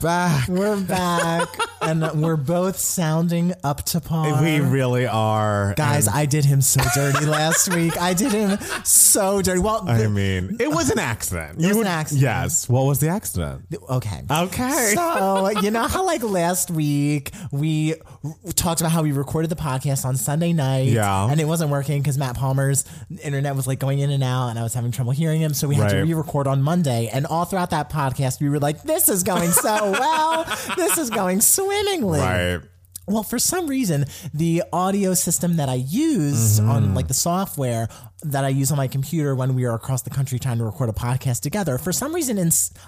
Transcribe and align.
back. 0.00 0.48
We're 0.48 0.80
back, 0.80 1.48
and 1.82 2.22
we're 2.22 2.36
both 2.36 2.76
sounding 2.78 3.52
up 3.62 3.84
to 3.86 4.00
par. 4.00 4.42
We 4.42 4.60
really 4.60 5.06
are. 5.06 5.74
Guys, 5.76 6.08
I 6.08 6.26
did 6.26 6.44
him 6.44 6.60
so 6.60 6.82
dirty 6.94 7.26
last 7.26 7.74
week. 7.74 7.96
I 8.00 8.14
did 8.14 8.32
him 8.32 8.58
so 8.84 9.42
dirty. 9.42 9.60
Well, 9.60 9.84
I 9.88 9.98
the- 9.98 10.08
mean, 10.10 10.56
it 10.60 10.70
was 10.70 10.90
an 10.90 10.98
accident. 10.98 11.60
It 11.62 11.68
was 11.68 11.76
an 11.78 11.86
accident. 11.86 12.22
Yes. 12.22 12.68
What 12.68 12.84
was 12.86 13.00
the 13.00 13.08
accident? 13.08 13.62
okay. 13.88 14.22
Okay. 14.30 14.92
So, 14.94 15.48
you 15.60 15.70
know 15.70 15.86
how, 15.86 16.04
like, 16.04 16.22
last 16.22 16.70
week 16.70 17.30
we 17.52 17.94
talked 18.54 18.80
about 18.80 18.92
how 18.92 19.02
we 19.02 19.12
recorded 19.12 19.50
the 19.50 19.56
podcast 19.56 20.04
on 20.04 20.16
Sunday 20.16 20.52
night. 20.52 20.88
Yeah. 20.88 21.28
And 21.30 21.40
it 21.40 21.44
wasn't 21.46 21.70
working 21.70 22.00
because 22.02 22.18
Matt 22.18 22.36
Palmer's 22.36 22.84
internet 23.22 23.54
was, 23.56 23.66
like, 23.66 23.78
going 23.78 23.98
in 23.98 24.10
and 24.10 24.22
out, 24.22 24.48
and 24.48 24.58
I 24.58 24.62
was 24.62 24.74
having 24.74 24.90
trouble 24.92 25.12
hearing 25.12 25.40
him. 25.40 25.54
So 25.54 25.68
we 25.68 25.74
had 25.74 25.90
to 25.90 26.02
re 26.02 26.14
record 26.14 26.46
on 26.46 26.62
Monday. 26.62 27.08
And 27.12 27.26
all 27.26 27.44
throughout 27.44 27.70
that 27.70 27.90
podcast, 27.90 28.40
we 28.40 28.48
were 28.48 28.58
like, 28.58 28.82
this 28.82 29.08
is 29.08 29.22
going 29.22 29.50
so 29.50 29.83
well. 29.92 30.44
This 30.76 30.98
is 30.98 31.10
going 31.10 31.40
swimmingly. 31.40 32.20
right. 32.20 32.60
Well, 33.06 33.22
for 33.22 33.38
some 33.38 33.66
reason, 33.66 34.06
the 34.32 34.62
audio 34.72 35.12
system 35.12 35.56
that 35.56 35.68
I 35.68 35.74
use 35.74 36.58
Mm-hmm. 36.58 36.70
on 36.70 36.94
like 36.94 37.06
the 37.08 37.12
software 37.14 37.88
that 38.24 38.44
I 38.44 38.48
use 38.48 38.70
on 38.70 38.76
my 38.76 38.88
computer 38.88 39.34
when 39.34 39.54
we 39.54 39.64
are 39.64 39.74
across 39.74 40.02
the 40.02 40.10
country 40.10 40.38
trying 40.38 40.58
to 40.58 40.64
record 40.64 40.88
a 40.88 40.92
podcast 40.92 41.40
together, 41.40 41.78
for 41.78 41.92
some 41.92 42.14
reason, 42.14 42.34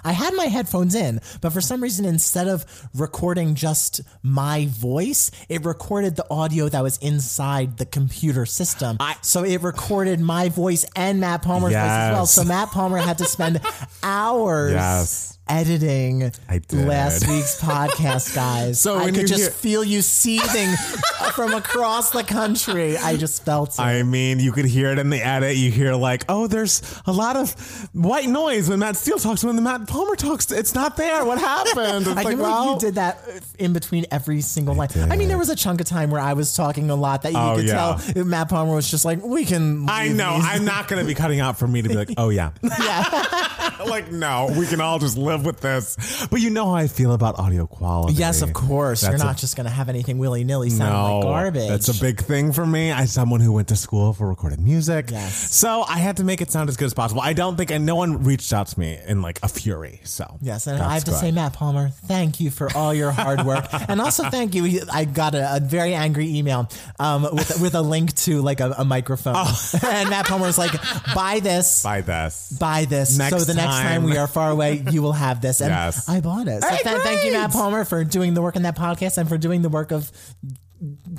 I 0.03 0.11
had 0.11 0.33
my 0.33 0.45
headphones 0.45 0.95
in, 0.95 1.21
but 1.41 1.51
for 1.53 1.61
some 1.61 1.81
reason, 1.81 2.05
instead 2.05 2.47
of 2.47 2.65
recording 2.95 3.55
just 3.55 4.01
my 4.23 4.67
voice, 4.71 5.31
it 5.49 5.63
recorded 5.65 6.15
the 6.15 6.25
audio 6.29 6.69
that 6.69 6.81
was 6.83 6.97
inside 6.97 7.77
the 7.77 7.85
computer 7.85 8.45
system. 8.45 8.97
so 9.21 9.43
it 9.43 9.61
recorded 9.61 10.19
my 10.19 10.49
voice 10.49 10.85
and 10.95 11.19
Matt 11.19 11.41
Palmer's 11.43 11.73
voice 11.73 11.81
as 11.81 12.13
well. 12.13 12.25
So 12.25 12.43
Matt 12.43 12.69
Palmer 12.71 12.97
had 12.97 13.17
to 13.19 13.25
spend 13.25 13.61
hours. 14.03 14.73
Yes. 14.73 15.33
Editing 15.49 16.29
last 16.73 17.25
week's 17.25 17.61
podcast, 17.61 18.35
guys. 18.35 18.81
So 18.81 18.97
I 18.97 19.11
could 19.11 19.27
just 19.27 19.43
hear- 19.43 19.49
feel 19.49 19.81
you 19.81 20.01
seething 20.01 20.69
from 21.35 21.53
across 21.53 22.09
the 22.09 22.23
country. 22.25 22.97
I 22.97 23.15
just 23.15 23.45
felt 23.45 23.69
it. 23.69 23.79
I 23.79 24.03
mean, 24.03 24.41
you 24.41 24.51
could 24.51 24.65
hear 24.65 24.91
it 24.91 24.99
in 24.99 25.09
the 25.09 25.21
edit. 25.27 25.55
You 25.57 25.69
hear 25.71 25.93
like, 25.95 26.25
oh, 26.29 26.47
there's 26.47 26.81
a 27.05 27.11
lot 27.11 27.35
of 27.35 27.51
white 27.93 28.27
noise 28.29 28.69
when 28.69 28.79
Matt 28.79 28.95
Steele 28.95 29.19
talks. 29.19 29.43
When 29.43 29.55
the 29.55 29.61
Matt 29.61 29.87
Palmer 29.87 30.15
talks, 30.15 30.51
it's 30.51 30.73
not 30.73 30.97
there. 30.97 31.25
What 31.25 31.37
happened? 31.39 32.07
It's 32.07 32.09
I 32.09 32.13
like, 32.23 32.27
can 32.27 32.37
believe 32.37 32.65
you 32.73 32.79
did 32.79 32.95
that 32.95 33.19
in 33.59 33.73
between 33.73 34.05
every 34.11 34.41
single 34.41 34.75
line. 34.75 34.89
I, 34.95 35.15
mean, 35.17 35.27
there 35.27 35.37
was 35.37 35.49
a 35.49 35.55
chunk 35.55 35.81
of 35.81 35.87
time 35.87 36.09
where 36.11 36.21
I 36.21 36.33
was 36.33 36.55
talking 36.55 36.89
a 36.89 36.95
lot 36.95 37.23
that 37.23 37.33
you 37.33 37.37
Oh, 37.37 37.55
could 37.57 37.67
yeah. 37.67 37.99
tell 38.13 38.23
Matt 38.25 38.49
Palmer 38.49 38.73
was 38.75 38.89
just 38.89 39.03
like, 39.05 39.23
"We 39.23 39.45
can." 39.45 39.87
I 39.89 40.07
know. 40.09 40.35
these." 40.35 40.45
I'm 40.45 40.65
not 40.65 40.87
going 40.87 41.01
to 41.01 41.07
be 41.07 41.13
cutting 41.13 41.39
out 41.39 41.57
for 41.59 41.67
me 41.67 41.81
to 41.81 41.89
be 41.89 41.95
like, 41.95 42.11
oh 42.17 42.29
yeah, 42.29 42.51
yeah. 42.61 43.71
like 43.87 44.11
no, 44.11 44.53
we 44.57 44.65
can 44.67 44.79
all 44.81 44.99
just 44.99 45.17
live 45.17 45.45
with 45.45 45.59
this. 45.61 46.27
But 46.29 46.41
you 46.41 46.49
know 46.49 46.65
how 46.65 46.75
I 46.75 46.87
feel 46.87 47.13
about 47.13 47.37
audio 47.39 47.67
quality. 47.67 48.13
yes, 48.15 48.41
of 48.41 48.53
course. 48.53 49.01
That's 49.01 49.11
You're 49.13 49.21
a- 49.21 49.25
not 49.25 49.37
just 49.37 49.55
gonna 49.57 49.69
have 49.69 49.89
anything 49.89 50.17
willy 50.17 50.43
nilly 50.43 50.69
sound 50.69 50.93
no, 50.93 51.15
like 51.19 51.23
garbage. 51.23 51.67
That's 51.69 51.89
a 51.97 52.01
big 52.01 52.19
thing 52.21 52.51
for 52.53 52.65
me. 52.65 52.91
As 52.91 53.11
someone 53.11 53.39
who 53.41 53.51
went 53.51 53.67
to 53.69 53.75
school 53.75 54.13
for 54.13 54.27
recorded 54.27 54.59
music, 54.59 55.11
Yes. 55.17 55.55
So 55.55 55.81
I 55.83 55.97
had 55.97 56.17
to 56.17 56.23
make 56.23 56.41
it 56.41 56.51
sound 56.51 56.69
as 56.69 56.77
good 56.77 56.85
as 56.85 56.93
possible. 56.93 57.21
I 57.21 57.33
don't 57.33 57.55
think, 57.57 57.71
and 57.71 57.85
no 57.85 57.95
one 57.95 58.23
reached 58.23 58.53
out 58.53 58.67
to 58.67 58.79
me 58.79 58.97
in 59.07 59.21
like 59.21 59.39
a 59.43 59.47
fury. 59.47 60.01
So 60.03 60.37
Yes, 60.41 60.67
and 60.67 60.81
I 60.81 60.93
have 60.93 61.03
to 61.05 61.11
good. 61.11 61.19
say, 61.19 61.31
Matt 61.31 61.53
Palmer, 61.53 61.89
thank 61.89 62.39
you 62.39 62.51
for 62.51 62.69
all 62.75 62.93
your 62.93 63.11
hard 63.11 63.43
work, 63.45 63.65
and 63.89 63.99
also 63.99 64.29
thank 64.29 64.53
you. 64.55 64.81
I 64.91 65.05
got 65.05 65.33
a, 65.35 65.57
a 65.57 65.59
very 65.59 65.93
angry 65.93 66.35
email 66.37 66.69
um, 66.99 67.23
with 67.33 67.59
with 67.61 67.75
a 67.75 67.81
link 67.81 68.13
to 68.25 68.41
like 68.41 68.59
a, 68.59 68.71
a 68.77 68.85
microphone, 68.85 69.35
and 69.83 70.09
Matt 70.09 70.27
Palmer 70.27 70.45
was 70.45 70.57
like, 70.57 70.71
"Buy 71.15 71.39
this, 71.39 71.83
buy 71.83 72.01
this. 72.01 72.55
buy 72.59 72.85
this." 72.85 73.17
Next 73.17 73.37
so 73.37 73.43
the 73.43 73.53
next 73.55 73.73
time 73.75 74.01
time. 74.01 74.03
we 74.03 74.17
are 74.17 74.27
far 74.27 74.51
away, 74.51 74.83
you 74.91 75.01
will 75.01 75.13
have 75.13 75.41
this, 75.41 75.61
and 75.61 75.71
Yes. 75.71 76.07
I 76.07 76.21
bought 76.21 76.47
it. 76.47 76.61
So 76.61 76.69
Hey, 76.69 76.83
th- 76.83 77.01
thank 77.01 77.23
you. 77.25 77.31
Matt 77.33 77.51
Palmer, 77.51 77.85
for 77.85 78.03
doing 78.03 78.33
the 78.33 78.41
work 78.41 78.55
in 78.55 78.63
that 78.63 78.77
podcast 78.77 79.17
and 79.17 79.27
for 79.27 79.37
doing 79.37 79.61
the 79.61 79.69
work 79.69 79.91
of 79.91 80.11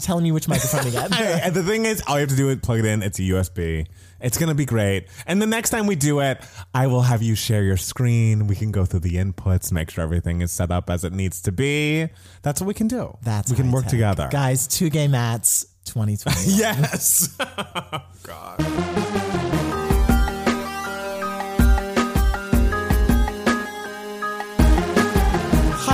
telling 0.00 0.24
me 0.24 0.32
which 0.32 0.48
microphone 0.48 0.82
to 0.84 0.90
get. 0.90 1.12
Hey, 1.18 1.40
and 1.42 1.54
the 1.54 1.62
thing 1.62 1.84
is, 1.84 2.02
all 2.06 2.14
you 2.16 2.20
have 2.20 2.28
to 2.30 2.36
do 2.36 2.48
is 2.50 2.58
plug 2.58 2.78
it 2.80 2.84
in. 2.84 3.02
It's 3.02 3.18
a 3.18 3.22
USB. 3.22 3.86
It's 4.20 4.36
gonna 4.38 4.54
be 4.54 4.64
great. 4.64 5.06
And 5.26 5.40
the 5.40 5.46
next 5.46 5.70
time 5.70 5.86
we 5.86 5.94
do 5.96 6.20
it, 6.20 6.44
I 6.74 6.86
will 6.88 7.02
have 7.02 7.22
you 7.22 7.34
share 7.34 7.62
your 7.62 7.76
screen. 7.76 8.46
We 8.48 8.56
can 8.56 8.70
go 8.72 8.84
through 8.84 9.00
the 9.00 9.14
inputs, 9.16 9.70
make 9.72 9.90
sure 9.90 10.02
everything 10.04 10.40
is 10.42 10.50
set 10.52 10.70
up 10.70 10.90
as 10.90 11.04
it 11.04 11.12
needs 11.12 11.40
to 11.42 11.52
be. 11.52 12.08
That's 12.42 12.60
what 12.60 12.66
we 12.68 12.74
can 12.74 12.88
do. 12.88 13.16
That's 13.22 13.50
we 13.50 13.56
can 13.56 13.70
work 13.70 13.84
high-tech. 13.84 13.90
together. 13.98 14.28
guys. 14.30 14.66
Two 14.66 14.90
gay 14.90 15.06
mats, 15.08 15.66
2020. 15.86 16.52
Yes. 16.56 17.36
Oh, 17.90 18.02
God. 18.24 19.24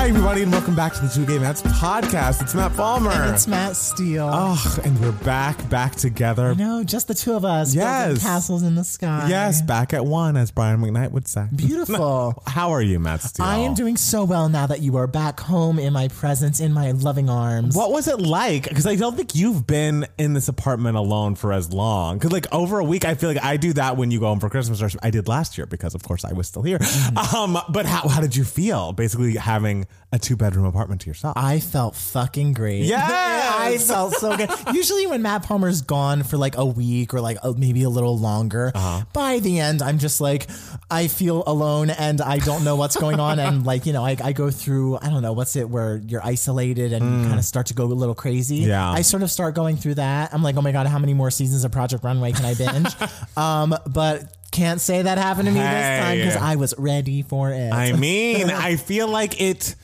Hi, 0.05 0.11
everybody, 0.11 0.43
and 0.43 0.53
welcome 0.53 0.77
back 0.77 0.93
to 0.93 1.01
the 1.01 1.09
Two 1.09 1.25
Gay 1.25 1.39
Mats 1.39 1.63
podcast. 1.63 2.43
It's 2.43 2.55
Matt 2.55 2.77
Palmer. 2.77 3.33
It's 3.33 3.47
Matt 3.47 3.75
Steele. 3.75 4.29
Oh, 4.31 4.79
and 4.85 5.01
we're 5.01 5.13
back, 5.13 5.71
back 5.71 5.97
together. 5.97 6.55
No, 6.55 6.85
just 6.85 7.09
the 7.09 7.15
two 7.15 7.33
of 7.33 7.47
us. 7.47 7.75
Yes. 7.75 8.23
castles 8.23 8.63
in 8.63 8.75
the 8.75 8.85
sky. 8.85 9.29
Yes, 9.31 9.63
back 9.63 9.95
at 9.95 10.05
one, 10.05 10.37
as 10.37 10.51
Brian 10.51 10.79
McKnight 10.79 11.13
would 11.13 11.27
say. 11.27 11.47
Beautiful. 11.57 12.43
How 12.47 12.73
are 12.73 12.83
you, 12.83 13.01
Matt 13.01 13.23
Steele? 13.23 13.47
I 13.47 13.57
am 13.61 13.73
doing 13.73 13.97
so 13.97 14.25
well 14.25 14.51
now 14.51 14.67
that 14.67 14.83
you 14.83 14.95
are 14.99 15.07
back 15.07 15.41
home 15.41 15.79
in 15.79 15.95
my 15.95 16.09
presence, 16.09 16.61
in 16.61 16.75
my 16.75 16.91
loving 16.91 17.31
arms. 17.31 17.75
What 17.75 17.91
was 17.91 18.07
it 18.07 18.21
like? 18.21 18.69
Because 18.69 18.87
I 18.87 18.97
don't 18.97 19.17
think 19.17 19.35
you've 19.35 19.67
been 19.67 20.07
in 20.19 20.35
this 20.35 20.49
apartment 20.49 20.99
alone 20.99 21.35
for 21.35 21.51
as 21.51 21.73
long. 21.73 22.19
Because 22.19 22.31
like 22.31 22.47
over 22.53 22.79
a 22.79 22.85
week, 22.85 23.07
I 23.07 23.15
feel 23.15 23.31
like 23.31 23.43
I 23.43 23.57
do 23.57 23.73
that 23.73 23.97
when 23.97 24.11
you 24.11 24.21
go 24.21 24.27
home 24.27 24.41
for 24.41 24.51
Christmas. 24.51 24.83
Or 24.83 24.91
I 25.03 25.09
did 25.09 25.29
last 25.29 25.57
year 25.57 25.67
because, 25.67 25.95
of 25.95 26.03
course, 26.03 26.27
I 26.27 26.35
was 26.35 26.47
still 26.47 26.63
here. 26.63 26.79
Mm-hmm. 26.79 27.35
Um, 27.35 27.59
but 27.71 27.87
how 27.87 28.07
how 28.07 28.21
did 28.21 28.37
you 28.37 28.45
feel? 28.45 28.93
Basically, 28.93 29.37
having 29.37 29.87
a 30.13 30.19
two 30.19 30.37
bedroom 30.37 30.65
apartment 30.65 31.01
to 31.01 31.09
yourself. 31.09 31.37
I 31.37 31.59
felt 31.59 31.97
fucking 31.97 32.53
great. 32.53 32.85
Yes! 32.95 33.61
I 33.65 33.79
felt 33.79 34.15
so 34.15 34.37
good. 34.37 34.51
Usually, 34.75 35.07
when 35.07 35.23
Matt 35.23 35.43
Palmer's 35.45 35.81
gone 35.83 36.23
for 36.23 36.37
like 36.37 36.57
a 36.57 36.65
week 36.67 37.15
or 37.15 37.21
like 37.21 37.39
a, 37.43 37.53
maybe 37.55 37.83
a 37.83 37.89
little 37.89 38.19
longer, 38.19 38.71
Uh-huh. 38.75 39.05
by 39.13 39.39
the 39.39 39.59
end, 39.59 39.81
I'm 39.81 39.99
just 39.99 40.21
like, 40.21 40.49
I 40.91 41.09
feel 41.09 41.43
alone 41.47 41.89
and 41.91 42.21
I 42.21 42.39
don't 42.39 42.63
know 42.65 42.77
what's 42.77 42.97
going 42.97 43.21
on. 43.21 43.39
And 43.39 43.65
like, 43.71 43.87
you 43.87 43.93
know, 43.93 44.05
I, 44.05 44.17
I 44.23 44.33
go 44.33 44.51
through, 44.51 44.99
I 45.01 45.09
don't 45.09 45.23
know, 45.23 45.33
what's 45.33 45.57
it 45.57 45.69
where 45.71 45.97
you're 45.97 46.25
isolated 46.25 46.93
and 46.93 47.23
you 47.23 47.27
kind 47.29 47.39
of 47.39 47.45
start 47.45 47.67
to 47.67 47.75
go 47.75 47.85
a 47.85 47.87
little 47.87 48.15
crazy. 48.15 48.63
Mm. 48.65 48.67
Yeah. 48.67 48.91
I 48.91 49.01
sort 49.03 49.23
of 49.23 49.31
start 49.31 49.55
going 49.55 49.77
through 49.77 49.95
that. 49.95 50.35
I'm 50.35 50.43
like, 50.43 50.57
oh 50.57 50.63
my 50.63 50.73
God, 50.73 50.87
how 50.87 50.99
many 50.99 51.15
more 51.15 51.31
seasons 51.31 51.65
of 51.65 51.73
Project 51.73 52.05
Runway 52.05 52.33
can 52.33 52.45
I 52.45 52.55
binge? 52.55 52.95
um, 53.37 53.75
but 53.87 54.25
can't 54.55 54.81
say 54.81 55.03
that 55.03 55.19
happened 55.19 55.47
to 55.47 55.53
me 55.53 55.59
this 55.59 56.01
time 56.01 56.19
because 56.19 56.37
I 56.37 56.57
was 56.57 56.75
ready 56.79 57.23
for 57.23 57.51
it. 57.51 57.73
I 57.73 57.93
mean, 57.97 58.51
I 58.51 58.77
feel 58.77 59.09
like 59.09 59.41
it. 59.41 59.75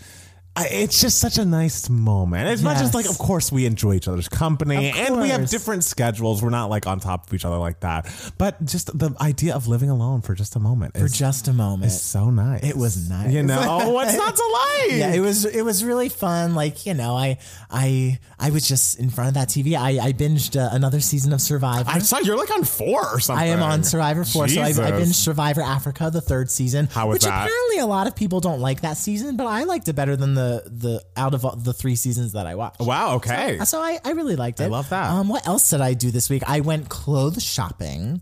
I- 0.57 0.67
It's 0.67 1.01
just 1.01 1.19
such 1.21 1.39
a 1.39 1.45
nice 1.45 1.89
moment. 1.89 2.49
It's 2.49 2.61
as 2.65 2.81
Yes. 2.83 2.95
like, 2.95 3.09
of 3.09 3.17
course, 3.19 3.51
we 3.53 3.67
enjoy 3.67 3.95
each 3.95 4.09
other's 4.09 4.29
company, 4.29 4.91
Of 4.91 4.97
and 4.97 5.21
we 5.21 5.29
have 5.31 5.41
course. 5.43 5.51
different 5.51 5.85
schedules. 5.85 6.43
We're 6.43 6.51
not 6.51 6.69
like 6.71 6.87
on 6.87 6.99
top 7.01 7.29
of 7.29 7.35
each 7.35 7.45
other 7.45 7.57
like 7.57 7.81
that. 7.81 8.07
But 8.37 8.63
just 8.65 8.97
the 8.99 9.15
idea 9.21 9.55
of 9.55 9.69
living 9.69 9.91
alone 9.91 10.23
for 10.23 10.35
just 10.35 10.57
a 10.57 10.59
moment 10.59 10.97
for 10.99 11.05
is 11.07 11.13
just 11.13 11.47
a 11.49 11.53
moment. 11.53 11.87
is 11.93 12.01
so 12.03 12.31
nice. 12.31 12.63
It 12.65 12.77
was 12.77 13.09
nice. 13.09 13.33
You 13.33 13.43
know, 13.45 13.91
what's 13.93 14.15
not 14.17 14.35
to 14.37 14.59
like? 14.83 14.93
yeah, 14.93 15.13
it 15.13 15.21
was 15.21 15.45
it 15.45 15.63
was 15.63 15.85
really 15.85 16.09
fun. 16.09 16.55
Like 16.55 16.85
you 16.85 16.95
know, 16.95 17.17
I 17.17 17.39
I 17.71 18.19
I 18.39 18.51
was 18.51 18.67
just 18.67 18.99
in 18.99 19.09
front 19.09 19.29
of 19.29 19.35
that 19.35 19.49
TV. 19.49 19.77
I 19.77 20.05
I 20.09 20.13
binged 20.13 20.61
uh, 20.61 20.69
another 20.73 21.01
season 21.01 21.33
of 21.33 21.41
Survivor. 21.41 21.89
I 21.89 22.01
saw 22.01 22.19
you're 22.19 22.37
like 22.37 22.51
on 22.51 22.65
four 22.65 23.07
or 23.15 23.21
something. 23.21 23.43
I 23.49 23.53
am 23.53 23.63
on 23.63 23.85
Survivor 23.85 24.25
4, 24.25 24.49
so 24.49 24.61
I, 24.61 24.65
I 24.65 24.69
Jesus. 24.69 24.85
binged 24.91 25.15
Survivor 25.15 25.63
Africa, 25.63 26.11
the 26.13 26.21
third 26.21 26.51
season. 26.51 26.89
How 26.93 27.07
was 27.07 27.15
which 27.15 27.23
that? 27.23 27.47
apparently 27.47 27.79
a 27.79 27.87
lot 27.87 28.07
of 28.09 28.17
people 28.17 28.41
don't 28.41 28.61
like 28.61 28.81
that 28.83 28.97
season, 28.97 29.37
but 29.37 29.47
I 29.47 29.63
liked 29.65 29.89
it 29.89 29.95
better 29.95 30.17
than 30.17 30.35
the 30.41 30.63
the 30.67 31.05
out 31.17 31.35
of 31.35 31.45
all 31.45 31.57
the 31.57 31.73
three 31.73 31.97
seasons 31.97 32.33
that 32.33 32.47
I 32.47 32.55
watched. 32.55 32.81
Wow. 32.81 33.17
Okay. 33.17 33.59
So 33.65 33.81
I, 33.81 33.99
I 34.05 34.13
really 34.13 34.37
liked 34.37 34.61
it. 34.61 34.65
I 34.65 34.67
love 34.69 34.89
that. 34.91 35.11
Um, 35.11 35.29
what 35.29 35.47
else 35.47 35.69
did 35.71 35.81
I 35.81 35.95
do 35.95 36.11
this 36.11 36.31
week? 36.31 36.43
I 36.47 36.61
went 36.61 36.89
clothes 36.89 37.43
shopping 37.43 38.21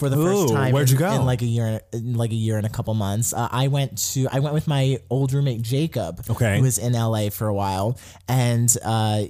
for 0.00 0.08
the 0.08 0.16
first 0.16 0.52
time. 0.52 0.72
where'd 0.72 0.88
in, 0.88 0.94
you 0.94 0.98
go? 0.98 1.12
In 1.12 1.24
like 1.24 1.42
a 1.42 1.46
year, 1.46 1.80
in 1.92 2.14
like 2.14 2.32
a 2.32 2.34
year 2.34 2.56
and 2.56 2.66
a 2.66 2.70
couple 2.70 2.92
months. 2.94 3.32
Uh, 3.32 3.48
I 3.52 3.68
went 3.68 3.96
to 4.14 4.26
I 4.32 4.40
went 4.40 4.54
with 4.54 4.66
my 4.66 4.98
old 5.10 5.32
roommate 5.32 5.62
Jacob, 5.62 6.24
Okay. 6.28 6.56
who 6.56 6.62
was 6.62 6.78
in 6.78 6.94
LA 6.94 7.30
for 7.30 7.46
a 7.46 7.54
while, 7.54 7.96
and 8.26 8.74
uh, 8.84 9.22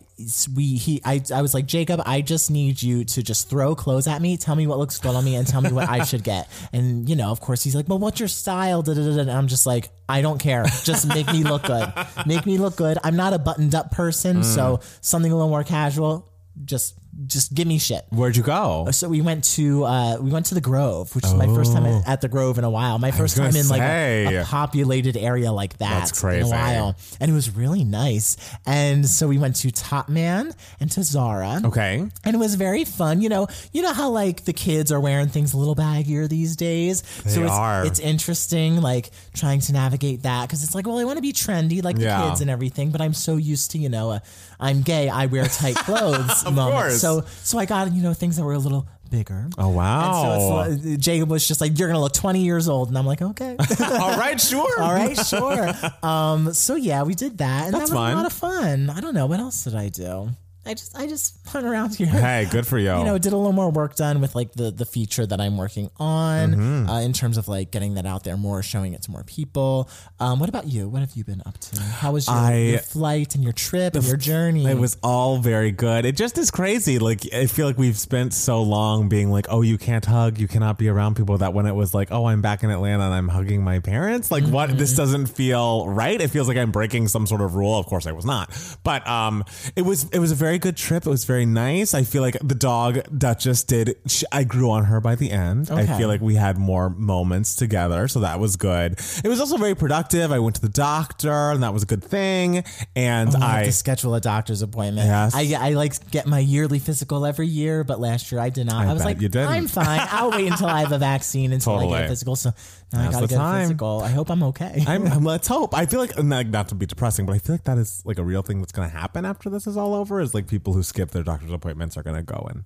we 0.54 0.76
he 0.76 1.00
I 1.04 1.20
I 1.34 1.42
was 1.42 1.52
like 1.54 1.66
Jacob, 1.66 2.00
I 2.06 2.20
just 2.22 2.50
need 2.50 2.82
you 2.82 3.04
to 3.04 3.22
just 3.22 3.50
throw 3.50 3.74
clothes 3.74 4.06
at 4.06 4.22
me, 4.22 4.36
tell 4.38 4.54
me 4.56 4.66
what 4.66 4.78
looks 4.78 4.98
good 4.98 5.14
on 5.14 5.24
me, 5.24 5.36
and 5.36 5.46
tell 5.46 5.60
me 5.60 5.72
what 5.72 5.88
I 5.88 6.04
should 6.04 6.24
get. 6.24 6.48
And 6.72 7.08
you 7.08 7.16
know, 7.16 7.30
of 7.30 7.40
course, 7.40 7.64
he's 7.64 7.74
like, 7.74 7.88
well, 7.88 7.98
what's 7.98 8.20
your 8.20 8.28
style? 8.28 8.80
Da, 8.82 8.94
da, 8.94 9.02
da. 9.02 9.20
And 9.20 9.30
I'm 9.30 9.48
just 9.48 9.66
like, 9.66 9.90
I 10.08 10.22
don't 10.22 10.38
care. 10.38 10.64
Just 10.84 11.08
make 11.08 11.26
me 11.26 11.42
look 11.42 11.64
good. 11.64 11.92
Make 12.26 12.46
me 12.46 12.58
look 12.58 12.76
good. 12.76 12.96
I'm 13.02 13.16
not 13.16 13.32
a 13.32 13.38
buttoned 13.38 13.74
up 13.74 13.90
person, 13.90 14.38
Mm. 14.38 14.44
so 14.44 14.80
something 15.00 15.32
a 15.32 15.34
little 15.34 15.50
more 15.50 15.64
casual. 15.64 16.30
Just 16.64 16.94
just 17.26 17.54
give 17.54 17.66
me 17.66 17.78
shit. 17.78 18.04
Where'd 18.10 18.36
you 18.36 18.42
go? 18.42 18.88
So 18.90 19.08
we 19.08 19.20
went 19.20 19.44
to 19.56 19.84
uh, 19.84 20.16
we 20.20 20.30
went 20.30 20.46
to 20.46 20.54
the 20.54 20.60
Grove, 20.60 21.14
which 21.14 21.24
is 21.24 21.34
my 21.34 21.46
first 21.46 21.72
time 21.72 21.86
at, 21.86 22.08
at 22.08 22.20
the 22.20 22.28
Grove 22.28 22.58
in 22.58 22.64
a 22.64 22.70
while. 22.70 22.98
My 22.98 23.10
first 23.10 23.36
time 23.36 23.54
in 23.56 23.68
like 23.68 23.82
a, 23.82 24.36
a 24.36 24.44
populated 24.44 25.16
area 25.16 25.52
like 25.52 25.78
that 25.78 26.10
That's 26.10 26.22
in 26.22 26.42
a 26.42 26.48
while, 26.48 26.96
and 27.20 27.30
it 27.30 27.34
was 27.34 27.54
really 27.54 27.84
nice. 27.84 28.36
And 28.66 29.06
so 29.06 29.28
we 29.28 29.38
went 29.38 29.56
to 29.56 29.68
Topman 29.68 30.54
and 30.78 30.90
to 30.92 31.02
Zara. 31.02 31.60
Okay. 31.64 32.06
And 32.24 32.34
it 32.34 32.38
was 32.38 32.54
very 32.54 32.84
fun. 32.84 33.20
You 33.20 33.28
know, 33.28 33.48
you 33.72 33.82
know 33.82 33.92
how 33.92 34.10
like 34.10 34.44
the 34.44 34.52
kids 34.52 34.92
are 34.92 35.00
wearing 35.00 35.28
things 35.28 35.52
a 35.52 35.56
little 35.56 35.76
baggier 35.76 36.28
these 36.28 36.56
days. 36.56 37.02
so 37.26 37.42
it's, 37.42 37.50
are. 37.50 37.86
it's 37.86 38.00
interesting, 38.00 38.80
like 38.80 39.10
trying 39.34 39.60
to 39.60 39.72
navigate 39.72 40.22
that 40.22 40.46
because 40.46 40.62
it's 40.64 40.74
like, 40.74 40.86
well, 40.86 40.98
I 40.98 41.04
want 41.04 41.16
to 41.18 41.22
be 41.22 41.32
trendy 41.32 41.82
like 41.82 41.96
the 41.96 42.06
kids 42.06 42.40
and 42.40 42.50
everything, 42.50 42.90
but 42.90 43.00
I'm 43.00 43.14
so 43.14 43.36
used 43.36 43.72
to, 43.72 43.78
you 43.78 43.88
know, 43.88 44.10
uh, 44.10 44.18
I'm 44.58 44.82
gay, 44.82 45.08
I 45.08 45.26
wear 45.26 45.46
tight 45.46 45.76
clothes. 45.86 46.44
moment. 46.44 46.70
course. 46.70 46.99
So 47.00 47.24
so 47.42 47.58
I 47.58 47.64
got 47.66 47.92
you 47.92 48.02
know 48.02 48.14
things 48.14 48.36
that 48.36 48.44
were 48.44 48.52
a 48.54 48.58
little 48.58 48.86
bigger. 49.10 49.48
Oh 49.58 49.68
wow. 49.70 50.66
And 50.66 50.78
so 50.80 50.88
it's, 50.90 51.04
Jacob 51.04 51.30
was 51.30 51.46
just 51.46 51.60
like, 51.60 51.78
"You're 51.78 51.88
gonna 51.88 52.00
look 52.00 52.12
20 52.12 52.44
years 52.44 52.68
old," 52.68 52.88
and 52.88 52.96
I'm 52.98 53.06
like, 53.06 53.22
"Okay, 53.22 53.56
All 53.80 54.16
right, 54.18 54.40
sure. 54.40 54.80
all 54.80 54.92
right, 54.92 55.16
sure." 55.16 55.70
Um, 56.02 56.52
so 56.54 56.76
yeah, 56.76 57.02
we 57.02 57.14
did 57.14 57.38
that, 57.38 57.66
and 57.66 57.74
That's 57.74 57.90
that 57.90 57.96
was 57.96 58.12
a 58.12 58.16
lot 58.16 58.26
of 58.26 58.32
fun. 58.32 58.90
I 58.90 59.00
don't 59.00 59.14
know 59.14 59.26
what 59.26 59.40
else 59.40 59.64
did 59.64 59.74
I 59.74 59.88
do. 59.88 60.30
I 60.66 60.74
just 60.74 60.96
I 60.96 61.06
just 61.06 61.38
hung 61.48 61.64
around 61.64 61.94
here 61.96 62.06
Hey, 62.06 62.46
good 62.50 62.66
for 62.66 62.78
you. 62.78 62.96
you 62.98 63.04
know, 63.04 63.16
did 63.18 63.32
a 63.32 63.36
little 63.36 63.52
more 63.52 63.70
work 63.70 63.96
done 63.96 64.20
with 64.20 64.34
like 64.34 64.52
the 64.52 64.70
the 64.70 64.84
feature 64.84 65.24
that 65.26 65.40
I'm 65.40 65.56
working 65.56 65.90
on 65.98 66.50
Mm-hmm. 66.52 66.88
uh, 66.90 67.00
in 67.00 67.12
terms 67.12 67.38
of 67.38 67.48
like 67.48 67.70
getting 67.70 67.94
that 67.94 68.04
out 68.06 68.24
there 68.24 68.36
more, 68.36 68.62
showing 68.62 68.92
it 68.92 69.02
to 69.02 69.10
more 69.10 69.24
people. 69.24 69.88
Um, 70.18 70.38
what 70.38 70.48
about 70.48 70.66
you? 70.66 70.88
What 70.88 71.00
have 71.00 71.12
you 71.14 71.24
been 71.24 71.42
up 71.46 71.58
to? 71.58 71.80
How 71.82 72.12
was 72.12 72.26
your, 72.26 72.36
I- 72.36 72.54
your 72.56 72.78
flight 72.80 73.34
and 73.34 73.42
your 73.42 73.52
trip 73.54 73.94
and 73.94 74.04
your 74.04 74.16
journey? 74.18 74.66
It 74.66 74.76
was 74.78 74.96
all 75.02 75.38
very 75.38 75.72
good. 75.72 76.04
It 76.04 76.16
just 76.16 76.36
is 76.38 76.50
crazy. 76.50 76.98
Like 76.98 77.22
I 77.32 77.46
feel 77.46 77.66
like 77.66 77.78
we've 77.78 77.96
spent 77.98 78.34
so 78.34 78.62
long 78.62 79.08
being 79.08 79.30
like, 79.30 79.46
oh, 79.48 79.62
you 79.62 79.78
can't 79.78 80.04
hug, 80.04 80.38
you 80.38 80.46
cannot 80.46 80.76
be 80.78 80.88
around 80.88 81.16
people. 81.16 81.38
That 81.38 81.54
when 81.54 81.66
it 81.66 81.74
was 81.74 81.94
like, 81.94 82.12
oh, 82.12 82.26
I'm 82.26 82.42
back 82.42 82.62
in 82.62 82.70
Atlanta 82.70 83.04
and 83.04 83.14
I'm 83.14 83.28
hugging 83.28 83.62
my 83.64 83.78
parents. 83.78 84.30
Like 84.30 84.44
what? 84.44 84.76
This 84.76 84.94
doesn't 84.94 85.26
feel 85.26 85.88
right. 85.88 86.20
It 86.20 86.28
feels 86.28 86.48
like 86.48 86.56
I'm 86.58 86.70
breaking 86.70 87.08
some 87.08 87.26
sort 87.26 87.40
of 87.40 87.54
rule. 87.54 87.78
Of 87.78 87.86
course, 87.86 88.06
I 88.06 88.12
was 88.12 88.26
not. 88.26 88.50
But 88.84 89.06
um, 89.08 89.44
it 89.74 89.82
was 89.82 90.04
it 90.10 90.18
was 90.18 90.32
a 90.32 90.34
very 90.34 90.49
good 90.58 90.76
trip. 90.76 91.06
It 91.06 91.10
was 91.10 91.24
very 91.24 91.46
nice. 91.46 91.94
I 91.94 92.02
feel 92.02 92.22
like 92.22 92.36
the 92.42 92.54
dog 92.54 93.00
Duchess 93.16 93.64
did. 93.64 93.96
She, 94.06 94.24
I 94.32 94.44
grew 94.44 94.70
on 94.70 94.84
her 94.84 95.00
by 95.00 95.14
the 95.14 95.30
end. 95.30 95.70
I 95.70 95.86
feel 95.98 96.08
like 96.08 96.20
we 96.20 96.34
had 96.34 96.58
more 96.58 96.90
moments 96.90 97.54
together, 97.54 98.08
so 98.08 98.20
that 98.20 98.40
was 98.40 98.56
good. 98.56 98.92
It 99.24 99.28
was 99.28 99.40
also 99.40 99.56
very 99.56 99.74
productive. 99.74 100.32
I 100.32 100.38
went 100.38 100.56
to 100.56 100.62
the 100.62 100.68
doctor, 100.68 101.50
and 101.50 101.62
that 101.62 101.72
was 101.72 101.82
a 101.82 101.86
good 101.86 102.02
thing. 102.04 102.64
And 102.96 103.30
Oh, 103.34 103.38
I 103.40 103.50
I 103.50 103.56
have 103.58 103.66
to 103.66 103.72
schedule 103.72 104.14
a 104.14 104.20
doctor's 104.20 104.62
appointment. 104.62 105.06
Yes. 105.06 105.34
I, 105.34 105.54
I 105.58 105.70
like 105.74 106.10
get 106.10 106.26
my 106.26 106.38
yearly 106.38 106.78
physical 106.78 107.26
every 107.26 107.46
year, 107.46 107.84
but 107.84 108.00
last 108.00 108.30
year 108.32 108.40
I 108.40 108.48
did 108.50 108.66
not. 108.66 108.86
I, 108.86 108.92
was 108.92 109.02
bet 109.02 109.06
like, 109.06 109.20
you 109.20 109.28
didn't. 109.28 109.48
I'm 109.48 109.66
fine. 109.68 110.00
I'll 110.10 110.30
wait 110.30 110.46
until 110.50 110.66
I 110.68 110.80
have 110.80 110.92
a 110.92 110.98
vaccine 110.98 111.52
until 111.52 111.76
I 111.78 111.86
get 111.88 112.04
a 112.04 112.08
physical. 112.08 112.36
So 112.36 112.52
now 112.92 113.08
I 113.08 113.10
gotta 113.12 113.26
the 113.26 113.34
get 113.34 113.40
a 113.40 113.60
physical. 113.60 114.00
I 114.02 114.08
hope 114.08 114.30
I'm 114.30 114.42
okay. 114.44 114.84
I'm, 114.88 115.06
I'm- 115.06 115.24
let's 115.34 115.48
hope. 115.48 115.74
I 115.74 115.86
feel 115.86 116.00
like 116.00 116.16
not, 116.22 116.46
not 116.46 116.68
to 116.68 116.74
be 116.74 116.86
depressing, 116.86 117.26
but 117.26 117.32
I 117.34 117.38
feel 117.38 117.54
like 117.54 117.64
that 117.64 117.78
is 117.78 118.02
like 118.04 118.18
a 118.18 118.24
real 118.24 118.42
thing 118.42 118.60
that's 118.60 118.72
going 118.72 118.88
to 118.90 118.96
happen 118.96 119.24
after 119.24 119.48
this 119.50 119.66
is 119.66 119.76
all 119.76 119.94
over. 119.94 120.20
Is 120.20 120.34
like 120.34 120.46
people 120.48 120.72
who 120.72 120.82
skip 120.82 121.10
their 121.10 121.22
doctor's 121.22 121.52
appointments 121.52 121.96
are 121.96 122.02
going 122.02 122.16
to 122.16 122.22
go 122.22 122.46
and 122.50 122.64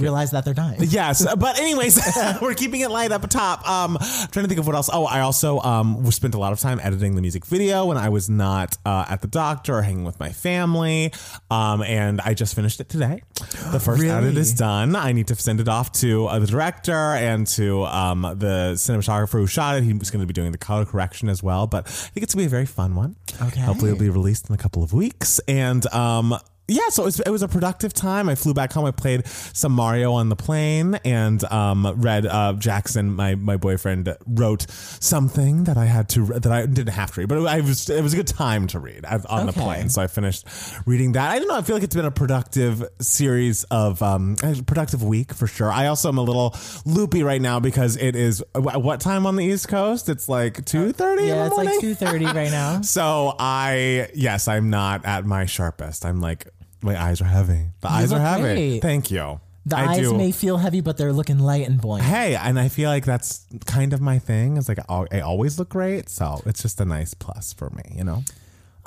Realize 0.00 0.30
that 0.32 0.44
they're 0.44 0.54
dying. 0.54 0.78
yes. 0.88 1.26
But 1.36 1.58
anyways, 1.58 2.00
we're 2.42 2.54
keeping 2.54 2.80
it 2.80 2.90
light 2.90 3.12
up 3.12 3.28
top. 3.28 3.68
Um, 3.68 3.96
trying 4.00 4.44
to 4.44 4.48
think 4.48 4.58
of 4.60 4.66
what 4.66 4.74
else. 4.76 4.90
Oh, 4.92 5.04
I 5.04 5.20
also 5.20 5.60
um 5.60 6.10
spent 6.10 6.34
a 6.34 6.38
lot 6.38 6.52
of 6.52 6.60
time 6.60 6.80
editing 6.82 7.14
the 7.14 7.20
music 7.22 7.44
video 7.46 7.86
when 7.86 7.96
I 7.96 8.08
was 8.08 8.28
not 8.28 8.76
uh, 8.84 9.06
at 9.08 9.22
the 9.22 9.28
doctor 9.28 9.76
or 9.76 9.82
hanging 9.82 10.04
with 10.04 10.18
my 10.18 10.30
family. 10.30 11.12
Um, 11.50 11.82
and 11.82 12.20
I 12.20 12.34
just 12.34 12.54
finished 12.54 12.80
it 12.80 12.88
today. 12.88 13.22
The 13.72 13.80
first 13.80 14.02
Really? 14.02 14.10
edit 14.10 14.36
is 14.36 14.52
done. 14.54 14.96
I 14.96 15.12
need 15.12 15.28
to 15.28 15.34
send 15.34 15.60
it 15.60 15.68
off 15.68 15.92
to 15.92 16.26
uh, 16.26 16.38
the 16.38 16.46
director 16.46 16.92
and 16.92 17.46
to 17.48 17.84
um 17.84 18.22
the 18.22 18.72
cinematographer 18.74 19.32
who 19.32 19.46
shot 19.46 19.76
it. 19.76 19.84
He's 19.84 20.10
going 20.10 20.20
to 20.20 20.26
be 20.26 20.32
doing 20.32 20.52
the 20.52 20.58
color 20.58 20.84
correction 20.84 21.28
as 21.28 21.42
well. 21.42 21.66
But 21.66 21.86
I 21.86 21.90
think 21.90 22.24
it's 22.24 22.34
going 22.34 22.44
to 22.44 22.50
be 22.50 22.54
a 22.54 22.56
very 22.58 22.66
fun 22.66 22.94
one. 22.94 23.16
Okay. 23.40 23.60
Hopefully, 23.60 23.90
it'll 23.90 24.00
be 24.00 24.10
released 24.10 24.48
in 24.48 24.54
a 24.54 24.58
couple 24.58 24.82
of 24.82 24.92
weeks. 24.92 25.40
And 25.48 25.86
um, 25.92 26.34
yeah, 26.70 26.88
so 26.88 27.02
it 27.02 27.06
was, 27.06 27.20
it 27.20 27.30
was 27.30 27.42
a 27.42 27.48
productive 27.48 27.92
time. 27.92 28.28
I 28.28 28.34
flew 28.34 28.54
back 28.54 28.72
home. 28.72 28.84
I 28.84 28.92
played 28.92 29.26
some 29.26 29.72
Mario 29.72 30.12
on 30.12 30.28
the 30.28 30.36
plane 30.36 30.94
and 31.04 31.42
um, 31.44 31.86
read 31.96 32.26
uh, 32.26 32.52
Jackson, 32.54 33.14
my 33.14 33.34
my 33.34 33.56
boyfriend, 33.56 34.16
wrote 34.26 34.66
something 34.70 35.64
that 35.64 35.76
I 35.76 35.86
had 35.86 36.08
to 36.10 36.26
that 36.26 36.46
I 36.46 36.66
didn't 36.66 36.94
have 36.94 37.12
to 37.14 37.20
read, 37.20 37.28
but 37.28 37.38
it, 37.38 37.46
I 37.46 37.60
was 37.60 37.90
it 37.90 38.02
was 38.02 38.12
a 38.12 38.16
good 38.16 38.28
time 38.28 38.66
to 38.68 38.78
read 38.78 39.04
on 39.04 39.26
on 39.26 39.46
the 39.46 39.52
plane. 39.52 39.88
So 39.88 40.00
I 40.00 40.06
finished 40.06 40.46
reading 40.86 41.12
that. 41.12 41.30
I 41.30 41.38
don't 41.38 41.48
know. 41.48 41.56
I 41.56 41.62
feel 41.62 41.76
like 41.76 41.82
it's 41.82 41.96
been 41.96 42.04
a 42.04 42.10
productive 42.10 42.84
series 43.00 43.64
of 43.64 44.02
um, 44.02 44.36
a 44.42 44.62
productive 44.62 45.02
week 45.02 45.34
for 45.34 45.46
sure. 45.46 45.72
I 45.72 45.86
also 45.88 46.08
am 46.08 46.18
a 46.18 46.22
little 46.22 46.54
loopy 46.84 47.22
right 47.22 47.40
now 47.40 47.58
because 47.60 47.96
it 47.96 48.14
is 48.14 48.44
what 48.54 49.00
time 49.00 49.26
on 49.26 49.36
the 49.36 49.44
East 49.44 49.68
Coast? 49.68 50.08
It's 50.08 50.28
like 50.28 50.64
two 50.64 50.92
thirty. 50.92 51.26
yeah, 51.26 51.46
it's 51.46 51.56
like 51.56 51.68
2:30 51.80 52.34
right 52.34 52.50
now. 52.50 52.80
So 52.90 53.34
I 53.38 54.08
yes, 54.14 54.46
I'm 54.48 54.70
not 54.70 55.04
at 55.04 55.24
my 55.24 55.46
sharpest. 55.46 56.04
I'm 56.04 56.20
like 56.20 56.46
my 56.82 57.00
eyes 57.00 57.20
are 57.20 57.24
heavy. 57.26 57.66
The 57.80 57.90
eyes 57.90 58.12
are 58.12 58.18
look 58.18 58.28
heavy. 58.28 58.42
great. 58.42 58.80
Thank 58.82 59.10
you. 59.10 59.40
The 59.66 59.76
I 59.76 59.86
eyes 59.92 59.98
do. 60.08 60.16
may 60.16 60.32
feel 60.32 60.56
heavy, 60.56 60.80
but 60.80 60.96
they're 60.96 61.12
looking 61.12 61.38
light 61.38 61.68
and 61.68 61.80
buoyant. 61.80 62.06
Hey, 62.06 62.34
and 62.34 62.58
I 62.58 62.68
feel 62.68 62.88
like 62.88 63.04
that's 63.04 63.44
kind 63.66 63.92
of 63.92 64.00
my 64.00 64.18
thing. 64.18 64.56
It's 64.56 64.68
like 64.68 64.78
oh, 64.88 65.06
I 65.12 65.18
I 65.18 65.20
always 65.20 65.58
look 65.58 65.68
great, 65.68 66.08
so 66.08 66.40
it's 66.46 66.62
just 66.62 66.80
a 66.80 66.84
nice 66.84 67.12
plus 67.14 67.52
for 67.52 67.68
me, 67.70 67.82
you 67.94 68.04
know. 68.04 68.24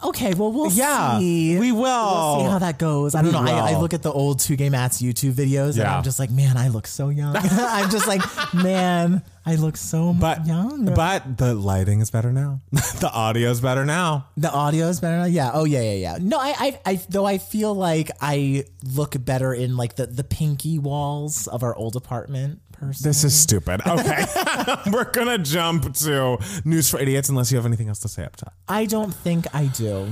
Okay, 0.03 0.33
well 0.33 0.51
we'll 0.51 0.71
Yeah, 0.71 1.19
see. 1.19 1.57
we 1.59 1.71
will. 1.71 1.81
We'll 1.81 2.39
see 2.45 2.49
how 2.51 2.59
that 2.59 2.77
goes. 2.79 3.13
I 3.15 3.21
don't 3.21 3.31
We 3.33 3.39
know. 3.39 3.45
I, 3.55 3.69
I 3.69 3.73
will. 3.73 3.81
look 3.81 3.93
at 3.93 4.01
the 4.01 4.11
old 4.11 4.39
Two 4.39 4.55
Gay 4.55 4.69
Mats 4.69 5.01
YouTube 5.01 5.33
videos, 5.33 5.69
and 5.69 5.77
Yeah. 5.77 5.95
I'm 5.97 6.03
just 6.03 6.19
like, 6.19 6.31
man, 6.31 6.57
I 6.57 6.67
look 6.69 6.87
so 6.87 7.09
young. 7.09 7.35
I'm 7.39 7.89
just 7.91 8.07
like, 8.07 8.21
man, 8.53 9.21
I 9.45 9.55
look 9.55 9.75
so 9.75 10.13
But 10.13 10.45
young. 10.47 10.85
but 10.85 11.37
the 11.37 11.53
lighting 11.53 11.99
is 11.99 12.09
better 12.09 12.31
now. 12.31 12.61
the 12.71 13.11
audio 13.13 13.49
is 13.51 13.59
better 13.59 13.83
now. 13.85 14.27
the 14.37 14.49
audio 14.51 14.87
is 14.87 15.01
better. 15.01 15.17
now? 15.17 15.25
Yeah. 15.25 15.51
Oh 15.53 15.65
yeah, 15.65 15.81
yeah, 15.81 15.93
yeah. 15.93 16.17
No, 16.21 16.39
I, 16.39 16.53
I, 16.57 16.79
I, 16.85 16.95
though 17.09 17.25
I 17.25 17.37
feel 17.39 17.73
like 17.73 18.09
I 18.21 18.63
look 18.83 19.15
better 19.23 19.53
in 19.53 19.75
like 19.75 19.95
the 19.97 20.05
the 20.07 20.23
pinky 20.23 20.79
walls 20.79 21.47
of 21.47 21.61
our 21.63 21.75
old 21.75 21.95
apartment. 21.95 22.61
Person. 22.71 23.07
This 23.09 23.23
is 23.23 23.33
stupid. 23.39 23.81
Okay, 23.87 24.25
we're 24.91 25.09
gonna 25.11 25.37
jump 25.37 25.93
to 25.95 26.37
news 26.65 26.89
for 26.89 26.99
idiots 26.99 27.29
unless 27.29 27.51
you 27.51 27.57
have 27.57 27.65
anything 27.65 27.87
else 27.87 27.99
to 27.99 28.09
say 28.09 28.23
up 28.25 28.35
top. 28.35 28.53
I 28.67 28.85
don't 28.85 29.13
think 29.13 29.45
I 29.53 29.65
do. 29.67 30.07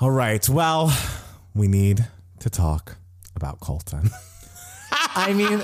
All 0.00 0.10
right. 0.10 0.46
Well, 0.48 0.92
we 1.54 1.68
need 1.68 2.06
to 2.40 2.50
talk 2.50 2.96
about 3.36 3.60
Colton. 3.60 4.10
I 5.16 5.32
mean, 5.32 5.62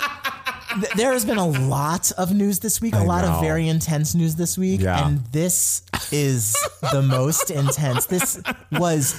th- 0.75 0.93
there 0.95 1.13
has 1.13 1.25
been 1.25 1.39
a 1.39 1.49
lot 1.49 2.13
of 2.13 2.33
news 2.35 2.61
this 2.61 2.81
week, 2.81 2.95
a 2.95 3.03
lot 3.03 3.25
know. 3.25 3.33
of 3.33 3.41
very 3.41 3.69
intense 3.69 4.15
news 4.15 4.37
this 4.37 4.57
week, 4.59 4.81
Yeah. 4.83 5.07
and 5.07 5.25
this 5.33 5.83
is 6.13 6.57
the 6.93 7.03
most 7.03 7.51
intense. 7.63 8.07
This 8.07 8.41
was 8.73 9.15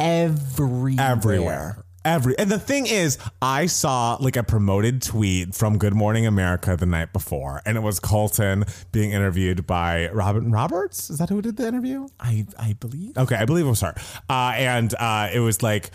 everywhere. 0.00 0.96
everywhere. 1.10 1.84
Every 2.04 2.38
and 2.38 2.50
the 2.50 2.58
thing 2.58 2.86
is, 2.86 3.18
I 3.42 3.66
saw 3.66 4.16
like 4.20 4.36
a 4.36 4.44
promoted 4.44 5.02
tweet 5.02 5.54
from 5.54 5.78
Good 5.78 5.94
Morning 5.94 6.26
America 6.26 6.76
the 6.76 6.86
night 6.86 7.12
before, 7.12 7.60
and 7.66 7.76
it 7.76 7.80
was 7.80 7.98
Colton 7.98 8.64
being 8.92 9.10
interviewed 9.10 9.66
by 9.66 10.08
Robin 10.10 10.52
Roberts. 10.52 11.10
Is 11.10 11.18
that 11.18 11.28
who 11.28 11.42
did 11.42 11.56
the 11.56 11.66
interview? 11.66 12.06
I, 12.20 12.46
I 12.58 12.74
believe. 12.74 13.18
Okay, 13.18 13.34
I 13.34 13.44
believe 13.44 13.66
it 13.66 13.70
was 13.70 13.80
her. 13.80 13.94
Uh, 14.30 14.52
and 14.54 14.94
uh, 14.94 15.28
it 15.32 15.40
was 15.40 15.60
like 15.62 15.90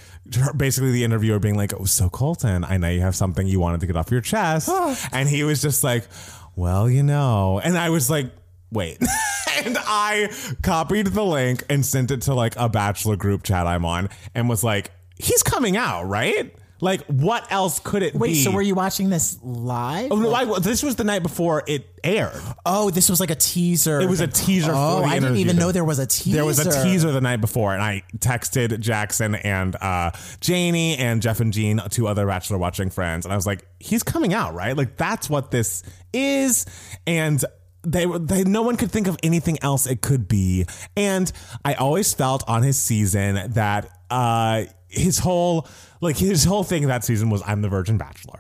basically 0.58 0.92
the 0.92 1.06
interviewer 1.06 1.40
being 1.40 1.56
like, 1.56 1.74
"Oh, 1.74 1.86
so 1.86 2.10
Colton, 2.10 2.66
I 2.66 2.78
know 2.78 2.90
you 2.90 3.02
have 3.02 3.16
something 3.16 3.48
you 3.48 3.62
wanted 3.62 3.80
to 3.80 3.88
get 3.88 3.96
off 3.96 4.12
your 4.12 4.22
chest," 4.22 4.70
and 5.14 5.30
he 5.30 5.44
was 5.44 5.62
just 5.62 5.86
like, 5.86 6.06
"Well, 6.56 6.90
you 6.90 7.04
know," 7.04 7.60
and 7.64 7.78
I 7.78 7.90
was 7.90 8.10
like. 8.10 8.32
Wait. 8.72 8.98
and 9.64 9.78
I 9.80 10.32
copied 10.64 11.06
the 11.06 11.24
link 11.24 11.64
and 11.70 11.86
sent 11.86 12.10
it 12.10 12.24
to 12.24 12.34
like 12.34 12.56
a 12.56 12.68
bachelor 12.68 13.16
group 13.16 13.44
chat 13.44 13.68
I'm 13.68 13.86
on 13.86 14.10
and 14.34 14.50
was 14.50 14.64
like, 14.64 14.90
he's 15.18 15.44
coming 15.44 15.78
out, 15.78 16.04
right? 16.04 16.56
Like, 16.82 17.06
what 17.06 17.50
else 17.50 17.80
could 17.80 18.04
it 18.04 18.12
be? 18.12 18.20
Wait, 18.20 18.28
be? 18.30 18.44
so 18.44 18.52
were 18.52 18.62
you 18.62 18.76
watching 18.76 19.10
this 19.10 19.40
live? 19.42 20.12
Oh, 20.12 20.18
no, 20.18 20.34
I, 20.34 20.60
this 20.60 20.84
was 20.84 20.98
the 20.98 21.06
night 21.06 21.24
before 21.24 21.64
it 21.66 21.88
aired. 22.04 22.34
Oh, 22.66 22.90
this 22.90 23.10
was 23.10 23.22
like 23.22 23.30
a 23.30 23.36
teaser. 23.36 24.02
It 24.02 24.10
was 24.10 24.20
a 24.20 24.28
teaser 24.28 24.74
Oh, 24.76 24.96
for 24.98 25.02
the 25.04 25.08
I 25.08 25.14
didn't 25.14 25.24
interview. 25.30 25.42
even 25.46 25.56
know 25.56 25.72
there 25.72 25.86
was 25.86 26.00
a 26.00 26.06
teaser. 26.06 26.36
There 26.36 26.46
was 26.46 26.60
a 26.60 26.84
teaser 26.84 27.14
the 27.14 27.22
night 27.22 27.40
before, 27.40 27.72
and 27.74 27.82
I 27.82 28.04
texted 28.18 28.78
Jackson 28.82 29.36
and 29.36 29.78
uh, 29.78 30.12
Janie 30.42 30.98
and 30.98 31.22
Jeff 31.22 31.40
and 31.40 31.54
Jean, 31.54 31.80
two 31.90 32.06
other 32.06 32.28
Bachelor 32.28 32.58
watching 32.58 32.90
friends, 32.90 33.26
and 33.26 33.32
I 33.32 33.38
was 33.38 33.48
like, 33.48 33.66
"He's 33.80 34.04
coming 34.04 34.34
out, 34.34 34.54
right? 34.54 34.76
Like 34.76 34.98
that's 34.98 35.30
what 35.30 35.52
this 35.52 35.84
is." 36.12 36.66
And 37.08 37.42
they, 37.84 38.06
they, 38.06 38.44
no 38.44 38.62
one 38.64 38.76
could 38.76 38.92
think 38.92 39.08
of 39.08 39.18
anything 39.24 39.58
else 39.62 39.88
it 39.88 40.02
could 40.02 40.28
be. 40.28 40.66
And 40.98 41.32
I 41.64 41.76
always 41.76 42.14
felt 42.14 42.44
on 42.50 42.64
his 42.64 42.78
season 42.78 43.52
that 43.54 43.90
uh, 44.10 44.66
his 44.94 45.20
whole 45.20 45.68
like 46.02 46.18
his 46.18 46.44
whole 46.44 46.64
thing 46.64 46.88
that 46.88 47.04
season 47.04 47.30
was 47.30 47.42
I'm 47.46 47.62
the 47.62 47.70
Virgin 47.70 47.98
Bachelor, 47.98 48.40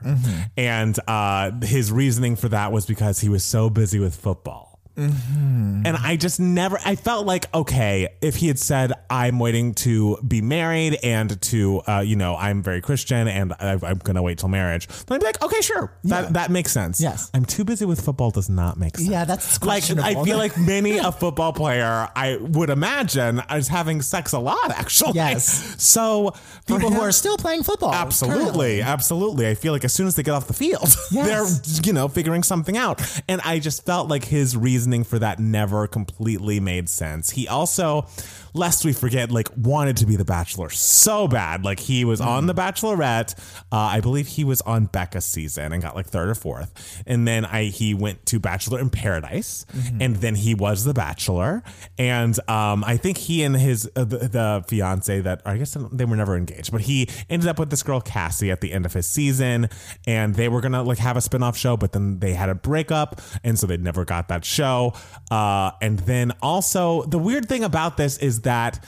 and 0.58 0.98
uh, 1.08 1.52
his 1.62 1.92
reasoning 1.92 2.36
for 2.36 2.50
that 2.50 2.72
was 2.72 2.86
because 2.86 3.20
he 3.20 3.30
was 3.30 3.44
so 3.44 3.70
busy 3.70 4.00
with 4.00 4.16
football 4.16 4.73
And 4.96 5.98
I 5.98 6.16
just 6.18 6.40
never, 6.40 6.78
I 6.86 6.96
felt 6.96 7.26
like, 7.26 7.54
okay, 7.54 8.10
if 8.22 8.36
he 8.36 8.48
had 8.48 8.60
said, 8.60 8.94
I'm 9.10 9.40
waiting 9.40 9.74
to 9.76 10.18
be 10.28 10.42
married 10.42 10.98
and 11.04 11.42
to, 11.44 11.82
uh, 11.88 12.00
you 12.06 12.16
know, 12.16 12.36
I'm 12.36 12.62
very 12.62 12.82
Christian 12.82 13.28
and 13.28 13.54
I, 13.60 13.74
I'm 13.74 13.98
going 13.98 14.16
to 14.16 14.22
wait 14.22 14.38
till 14.38 14.50
marriage, 14.50 14.88
then 14.88 15.16
I'd 15.16 15.20
be 15.20 15.26
like, 15.26 15.42
okay, 15.42 15.62
sure. 15.62 15.92
That, 16.06 16.34
that 16.34 16.52
makes 16.52 16.72
sense. 16.72 17.02
Yes. 17.02 17.32
I'm 17.34 17.46
too 17.46 17.64
busy 17.64 17.86
with 17.86 18.02
football 18.02 18.32
does 18.32 18.50
not 18.50 18.78
make 18.78 18.98
sense. 18.98 19.10
Yeah, 19.10 19.26
that's 19.26 19.62
like, 19.64 19.84
I 19.98 20.24
feel 20.24 20.38
like 20.38 20.58
many 20.58 20.98
a 20.98 21.12
football 21.12 21.54
player, 21.54 22.08
I 22.16 22.38
would 22.40 22.70
imagine, 22.70 23.42
is 23.52 23.68
having 23.68 24.02
sex 24.02 24.34
a 24.34 24.40
lot, 24.40 24.72
actually. 24.72 25.14
Yes. 25.14 25.82
So, 25.84 26.34
people 26.68 26.92
who 26.92 27.02
are 27.02 27.12
still 27.12 27.38
playing 27.38 27.64
football. 27.64 27.94
Absolutely, 27.94 28.40
currently. 28.44 28.82
absolutely. 28.82 29.48
I 29.48 29.56
feel 29.56 29.74
like 29.74 29.84
as 29.84 29.94
soon 29.94 30.08
as 30.08 30.16
they 30.16 30.24
get 30.24 30.32
off 30.34 30.48
the 30.48 30.54
field, 30.54 30.88
Yes. 31.12 31.60
they're 31.60 31.82
you 31.86 31.94
know 31.94 32.08
figuring 32.08 32.44
something 32.44 32.78
out, 32.78 33.02
and 33.28 33.42
I 33.42 33.60
just 33.60 33.86
felt 33.86 34.10
like 34.10 34.24
his 34.26 34.56
reasoning 34.84 35.06
for 35.06 35.18
that 35.18 35.40
never 35.40 35.88
completely 35.88 36.60
made 36.60 36.90
sense. 36.90 37.30
He 37.30 37.48
also, 37.48 38.06
lest 38.54 38.86
we 38.86 38.94
forget, 38.94 39.32
like 39.32 39.50
wanted 39.58 39.98
to 39.98 40.06
be 40.06 40.16
the 40.16 40.26
Bachelor 40.26 40.70
so 40.70 41.28
bad. 41.28 41.66
Like 41.66 41.80
he 41.80 42.06
was 42.06 42.22
on 42.22 42.46
the 42.46 42.54
Bachelorette. 42.54 43.36
Uh, 43.72 43.78
I 43.78 44.00
believe 44.00 44.28
he 44.28 44.44
was 44.44 44.62
on 44.62 44.86
Becca's 44.86 45.26
season 45.26 45.74
and 45.74 45.82
got 45.82 45.96
like 45.96 46.06
third 46.08 46.30
or 46.30 46.36
fourth, 46.36 47.04
and 47.06 47.28
then 47.28 47.46
I 47.46 47.66
he 47.66 47.94
went 47.94 48.26
to 48.28 48.40
Bachelor 48.40 48.80
in 48.80 48.90
Paradise, 48.90 49.66
and 50.00 50.18
then 50.18 50.36
he 50.36 50.54
was 50.54 50.84
the 50.84 50.94
Bachelor, 50.94 51.64
and 51.98 52.38
um, 52.50 52.84
I 52.86 52.98
think 52.98 53.18
he 53.18 53.44
and 53.44 53.56
his 53.56 53.90
uh, 53.96 54.04
the, 54.04 54.18
the 54.18 54.66
fiance 54.68 55.22
that 55.22 55.42
I 55.46 55.58
guess 55.58 55.76
they 55.92 56.06
were 56.06 56.16
never 56.16 56.36
engaged, 56.36 56.72
but 56.72 56.82
he 56.82 57.10
ended 57.30 57.50
up 57.50 57.60
with 57.60 57.70
this 57.70 57.84
girl 57.84 58.02
Cassie 58.02 58.52
at 58.52 58.62
the 58.62 58.72
end 58.72 58.86
of 58.86 58.94
his 58.94 59.08
season, 59.08 59.70
and 60.06 60.36
they 60.36 60.50
were 60.50 60.62
gonna 60.62 60.84
like 60.84 61.00
have 61.00 61.18
a 61.18 61.22
spinoff 61.22 61.56
show, 61.56 61.76
but 61.76 61.92
then 61.94 62.20
they 62.20 62.34
had 62.34 62.50
a 62.50 62.56
breakup, 62.56 63.20
and 63.44 63.58
so 63.58 63.68
they 63.68 63.78
never 63.78 64.06
got 64.06 64.28
that 64.28 64.46
show. 64.46 64.94
Uh, 65.32 65.72
and 65.82 66.00
then 66.00 66.32
also 66.42 67.04
the 67.04 67.18
weird 67.18 67.50
thing 67.50 67.64
about 67.64 67.98
this 67.98 68.18
is 68.20 68.42
that 68.44 68.84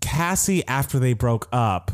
Cassie, 0.00 0.66
after 0.66 0.98
they 0.98 1.12
broke 1.12 1.48
up, 1.52 1.90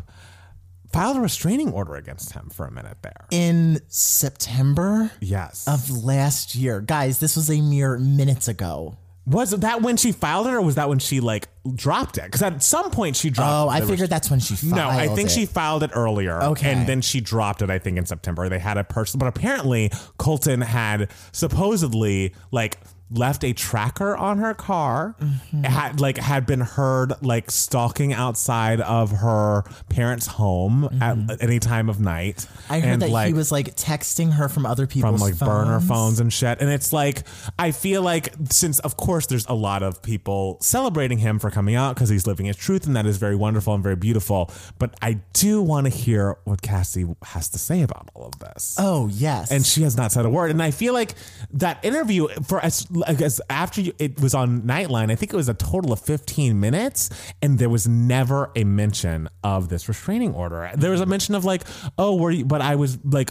filed 0.92 1.16
a 1.16 1.20
restraining 1.20 1.72
order 1.72 1.96
against 1.96 2.32
him 2.32 2.48
for 2.50 2.66
a 2.66 2.70
minute 2.70 2.98
there. 3.02 3.26
In 3.30 3.80
September 3.88 5.10
Yes. 5.20 5.66
of 5.66 6.04
last 6.04 6.54
year, 6.54 6.80
guys, 6.80 7.18
this 7.18 7.36
was 7.36 7.50
a 7.50 7.60
mere 7.60 7.98
minutes 7.98 8.46
ago. 8.48 8.96
was 9.26 9.52
that 9.52 9.80
when 9.80 9.96
she 9.96 10.12
filed 10.12 10.46
it, 10.46 10.52
or 10.52 10.60
was 10.60 10.74
that 10.74 10.86
when 10.90 10.98
she 10.98 11.18
like 11.18 11.48
dropped 11.74 12.18
it? 12.18 12.24
Because 12.24 12.42
at 12.42 12.62
some 12.62 12.90
point 12.90 13.16
she 13.16 13.30
dropped. 13.30 13.48
It. 13.48 13.54
Oh, 13.54 13.68
I 13.70 13.80
figured 13.80 14.10
that's 14.10 14.28
when 14.30 14.38
she 14.38 14.54
filed 14.54 14.74
No, 14.74 14.86
I 14.90 15.08
think 15.08 15.30
it. 15.30 15.32
she 15.32 15.46
filed 15.46 15.82
it 15.82 15.90
earlier. 15.94 16.42
Okay. 16.42 16.70
And 16.70 16.86
then 16.86 17.00
she 17.00 17.22
dropped 17.22 17.62
it, 17.62 17.70
I 17.70 17.78
think, 17.78 17.96
in 17.96 18.04
September. 18.04 18.50
They 18.50 18.58
had 18.58 18.76
a 18.76 18.84
person, 18.84 19.18
but 19.18 19.26
apparently 19.26 19.90
Colton 20.18 20.60
had 20.60 21.10
supposedly 21.32 22.34
like 22.50 22.78
left 23.10 23.44
a 23.44 23.52
tracker 23.52 24.16
on 24.16 24.38
her 24.38 24.54
car 24.54 25.14
Mm-hmm. 25.20 25.62
had 25.64 26.00
like 26.00 26.16
had 26.18 26.46
been 26.46 26.60
heard 26.60 27.12
like 27.22 27.50
stalking 27.50 28.12
outside 28.12 28.80
of 28.80 29.10
her 29.10 29.62
parents 29.88 30.26
home 30.26 30.88
at 31.00 31.42
any 31.42 31.58
time 31.58 31.88
of 31.88 32.00
night 32.00 32.36
Mm-hmm. 32.36 32.72
I 32.72 32.80
heard 32.80 32.88
And, 32.94 33.02
that 33.02 33.10
like, 33.10 33.26
he 33.28 33.32
was 33.34 33.52
like 33.52 33.76
texting 33.76 34.32
her 34.32 34.48
from 34.48 34.64
other 34.66 34.86
from 34.86 34.92
people's 34.92 35.20
like 35.20 35.36
phones. 35.36 35.48
burner 35.48 35.80
phones 35.80 36.20
and 36.20 36.32
shit. 36.32 36.60
And 36.60 36.70
it's 36.70 36.92
like, 36.92 37.22
I 37.58 37.70
feel 37.72 38.02
like 38.02 38.32
since, 38.50 38.78
of 38.80 38.96
course, 38.96 39.26
there's 39.26 39.46
a 39.46 39.54
lot 39.54 39.82
of 39.82 40.02
people 40.02 40.58
celebrating 40.60 41.18
him 41.18 41.38
for 41.38 41.50
coming 41.50 41.74
out 41.74 41.94
because 41.94 42.08
he's 42.08 42.26
living 42.26 42.46
his 42.46 42.56
truth, 42.56 42.86
and 42.86 42.96
that 42.96 43.06
is 43.06 43.18
very 43.18 43.36
wonderful 43.36 43.74
and 43.74 43.82
very 43.82 43.96
beautiful. 43.96 44.50
But 44.78 44.94
I 45.02 45.20
do 45.34 45.60
want 45.62 45.86
to 45.86 45.90
hear 45.92 46.36
what 46.44 46.62
Cassie 46.62 47.06
has 47.22 47.48
to 47.50 47.58
say 47.58 47.82
about 47.82 48.08
all 48.14 48.26
of 48.26 48.38
this. 48.38 48.76
Oh 48.78 49.08
yes, 49.08 49.50
and 49.50 49.64
she 49.64 49.82
has 49.82 49.96
not 49.96 50.10
said 50.12 50.24
a 50.24 50.30
word. 50.30 50.50
And 50.50 50.62
I 50.62 50.70
feel 50.70 50.94
like 50.94 51.14
that 51.52 51.84
interview 51.84 52.28
for 52.46 52.60
as, 52.60 52.90
as 53.06 53.40
after 53.50 53.80
you, 53.80 53.92
it 53.98 54.20
was 54.20 54.34
on 54.34 54.62
Nightline, 54.62 55.10
I 55.10 55.14
think 55.14 55.32
it 55.32 55.36
was 55.36 55.48
a 55.48 55.54
total 55.54 55.92
of 55.92 56.00
15 56.00 56.58
minutes, 56.58 57.10
and 57.42 57.58
there 57.58 57.68
was 57.68 57.88
never 57.88 58.50
a 58.54 58.64
mention 58.64 59.28
of 59.42 59.68
this 59.68 59.88
restraining 59.88 60.34
order. 60.34 60.70
There 60.76 60.90
was 60.90 61.00
a 61.00 61.06
mention 61.06 61.34
of 61.34 61.44
like, 61.44 61.62
oh, 61.98 62.16
were 62.16 62.30
you? 62.30 62.44
But 62.44 62.60
I 62.60 62.76
was 62.76 62.98
like, 63.04 63.30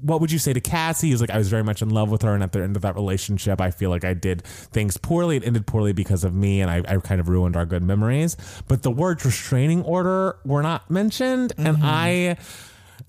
what 0.00 0.20
would 0.20 0.32
you 0.32 0.38
say 0.38 0.52
to 0.52 0.60
Cassie? 0.60 1.08
He 1.08 1.12
was 1.12 1.20
like, 1.20 1.30
I 1.30 1.38
was 1.38 1.48
very 1.48 1.64
much 1.64 1.82
in 1.82 1.90
love 1.90 2.10
with 2.10 2.22
her, 2.22 2.34
and 2.34 2.42
at 2.42 2.52
the 2.52 2.62
end 2.62 2.76
of 2.76 2.82
that 2.82 2.94
relationship, 2.94 3.60
I 3.60 3.70
feel 3.70 3.90
like 3.90 4.04
I 4.04 4.14
did 4.14 4.42
things 4.42 4.96
poorly. 4.96 5.36
It 5.36 5.46
ended 5.46 5.66
poorly 5.66 5.92
because 5.92 6.24
of 6.24 6.34
me, 6.34 6.60
and 6.60 6.70
I, 6.70 6.82
I 6.86 6.96
kind 6.98 7.20
of 7.20 7.28
ruined 7.28 7.56
our 7.56 7.66
good 7.66 7.82
memories. 7.82 8.36
But 8.68 8.82
the 8.82 8.90
words 8.90 9.24
restraining 9.24 9.82
order 9.82 10.38
were 10.44 10.62
not 10.62 10.90
mentioned, 10.90 11.52
and 11.56 11.76
mm-hmm. 11.76 11.84
I 11.84 12.36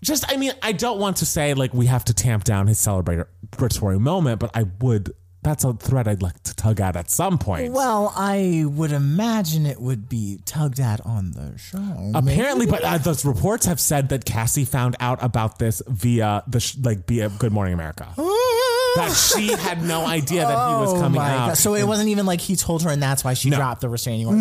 just 0.02 0.32
I 0.32 0.38
mean 0.38 0.52
I 0.62 0.72
don't 0.72 1.00
want 1.00 1.18
to 1.18 1.26
say 1.26 1.54
like 1.54 1.74
we 1.74 1.88
have 1.88 2.06
to 2.06 2.14
tamp 2.14 2.44
down 2.44 2.68
his 2.68 2.80
celebratory 2.80 4.00
moment, 4.00 4.40
but 4.40 4.52
I 4.54 4.66
would. 4.80 5.14
That's 5.46 5.64
a 5.64 5.74
thread 5.74 6.08
I'd 6.08 6.24
like 6.24 6.42
to 6.44 6.56
tug 6.56 6.82
at 6.82 6.96
at 6.96 7.12
some 7.12 7.38
point. 7.38 7.72
well, 7.72 8.12
I 8.16 8.66
would 8.68 8.92
imagine 8.92 9.68
it 9.68 9.80
would 9.80 10.10
be 10.10 10.40
tugged 10.44 10.80
at 10.80 11.06
on 11.06 11.32
the 11.32 11.56
show. 11.60 12.12
Apparently, 12.16 12.66
but 12.66 12.84
uh, 12.84 12.98
those 12.98 13.24
reports 13.24 13.68
have 13.68 13.80
said 13.80 14.10
that 14.10 14.26
Cassie 14.26 14.66
found 14.66 14.96
out 15.00 15.24
about 15.24 15.60
this 15.60 15.84
via 15.88 16.44
the 16.48 16.60
sh- 16.60 16.78
like 16.82 17.06
via 17.08 17.30
Good 17.30 17.52
Morning 17.52 17.76
America. 17.76 18.08
that 18.18 19.14
she 19.36 19.54
had 19.54 19.84
no 19.84 20.06
idea 20.08 20.42
that 20.42 20.50
he 20.70 20.76
was 20.82 20.94
Oh 20.96 21.00
coming 21.00 21.22
out. 21.22 21.50
God. 21.50 21.58
So 21.58 21.76
it 21.76 21.84
wasn't 21.84 22.10
even 22.10 22.26
like 22.26 22.42
he 22.42 22.56
told 22.56 22.82
her, 22.82 22.90
and 22.90 23.04
that's 23.04 23.24
why 23.24 23.36
she 23.36 23.52
No. 23.52 23.58
dropped 23.58 23.82
the 23.82 23.90
restraining 23.90 24.26
order. 24.26 24.40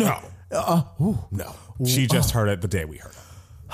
no, 0.51 1.25
no, 1.31 1.55
she 1.85 2.07
just 2.07 2.31
heard 2.31 2.49
it 2.49 2.61
the 2.61 2.67
day 2.67 2.83
we 2.85 2.97
heard 2.97 3.11
it. 3.11 3.17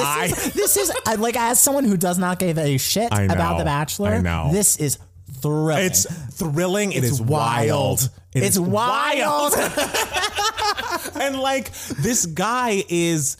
I 0.00 0.28
this 0.54 0.76
is 0.76 0.90
I, 1.06 1.14
like 1.14 1.36
as 1.36 1.60
someone 1.60 1.84
who 1.84 1.96
does 1.96 2.18
not 2.18 2.38
give 2.38 2.58
a 2.58 2.76
shit 2.78 3.12
I 3.12 3.26
know. 3.26 3.34
about 3.34 3.58
The 3.58 3.64
Bachelor. 3.64 4.10
I 4.10 4.20
know. 4.20 4.48
this 4.52 4.76
is 4.78 4.98
thrilling. 5.42 5.84
It's 5.84 6.06
thrilling. 6.36 6.92
It 6.92 6.98
It's 6.98 7.12
is 7.12 7.22
wild. 7.22 8.00
wild. 8.00 8.10
It 8.34 8.42
It's 8.42 8.56
is 8.56 8.60
wild. 8.60 9.54
and 11.20 11.38
like 11.38 11.72
this 12.02 12.26
guy 12.26 12.84
is 12.88 13.36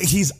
he's 0.00 0.32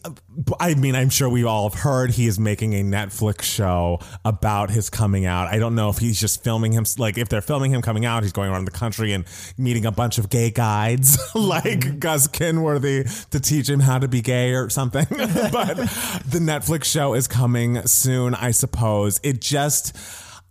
i 0.58 0.74
mean 0.74 0.96
i'm 0.96 1.08
sure 1.08 1.28
we 1.28 1.44
all 1.44 1.68
have 1.68 1.78
heard 1.78 2.10
he 2.10 2.26
is 2.26 2.38
making 2.38 2.74
a 2.74 2.82
netflix 2.82 3.42
show 3.42 4.00
about 4.24 4.70
his 4.70 4.90
coming 4.90 5.24
out 5.24 5.46
i 5.46 5.58
don't 5.58 5.76
know 5.76 5.88
if 5.88 5.98
he's 5.98 6.18
just 6.18 6.42
filming 6.42 6.72
him 6.72 6.84
like 6.98 7.16
if 7.16 7.28
they're 7.28 7.40
filming 7.40 7.70
him 7.70 7.80
coming 7.80 8.04
out 8.04 8.24
he's 8.24 8.32
going 8.32 8.50
around 8.50 8.64
the 8.64 8.72
country 8.72 9.12
and 9.12 9.24
meeting 9.56 9.86
a 9.86 9.92
bunch 9.92 10.18
of 10.18 10.28
gay 10.30 10.50
guides 10.50 11.16
like 11.34 11.64
mm-hmm. 11.80 11.98
gus 11.98 12.26
kenworthy 12.26 13.04
to 13.30 13.38
teach 13.38 13.68
him 13.68 13.78
how 13.80 13.98
to 13.98 14.08
be 14.08 14.20
gay 14.20 14.52
or 14.52 14.68
something 14.68 15.06
but 15.08 15.74
the 16.26 16.40
netflix 16.40 16.84
show 16.84 17.14
is 17.14 17.28
coming 17.28 17.80
soon 17.86 18.34
i 18.34 18.50
suppose 18.50 19.20
it 19.22 19.40
just 19.40 19.96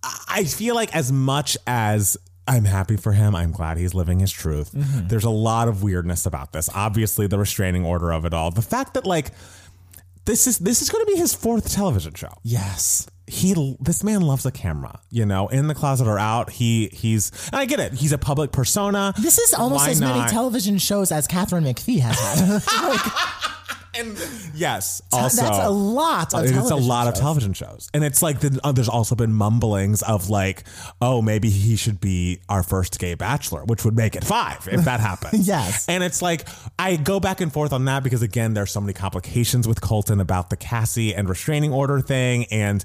I 0.04 0.44
feel 0.46 0.76
like 0.76 0.96
as 0.96 1.12
much 1.12 1.58
as 1.68 2.18
I'm 2.48 2.66
happy 2.66 2.98
for 2.98 3.12
him, 3.12 3.36
I'm 3.36 3.52
glad 3.52 3.78
he's 3.78 3.94
living 3.94 4.20
his 4.20 4.32
truth. 4.32 4.72
Mm-hmm. 4.72 5.08
There's 5.08 5.24
a 5.24 5.30
lot 5.30 5.68
of 5.68 5.84
weirdness 5.84 6.26
about 6.26 6.52
this. 6.54 6.70
Obviously, 6.74 7.28
the 7.28 7.38
restraining 7.38 7.86
order 7.86 8.12
of 8.12 8.26
it 8.26 8.34
all. 8.34 8.50
The 8.52 8.62
fact 8.62 8.96
that 8.96 9.06
like 9.06 9.32
this 10.26 10.48
is 10.48 10.60
this 10.60 10.82
is 10.82 10.90
going 10.90 11.06
to 11.06 11.12
be 11.12 11.18
his 11.18 11.34
fourth 11.34 11.72
television 11.72 12.14
show. 12.14 12.34
yes. 12.44 13.08
He 13.28 13.76
this 13.80 14.04
man 14.04 14.22
loves 14.22 14.48
a 14.48 14.52
camera, 14.52 15.02
you 15.12 15.24
know, 15.24 15.50
in 15.50 15.68
the 15.68 15.76
closet 15.76 16.08
or 16.08 16.18
out. 16.18 16.50
He 16.50 16.88
he's 16.92 17.32
and 17.52 17.58
I 17.60 17.66
get 17.66 17.80
it. 17.80 17.94
He's 17.94 18.12
a 18.12 18.18
public 18.18 18.52
persona. 18.52 19.14
This 19.22 19.38
is 19.38 19.54
almost 19.54 19.86
Why 19.86 19.92
as 19.92 20.02
many 20.02 20.28
television 20.32 20.80
shows 20.80 21.12
as 21.12 21.28
Katharine 21.28 21.64
McPhee 21.64 22.00
has 22.00 22.20
had. 22.20 23.54
And 23.96 24.18
yes, 24.54 25.02
also 25.12 25.42
That's 25.42 25.58
a 25.58 25.70
lot 25.70 26.34
of 26.34 26.44
it's 26.44 26.52
a 26.52 26.56
television 26.56 26.88
lot 26.88 27.08
of 27.08 27.14
shows. 27.16 27.20
television 27.22 27.54
shows, 27.54 27.90
and 27.94 28.04
it's 28.04 28.22
like 28.22 28.40
the, 28.40 28.60
uh, 28.64 28.72
there's 28.72 28.90
also 28.90 29.16
been 29.16 29.34
mumblings 29.34 30.02
of 30.04 30.30
like, 30.30 30.64
oh, 31.02 31.22
maybe 31.22 31.50
he 31.50 31.76
should 31.76 32.00
be 32.00 32.40
our 32.50 32.62
first 32.62 33.00
gay 33.00 33.16
bachelor, 33.16 33.64
which 33.66 33.84
would 33.86 33.96
make 33.96 34.16
it 34.16 34.24
five 34.24 34.68
if 34.72 34.86
that 34.86 35.00
happens. 35.00 35.48
Yes. 35.48 35.88
and 35.90 36.04
it's 36.04 36.22
like 36.22 36.48
I 36.78 36.98
go 36.98 37.20
back 37.20 37.42
and 37.42 37.52
forth 37.52 37.74
on 37.74 37.86
that 37.86 38.04
because 38.04 38.22
again, 38.22 38.54
there's 38.54 38.72
so 38.72 38.80
many 38.82 38.94
complications 38.94 39.68
with 39.68 39.82
Colton 39.82 40.20
about 40.20 40.50
the 40.52 40.58
Cassie 40.58 41.16
and 41.16 41.28
restraining 41.28 41.74
order 41.74 42.00
thing, 42.00 42.46
and 42.52 42.84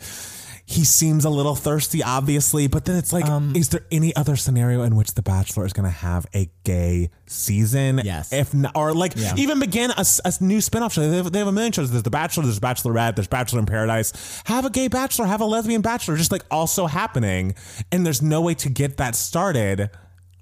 he 0.66 0.82
seems 0.84 1.24
a 1.26 1.30
little 1.30 1.54
thirsty, 1.54 2.02
obviously. 2.02 2.66
But 2.68 2.86
then 2.86 2.96
it's 2.96 3.12
like, 3.12 3.26
Um, 3.26 3.54
is 3.54 3.68
there 3.68 3.82
any 3.92 4.16
other 4.16 4.34
scenario 4.34 4.82
in 4.82 4.96
which 4.96 5.12
the 5.14 5.20
Bachelor 5.22 5.66
is 5.66 5.72
going 5.74 5.84
to 5.84 5.90
have 5.98 6.26
a 6.34 6.50
gay 6.64 7.10
season? 7.26 8.00
Yes. 8.02 8.32
if 8.32 8.54
not, 8.54 8.72
or 8.74 8.94
like 8.94 9.12
Yeah. 9.16 9.34
even 9.36 9.60
begin 9.60 9.90
a 9.90 10.04
new 10.40 10.58
spinoff 10.58 10.92
show. 10.92 11.08
They 11.08 11.16
have, 11.16 11.32
they 11.32 11.38
have 11.38 11.48
a 11.48 11.52
million 11.52 11.72
shows. 11.72 11.90
There's 11.90 12.02
The 12.02 12.10
Bachelor, 12.10 12.44
there's 12.44 12.60
Bachelorette, 12.60 13.14
there's 13.16 13.26
Bachelor 13.28 13.58
in 13.58 13.66
Paradise. 13.66 14.12
Have 14.46 14.64
a 14.64 14.70
gay 14.70 14.88
bachelor, 14.88 15.26
have 15.26 15.40
a 15.42 15.44
lesbian 15.44 15.82
bachelor, 15.82 16.16
just 16.16 16.32
like 16.32 16.44
also 16.50 16.86
happening. 16.86 17.54
And 17.92 18.06
there's 18.06 18.22
no 18.22 18.40
way 18.40 18.54
to 18.54 18.70
get 18.70 18.96
that 18.96 19.14
started 19.14 19.90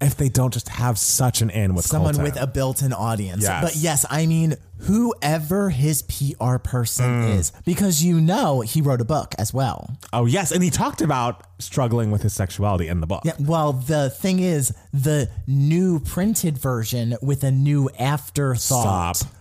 if 0.03 0.17
they 0.17 0.29
don't 0.29 0.53
just 0.53 0.69
have 0.69 0.99
such 0.99 1.41
an 1.43 1.49
in 1.51 1.75
with 1.75 1.87
Someone 1.87 2.15
Colton. 2.15 2.25
with 2.33 2.43
a 2.43 2.47
built-in 2.47 2.93
audience. 2.93 3.43
Yes. 3.43 3.63
But 3.65 3.77
yes, 3.77 4.05
I 4.11 4.27
mean, 4.27 4.57
whoever 4.79 5.71
his 5.71 6.03
PR 6.03 6.57
person 6.59 7.23
Mm. 7.23 7.39
is, 7.39 7.53
because 7.65 8.03
you 8.03 8.21
know 8.21 8.61
he 8.63 8.83
wrote 8.83 9.01
a 9.01 9.05
book 9.05 9.35
as 9.39 9.55
well. 9.55 9.97
oh 10.13 10.27
yes, 10.27 10.53
and 10.53 10.63
he 10.63 10.71
talked 10.71 11.01
about 11.01 11.45
struggling 11.59 12.11
with 12.11 12.23
his 12.23 12.35
sexuality 12.35 12.89
in 12.89 13.01
the 13.01 13.07
book. 13.07 13.23
Yeah, 13.25 13.33
well, 13.39 13.73
the 13.73 14.11
thing 14.11 14.41
is, 14.41 14.75
the 14.93 15.31
new 15.47 16.01
printed 16.01 16.59
version 16.59 17.17
with 17.23 17.45
a 17.45 17.51
new 17.51 17.89
afterthought 17.99 19.17
Stop. 19.17 19.33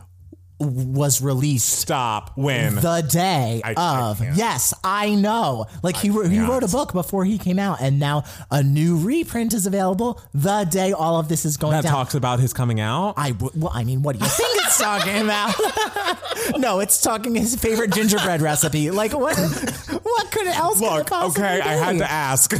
Was 0.61 1.21
released 1.21 1.69
Stop. 1.69 2.31
When? 2.37 2.75
the 2.75 3.01
day 3.01 3.61
I- 3.63 3.73
I 3.75 4.01
of. 4.09 4.19
can't. 4.19 4.35
yes, 4.37 4.73
I 4.83 5.15
know. 5.15 5.65
Like 5.83 5.97
he 5.97 6.09
wrote, 6.09 6.29
he 6.29 6.37
can't. 6.37 6.49
wrote 6.49 6.63
a 6.63 6.67
book 6.67 6.93
before 6.93 7.25
he 7.25 7.37
came 7.37 7.59
out, 7.59 7.81
and 7.81 7.99
now 7.99 8.23
a 8.49 8.63
new 8.63 8.97
reprint 8.97 9.53
is 9.53 9.65
available 9.65 10.21
the 10.33 10.65
day 10.69 10.91
all 10.91 11.19
of 11.19 11.27
this 11.29 11.45
is 11.45 11.57
going 11.57 11.73
that 11.73 11.83
down. 11.83 11.91
talks 11.91 12.15
about 12.15 12.39
his 12.39 12.53
coming 12.53 12.79
out. 12.79 13.13
I 13.17 13.31
w- 13.31 13.51
well, 13.55 13.71
I 13.73 13.83
mean, 13.83 14.01
what 14.03 14.17
do 14.17 14.23
you 14.23 14.29
think 14.29 14.49
it's 14.65 14.79
talking 14.79 15.21
about? 15.21 15.53
no, 16.57 16.79
it's 16.79 17.01
talking 17.01 17.35
his 17.35 17.55
favorite 17.55 17.91
gingerbread 17.91 18.41
recipe. 18.41 18.91
Like 18.91 19.13
what? 19.13 19.37
What 20.03 20.31
could 20.31 20.47
else? 20.47 20.79
Look, 20.81 21.11
okay, 21.11 21.61
I 21.61 21.73
had 21.73 21.97
to 21.99 22.09
ask. 22.09 22.53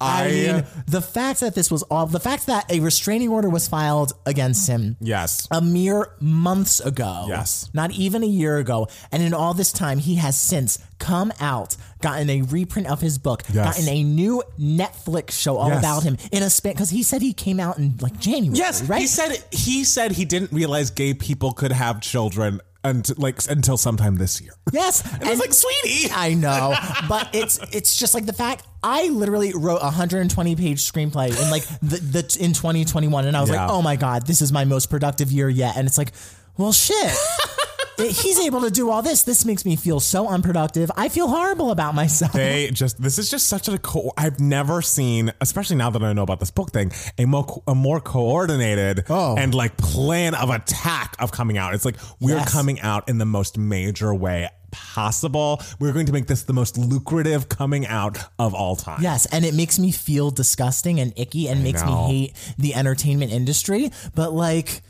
I 0.00 0.24
I, 0.24 0.28
mean, 0.28 0.66
the 0.86 1.00
fact 1.00 1.40
that 1.40 1.54
this 1.54 1.70
was 1.70 1.82
all 1.84 2.06
the 2.06 2.20
fact 2.20 2.46
that 2.46 2.70
a 2.70 2.80
restraining 2.80 3.28
order 3.28 3.48
was 3.48 3.68
filed 3.68 4.12
against 4.26 4.68
him 4.68 4.96
yes. 5.00 5.46
a 5.50 5.60
mere 5.60 6.08
months 6.20 6.80
ago. 6.80 7.26
Yes. 7.28 7.43
Not 7.72 7.90
even 7.92 8.22
a 8.22 8.26
year 8.26 8.58
ago. 8.58 8.88
And 9.12 9.22
in 9.22 9.34
all 9.34 9.54
this 9.54 9.72
time, 9.72 9.98
he 9.98 10.16
has 10.16 10.36
since 10.36 10.78
come 10.98 11.32
out, 11.40 11.76
gotten 12.00 12.30
a 12.30 12.42
reprint 12.42 12.88
of 12.88 13.00
his 13.00 13.18
book, 13.18 13.42
Yes. 13.52 13.76
gotten 13.76 13.88
a 13.88 14.02
new 14.02 14.42
Netflix 14.58 15.32
show 15.32 15.56
all 15.56 15.68
Yes. 15.68 15.78
about 15.78 16.02
him 16.02 16.16
in 16.32 16.42
a 16.42 16.50
span 16.50 16.72
because 16.72 16.90
he 16.90 17.02
said 17.02 17.22
he 17.22 17.32
came 17.32 17.60
out 17.60 17.78
in 17.78 17.94
like 18.00 18.18
January. 18.18 18.56
Yes, 18.58 18.82
right? 18.82 19.00
he 19.00 19.06
said 19.06 19.42
he 19.50 19.84
said 19.84 20.12
he 20.12 20.24
didn't 20.24 20.52
realize 20.52 20.90
gay 20.90 21.14
people 21.14 21.52
could 21.52 21.72
have 21.72 22.00
children 22.00 22.60
until 22.82 23.16
like 23.18 23.38
until 23.48 23.76
sometime 23.76 24.16
this 24.16 24.40
year. 24.40 24.52
Yes. 24.72 25.02
And 25.14 25.22
I 25.24 25.30
was 25.30 25.38
like, 25.38 25.52
sweetie. 25.52 26.10
I 26.12 26.34
know, 26.34 26.74
but 27.08 27.28
it's 27.32 27.58
it's 27.72 27.96
just 27.98 28.12
like 28.12 28.26
the 28.26 28.32
fact 28.32 28.66
I 28.82 29.08
literally 29.08 29.52
wrote 29.54 29.78
a 29.78 29.84
120 29.84 30.56
page 30.56 30.80
screenplay 30.92 31.28
in 31.28 31.50
like 31.50 31.62
the, 31.80 31.96
the 31.98 32.38
in 32.40 32.52
2021, 32.52 33.26
and 33.26 33.36
I 33.36 33.40
was 33.40 33.50
Yeah. 33.50 33.62
like, 33.66 33.70
oh 33.70 33.80
my 33.82 33.94
god, 33.96 34.26
this 34.26 34.42
is 34.42 34.52
my 34.52 34.64
most 34.64 34.90
productive 34.90 35.30
year 35.30 35.48
yet, 35.48 35.76
and 35.76 35.86
it's 35.86 35.96
like, 35.96 36.12
well, 36.56 36.72
shit. 36.72 37.12
He's 37.96 38.40
able 38.40 38.62
to 38.62 38.70
do 38.72 38.90
all 38.90 39.02
this. 39.02 39.22
This 39.22 39.44
makes 39.44 39.64
me 39.64 39.76
feel 39.76 40.00
so 40.00 40.26
unproductive. 40.26 40.90
I 40.96 41.08
feel 41.08 41.28
horrible 41.28 41.70
about 41.70 41.94
myself. 41.94 42.32
They 42.32 42.70
just 42.72 43.00
this 43.00 43.18
is 43.20 43.30
just 43.30 43.46
such 43.48 43.68
a 43.68 43.78
co- 43.78 44.12
I've 44.18 44.40
never 44.40 44.82
seen, 44.82 45.32
especially 45.40 45.76
now 45.76 45.90
that 45.90 46.02
I 46.02 46.12
know 46.12 46.24
about 46.24 46.40
this 46.40 46.50
book 46.50 46.72
thing, 46.72 46.90
a 47.18 47.24
more 47.24 47.62
a 47.68 47.74
more 47.74 48.00
coordinated 48.00 49.04
Oh. 49.08 49.36
and 49.36 49.54
like 49.54 49.76
plan 49.76 50.34
of 50.34 50.50
attack 50.50 51.14
of 51.20 51.30
coming 51.30 51.56
out. 51.56 51.72
It's 51.72 51.84
like 51.84 51.94
we're 52.20 52.34
Yes. 52.36 52.52
coming 52.52 52.80
out 52.80 53.08
in 53.08 53.18
the 53.18 53.26
most 53.26 53.58
major 53.58 54.12
way 54.12 54.48
possible. 54.72 55.62
We're 55.78 55.92
going 55.92 56.06
to 56.06 56.12
make 56.12 56.26
this 56.26 56.42
the 56.42 56.52
most 56.52 56.76
lucrative 56.76 57.48
coming 57.48 57.86
out 57.86 58.18
of 58.40 58.54
all 58.54 58.74
time. 58.74 59.02
Yes, 59.02 59.26
and 59.26 59.44
it 59.44 59.54
makes 59.54 59.78
me 59.78 59.92
feel 59.92 60.32
disgusting 60.32 60.98
and 60.98 61.12
icky 61.16 61.48
and 61.48 61.62
makes 61.62 61.84
me 61.84 61.90
know. 61.92 62.06
hate 62.08 62.54
the 62.58 62.74
entertainment 62.74 63.30
industry. 63.30 63.92
But 64.16 64.32
like, 64.32 64.82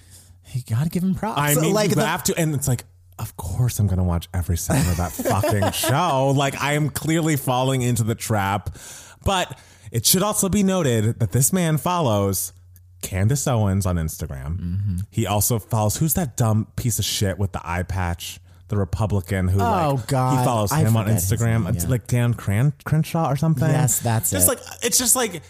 you 0.54 0.62
gotta 0.68 0.88
give 0.90 1.02
him 1.02 1.14
props. 1.14 1.38
I 1.40 1.54
mean, 1.54 1.72
like 1.72 1.90
you 1.90 1.96
the- 1.96 2.06
have 2.06 2.24
to, 2.24 2.38
and 2.38 2.54
it's 2.54 2.68
like, 2.68 2.84
of 3.18 3.36
course, 3.36 3.78
I'm 3.78 3.86
to 3.88 4.02
watch 4.02 4.28
every 4.34 4.56
second 4.56 4.90
of 4.90 4.96
that 4.96 5.12
fucking 5.12 5.70
show. 5.72 6.32
Like, 6.36 6.60
I 6.60 6.72
am 6.74 6.90
clearly 6.90 7.36
falling 7.36 7.82
into 7.82 8.02
the 8.02 8.14
trap. 8.14 8.76
But 9.24 9.58
it 9.92 10.04
should 10.04 10.22
also 10.22 10.48
be 10.48 10.62
noted 10.62 11.18
that 11.20 11.32
this 11.32 11.52
man 11.52 11.78
follows 11.78 12.52
Candace 13.02 13.46
Owens 13.46 13.86
on 13.86 13.96
Instagram. 13.96 14.58
Mm-hmm. 14.58 14.96
He 15.10 15.26
also 15.26 15.58
follows 15.58 15.96
who's 15.98 16.14
that 16.14 16.36
dumb 16.36 16.66
piece 16.76 16.98
of 16.98 17.04
shit 17.04 17.38
with 17.38 17.52
the 17.52 17.60
eye 17.62 17.82
patch. 17.84 18.40
The 18.68 18.78
Republican 18.78 19.48
who, 19.48 19.60
Oh, 19.60 19.94
like, 19.96 20.06
God. 20.06 20.38
he 20.38 20.44
follows 20.44 20.72
I 20.72 20.80
him 20.80 20.96
on 20.96 21.06
Instagram. 21.06 21.64
name, 21.64 21.74
It's 21.74 21.84
yeah. 21.84 21.90
like 21.90 22.06
Dan 22.06 22.32
Cran- 22.32 22.72
Crenshaw 22.84 23.30
or 23.30 23.36
something. 23.36 23.68
Yes, 23.68 24.00
that's 24.00 24.30
just 24.30 24.46
it. 24.46 24.48
like 24.48 24.58
it's 24.82 24.96
just 24.98 25.14
like 25.14 25.42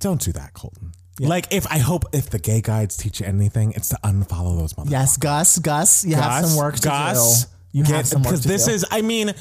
don't 0.00 0.20
do 0.20 0.32
that, 0.32 0.52
Colton. 0.52 0.90
Like 1.28 1.52
if 1.52 1.66
I 1.70 1.78
hope 1.78 2.04
if 2.12 2.30
the 2.30 2.38
gay 2.38 2.60
guides 2.60 2.96
teach 2.96 3.20
you 3.20 3.26
anything, 3.26 3.72
it's 3.72 3.88
to 3.90 3.98
unfollow 4.04 4.58
those 4.58 4.74
motherfuckers. 4.74 4.90
yes, 4.90 5.16
Gus, 5.16 5.58
Gus, 5.58 6.04
you 6.04 6.16
have 6.16 6.46
some 6.46 6.56
work 6.58 6.76
to 6.76 6.88
Gus, 6.88 7.44
do. 7.44 7.50
You 7.78 7.84
have 7.84 7.92
get- 7.92 8.06
some 8.06 8.22
work 8.22 8.32
because 8.32 8.44
this 8.44 8.66
do. 8.66 8.72
is. 8.72 8.84
I 8.90 9.02
mean, 9.02 9.32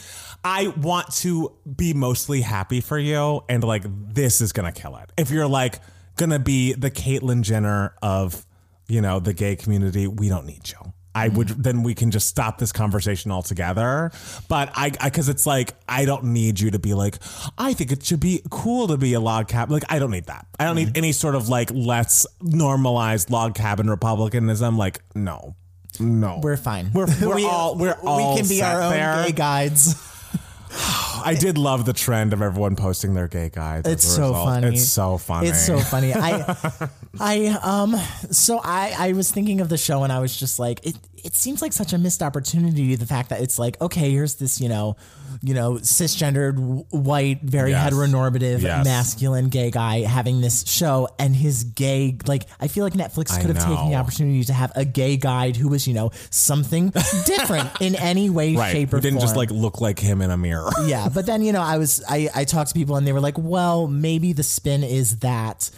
I 0.43 0.67
want 0.67 1.13
to 1.17 1.51
be 1.75 1.93
mostly 1.93 2.41
happy 2.41 2.81
for 2.81 2.97
you, 2.97 3.41
and 3.49 3.63
like 3.63 3.83
this 4.13 4.41
is 4.41 4.51
gonna 4.53 4.71
kill 4.71 4.95
it. 4.97 5.11
If 5.17 5.31
you're 5.31 5.47
like 5.47 5.79
gonna 6.17 6.39
be 6.39 6.73
the 6.73 6.91
Caitlyn 6.91 7.41
Jenner 7.41 7.93
of 8.01 8.45
you 8.87 9.01
know 9.01 9.19
the 9.19 9.33
gay 9.33 9.55
community, 9.55 10.07
we 10.07 10.29
don't 10.29 10.45
need 10.45 10.69
you. 10.69 10.93
I 11.13 11.27
would 11.27 11.47
mm. 11.47 11.63
then 11.63 11.83
we 11.83 11.93
can 11.93 12.11
just 12.11 12.27
stop 12.27 12.57
this 12.57 12.71
conversation 12.71 13.31
altogether. 13.31 14.11
But 14.47 14.71
I 14.75 14.89
because 14.89 15.29
it's 15.29 15.45
like 15.45 15.73
I 15.87 16.05
don't 16.05 16.25
need 16.25 16.59
you 16.59 16.71
to 16.71 16.79
be 16.79 16.93
like 16.93 17.17
I 17.57 17.73
think 17.73 17.91
it 17.91 18.03
should 18.03 18.19
be 18.19 18.41
cool 18.49 18.87
to 18.87 18.97
be 18.97 19.13
a 19.13 19.19
log 19.19 19.47
cabin. 19.47 19.73
Like 19.73 19.83
I 19.89 19.99
don't 19.99 20.11
need 20.11 20.25
that. 20.25 20.47
I 20.59 20.65
don't 20.65 20.75
need 20.75 20.89
mm. 20.89 20.97
any 20.97 21.11
sort 21.11 21.35
of 21.35 21.49
like 21.49 21.69
let's 21.73 22.25
normalize 22.41 23.29
log 23.29 23.55
cabin 23.55 23.89
republicanism. 23.89 24.77
Like 24.77 25.01
no, 25.15 25.55
no, 25.99 26.39
We're 26.41 26.57
fine. 26.57 26.91
We're, 26.93 27.07
we're 27.21 27.35
We- 27.41 27.45
all 27.45 27.75
we're 27.75 27.97
all 28.03 28.33
we 28.33 28.39
can 28.39 28.47
be 28.47 28.59
set 28.59 28.75
our 28.75 28.81
own 28.83 28.91
there. 28.91 29.23
gay 29.25 29.31
guides. 29.31 29.95
I 31.25 31.35
did 31.35 31.57
love 31.57 31.85
the 31.85 31.93
trend 31.93 32.33
of 32.33 32.41
everyone 32.41 32.75
posting 32.75 33.13
their 33.13 33.27
gay 33.27 33.49
guides. 33.49 33.87
as 33.87 33.93
It's 33.93 34.03
so 34.05 34.29
result. 34.29 34.45
funny. 34.47 34.67
It's 34.67 34.87
so 34.87 35.17
funny. 35.17 35.47
It's 35.49 35.65
so 35.65 35.79
funny. 35.79 36.13
I, 36.13 36.55
I, 37.19 37.47
um, 37.63 37.95
so 38.31 38.59
I, 38.63 38.93
I 38.97 39.13
was 39.13 39.31
thinking 39.31 39.61
of 39.61 39.69
the 39.69 39.77
show 39.77 40.03
and 40.03 40.11
I 40.11 40.19
was 40.19 40.37
just 40.37 40.59
like, 40.59 40.85
it, 40.85 40.95
it 41.23 41.35
seems 41.35 41.61
like 41.61 41.73
such 41.73 41.93
a 41.93 41.97
missed 41.97 42.21
opportunity. 42.23 42.95
The 42.95 43.05
fact 43.05 43.29
that 43.29 43.41
it's 43.41 43.57
like, 43.59 43.79
okay, 43.81 44.11
here's 44.11 44.35
this, 44.35 44.59
you 44.59 44.69
know, 44.69 44.95
you 45.43 45.53
know, 45.55 45.73
cisgendered, 45.73 46.85
white, 46.91 47.41
very 47.41 47.71
Yes. 47.71 47.91
heteronormative, 47.93 48.61
Yes. 48.61 48.85
masculine 48.85 49.49
gay 49.49 49.71
guy 49.71 50.01
having 50.01 50.39
this 50.41 50.63
show 50.67 51.07
and 51.17 51.35
his 51.35 51.63
gay, 51.63 52.15
like, 52.27 52.45
I 52.59 52.67
feel 52.67 52.83
like 52.83 52.93
Netflix 52.93 53.31
I 53.33 53.41
could 53.41 53.55
have 53.55 53.65
taken 53.65 53.89
the 53.89 53.95
opportunity 53.95 54.43
to 54.43 54.53
have 54.53 54.71
a 54.75 54.85
gay 54.85 55.17
guide 55.17 55.55
who 55.55 55.67
was, 55.69 55.87
you 55.87 55.93
know, 55.93 56.11
something 56.29 56.93
different 57.25 57.69
in 57.81 57.95
any 57.95 58.29
way, 58.29 58.55
right. 58.55 58.71
shape, 58.71 58.91
Who 58.91 58.97
or 58.97 59.01
didn't 59.01 59.19
just 59.19 59.35
like 59.35 59.49
look 59.51 59.81
like 59.81 59.97
him 59.99 60.21
in 60.21 60.29
a 60.31 60.37
mirror. 60.37 60.69
yeah, 60.85 61.09
but 61.09 61.25
then 61.25 61.41
you 61.41 61.51
know, 61.53 61.61
I 61.61 61.77
was 61.77 62.03
I 62.07 62.29
I 62.35 62.43
talked 62.43 62.69
to 62.69 62.73
people 62.75 62.95
and 62.97 63.07
they 63.07 63.13
were 63.13 63.19
like, 63.21 63.37
well, 63.37 63.87
maybe 63.87 64.33
the 64.33 64.43
spin 64.43 64.83
is 64.83 65.17
that 65.17 65.69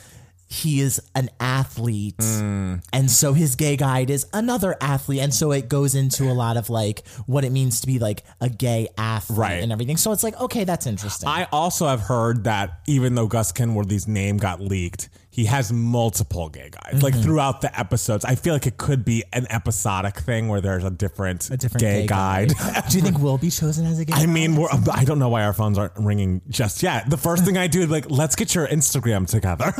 he 0.48 0.80
is 0.82 1.02
an 1.16 1.30
athlete, 1.40 2.18
Mm. 2.18 2.82
and 2.94 3.10
so 3.10 3.34
his 3.34 3.56
gay 3.56 3.76
guide 3.76 4.10
is 4.10 4.26
another 4.34 4.76
athlete, 4.82 5.20
and 5.22 5.34
so 5.34 5.52
it 5.52 5.68
goes 5.70 5.96
into 5.96 6.30
a 6.32 6.34
lot 6.34 6.58
of 6.58 6.70
like 6.70 7.08
what 7.26 7.44
it 7.44 7.52
means 7.52 7.82
to 7.82 7.88
be 7.88 7.98
like 8.00 8.24
a 8.40 8.50
gay 8.50 8.88
athlete 8.98 9.38
Right. 9.40 9.64
and 9.64 9.72
everything. 9.72 9.98
So 9.98 10.12
it's 10.12 10.24
like, 10.24 10.40
okay, 10.40 10.64
that's 10.64 10.86
interesting. 10.86 11.28
I 11.28 11.48
also 11.52 11.88
have 11.88 12.02
heard 12.02 12.44
that 12.44 12.80
even 12.88 13.16
though 13.16 13.28
Gus 13.28 13.52
Kenworthy's 13.52 14.08
name 14.08 14.38
got 14.38 14.62
leaked, 14.62 15.10
he 15.34 15.46
has 15.46 15.74
multiple 15.74 16.48
gay 16.48 16.70
guys. 16.70 17.02
Like 17.02 17.16
Mm-hmm. 17.16 17.24
throughout 17.24 17.62
the 17.62 17.80
episodes, 17.80 18.24
I 18.24 18.36
feel 18.36 18.54
like 18.54 18.68
it 18.68 18.78
could 18.78 19.04
be 19.04 19.24
an 19.34 19.48
episodic 19.50 20.18
thing 20.20 20.48
where 20.48 20.62
there's 20.62 20.84
a 20.84 20.92
different, 20.92 21.50
a 21.50 21.58
different 21.58 21.82
gay, 21.82 22.02
gay, 22.02 22.08
guide. 22.08 22.50
Do 22.90 22.98
you 22.98 23.04
think 23.04 23.18
we'll 23.18 23.40
be 23.40 23.50
chosen 23.50 23.88
as 23.88 23.98
a 23.98 24.06
gay? 24.06 24.14
I 24.16 24.28
mean, 24.28 24.56
we're, 24.56 24.70
I 24.92 25.04
don't 25.06 25.18
know 25.18 25.30
why 25.30 25.44
our 25.44 25.54
phones 25.54 25.80
aren't 25.80 25.94
ringing 25.98 26.42
just 26.50 26.84
yet. 26.84 27.10
The 27.10 27.18
first 27.18 27.46
thing 27.46 27.58
I 27.58 27.66
do 27.66 27.84
like, 27.88 28.12
let's 28.12 28.36
get 28.36 28.54
your 28.54 28.68
Instagram 28.68 29.28
together. 29.28 29.72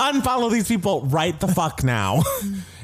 Unfollow 0.00 0.50
these 0.50 0.66
people 0.66 1.02
right 1.02 1.38
the 1.38 1.46
fuck 1.48 1.84
now. 1.84 2.22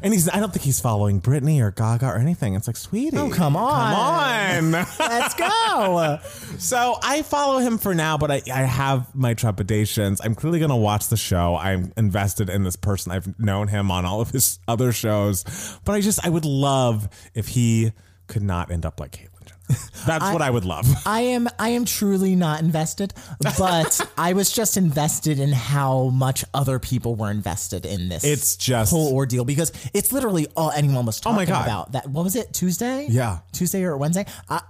And 0.03 0.13
he's, 0.13 0.29
I 0.29 0.41
don't 0.41 0.53
think 0.53 0.65
he's 0.65 0.81
following 0.81 1.21
Britney 1.21 1.61
or 1.61 1.71
Gaga 1.71 2.07
or 2.07 2.17
anything. 2.17 2.55
It's 2.55 2.67
like, 2.67 2.77
sweetie. 2.77 3.17
Oh, 3.17 3.31
come 3.31 3.57
on. 3.57 3.93
Come 3.93 4.75
on. 4.75 4.87
let's 4.99 5.35
go. 5.35 6.19
so 6.59 6.97
I 7.03 7.23
follow 7.23 7.59
him 7.59 7.79
for 7.79 7.95
now, 7.95 8.19
but 8.19 8.31
I, 8.31 8.43
I 8.53 8.63
have 8.63 9.15
my 9.15 9.35
trepidations. 9.35 10.21
I'm 10.23 10.35
clearly 10.35 10.59
going 10.59 10.71
to 10.71 10.77
watch 10.77 11.09
the 11.09 11.17
show. 11.17 11.57
I'm 11.57 11.93
invested 11.97 12.49
in 12.51 12.65
this 12.65 12.77
person. 12.77 13.13
I've 13.13 13.39
known 13.39 13.69
him 13.69 13.91
on 13.91 14.05
all 14.05 14.21
of 14.21 14.31
his 14.31 14.59
other 14.69 14.93
shows, 14.93 15.45
but 15.85 15.93
I 15.93 16.01
just, 16.01 16.25
I 16.25 16.29
would 16.29 16.45
love 16.45 17.09
if 17.35 17.49
he 17.49 17.93
could 18.27 18.43
not 18.43 18.71
end 18.71 18.85
up 18.85 19.01
like 19.01 19.13
Caitlyn 19.13 19.38
That's 20.07 20.33
what 20.33 20.41
I 20.43 20.49
would 20.51 20.65
love. 20.65 20.87
I 21.07 21.21
am 21.21 21.49
I 21.59 21.71
am 21.71 21.85
truly 21.85 22.35
not 22.35 22.61
invested, 22.61 23.13
but 23.59 24.01
I 24.19 24.33
was 24.33 24.51
just 24.53 24.77
invested 24.77 25.39
in 25.39 25.53
how 25.53 26.05
much 26.09 26.45
other 26.55 26.79
people 26.79 27.15
were 27.15 27.31
invested 27.31 27.85
in 27.85 28.09
this. 28.09 28.25
It's 28.25 28.57
just- 28.57 28.91
whole 28.91 29.15
ordeal 29.15 29.45
because 29.45 29.73
it's 29.93 30.13
literally 30.13 30.47
all 30.57 30.71
anyone 30.71 31.05
was 31.07 31.21
talking 31.21 31.37
my 31.37 31.45
God. 31.45 31.65
about. 31.67 31.93
That 31.93 32.09
what 32.09 32.25
was 32.25 32.37
it 32.37 32.53
Tuesday? 32.53 33.07
Yeah. 33.11 33.39
Tuesday 33.53 33.85
or 33.85 33.97
Wednesday. 33.97 34.25
Uh, 34.49 34.61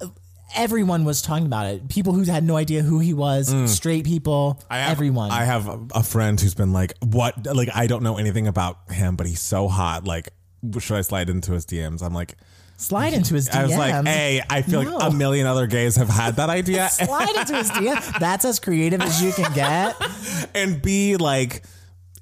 everyone 0.57 1.05
was 1.05 1.21
talking 1.23 1.47
about 1.47 1.67
it. 1.67 1.89
People 1.89 2.13
who 2.13 2.23
had 2.25 2.43
no 2.43 2.57
idea 2.57 2.83
who 2.83 2.99
he 3.01 3.15
was, 3.15 3.55
straight 3.73 4.05
people, 4.05 4.59
Mm. 4.63 4.65
I 4.71 4.79
have, 4.79 4.91
everyone. 4.93 5.31
I 5.31 5.45
have 5.45 5.69
a- 5.69 5.81
a 5.95 6.03
friend 6.03 6.41
who's 6.41 6.55
been 6.55 6.73
like, 6.73 6.95
"What? 7.01 7.47
Like, 7.47 7.69
I 7.75 7.87
don't 7.87 8.03
know 8.03 8.17
anything 8.17 8.47
about 8.47 8.79
him, 8.91 9.15
but 9.17 9.27
he's 9.27 9.41
so 9.43 9.69
hot. 9.69 10.05
Like, 10.07 10.31
should 10.79 10.97
I 10.97 11.03
slide 11.03 11.29
into 11.31 11.53
his 11.53 11.67
DMs?" 11.67 12.03
I'm 12.03 12.15
like, 12.15 12.37
Slide 12.79 13.12
into 13.12 13.35
his 13.35 13.49
DMs. 13.49 13.55
I 13.59 13.62
was 13.64 13.77
like, 13.77 14.07
"Hey, 14.07 14.41
I 14.49 14.62
feel 14.62 14.83
No. 14.85 14.97
like 14.97 15.12
a 15.12 15.14
million 15.14 15.47
other 15.47 15.67
gays 15.67 15.97
have 15.97 16.09
had 16.09 16.37
that 16.37 16.49
idea, 16.49 16.88
Slide 16.93 17.37
into 17.37 17.57
his 17.57 17.71
DM. 17.71 18.19
That's 18.21 18.45
as 18.45 18.59
creative 18.61 19.03
as 19.03 19.21
you 19.23 19.33
can 19.33 19.53
get. 19.53 19.97
and 20.55 20.81
be 20.81 21.17
like." 21.17 21.64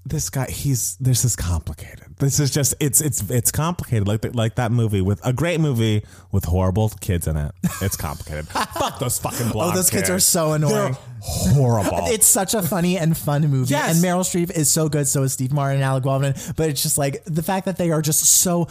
This 0.09 0.31
guy, 0.31 0.47
he's 0.49 0.97
this 1.01 1.25
is 1.25 1.35
complicated. 1.35 2.06
This 2.18 2.40
is 2.40 2.50
just 2.50 2.74
it's 2.81 3.00
it's 3.02 3.29
it's 3.31 3.50
complicated, 3.50 4.09
like 4.09 4.22
the, 4.22 4.31
like 4.31 4.55
that 4.55 4.72
movie 4.72 5.02
with 5.02 5.20
a 5.24 5.33
great 5.35 5.61
movie 5.61 6.02
with 6.33 6.44
horrible 6.46 6.88
kids 7.00 7.26
in 7.26 7.37
it. 7.37 7.52
It's 7.83 7.96
complicated. 7.96 8.48
Fuck 8.48 8.98
those 8.98 9.18
fucking 9.18 9.50
blonde 9.50 9.72
Oh, 9.72 9.76
those 9.76 9.90
kids 9.90 10.09
are 10.09 10.18
so 10.20 10.52
annoying. 10.55 10.72
They're 10.92 10.98
horrible. 11.20 12.07
It's 12.09 12.26
such 12.26 12.55
a 12.55 12.62
funny 12.62 12.96
and 12.96 13.16
fun 13.16 13.42
movie. 13.48 13.72
Yes. 13.72 13.94
And 13.96 14.05
Meryl 14.05 14.20
Streep 14.20 14.50
is 14.57 14.70
so 14.70 14.88
good. 14.88 15.07
So 15.09 15.24
is 15.24 15.33
Steve 15.35 15.52
Martin 15.52 15.76
and 15.76 15.85
Alec 15.85 16.05
Baldwin. 16.05 16.35
But 16.57 16.70
it's 16.70 16.83
just 16.83 16.96
like 16.96 17.22
the 17.24 17.42
fact 17.42 17.66
that 17.66 17.76
they 17.76 17.90
are 17.90 18.00
just 18.00 18.24
so 18.24 18.68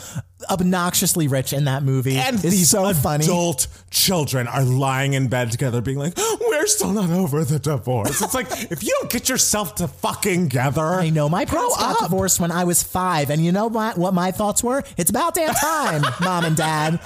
obnoxiously 0.49 1.27
rich 1.27 1.53
in 1.53 1.65
that 1.65 1.84
movie. 1.84 2.17
And 2.17 2.36
is 2.38 2.41
these 2.43 2.69
so 2.69 2.91
funny. 2.93 3.25
adult 3.25 3.67
children 3.89 4.47
are 4.47 4.63
lying 4.63 5.13
in 5.13 5.27
bed 5.27 5.51
together, 5.51 5.81
being 5.81 5.97
like, 5.97 6.13
"We're 6.39 6.67
still 6.67 6.91
not 6.91 7.10
over 7.10 7.43
the 7.43 7.60
divorce." 7.60 8.21
It's 8.21 8.34
like 8.34 8.47
if 8.71 8.84
you 8.84 8.95
don't 9.01 9.12
get 9.12 9.27
yourself 9.29 9.75
to 9.75 9.88
fucking 9.88 10.47
gather, 10.47 10.81
I 10.81 11.10
know 11.10 11.29
my 11.29 11.45
parents 11.45 11.75
grow 11.75 11.86
got 11.86 11.95
up. 12.03 12.10
divorced 12.10 12.39
when 12.39 12.51
I 12.51 12.63
was 12.63 12.84
five, 12.84 13.29
and 13.36 13.43
you 13.43 13.52
know 13.52 13.67
what? 13.67 13.98
What 13.98 14.13
my 14.13 14.32
thoughts 14.32 14.63
were? 14.63 14.82
It's 14.95 15.10
about 15.10 15.36
damn 15.36 15.54
time, 15.54 16.04
mom 16.21 16.45
and 16.45 16.56
dad. 16.56 17.02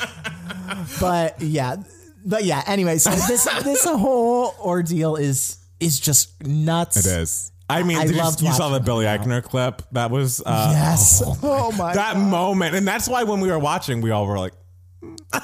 But 0.99 1.41
yeah, 1.41 1.77
but 2.23 2.43
yeah. 2.43 2.61
Anyway, 2.67 2.99
so 2.99 3.09
this 3.09 3.45
this 3.63 3.83
whole 3.83 4.53
ordeal 4.59 5.15
is 5.15 5.57
is 5.79 5.99
just 5.99 6.45
nuts. 6.45 6.97
It 6.97 7.07
is. 7.07 7.51
I 7.67 7.81
mean, 7.81 7.97
I 7.97 8.05
did 8.05 8.15
you, 8.15 8.21
you 8.21 8.53
saw 8.53 8.69
the 8.69 8.79
Billy. 8.79 9.05
Eichner 9.05 9.41
clip? 9.41 9.81
That 9.91 10.11
was 10.11 10.39
uh, 10.45 10.69
Yes. 10.71 11.23
Oh, 11.25 11.71
my. 11.71 11.93
that 11.95 12.17
moment, 12.17 12.75
and 12.75 12.87
that's 12.87 13.09
why 13.09 13.23
when 13.23 13.41
we 13.41 13.49
were 13.49 13.59
watching, 13.59 14.01
we 14.01 14.11
all 14.11 14.27
were 14.27 14.37
like. 14.37 14.53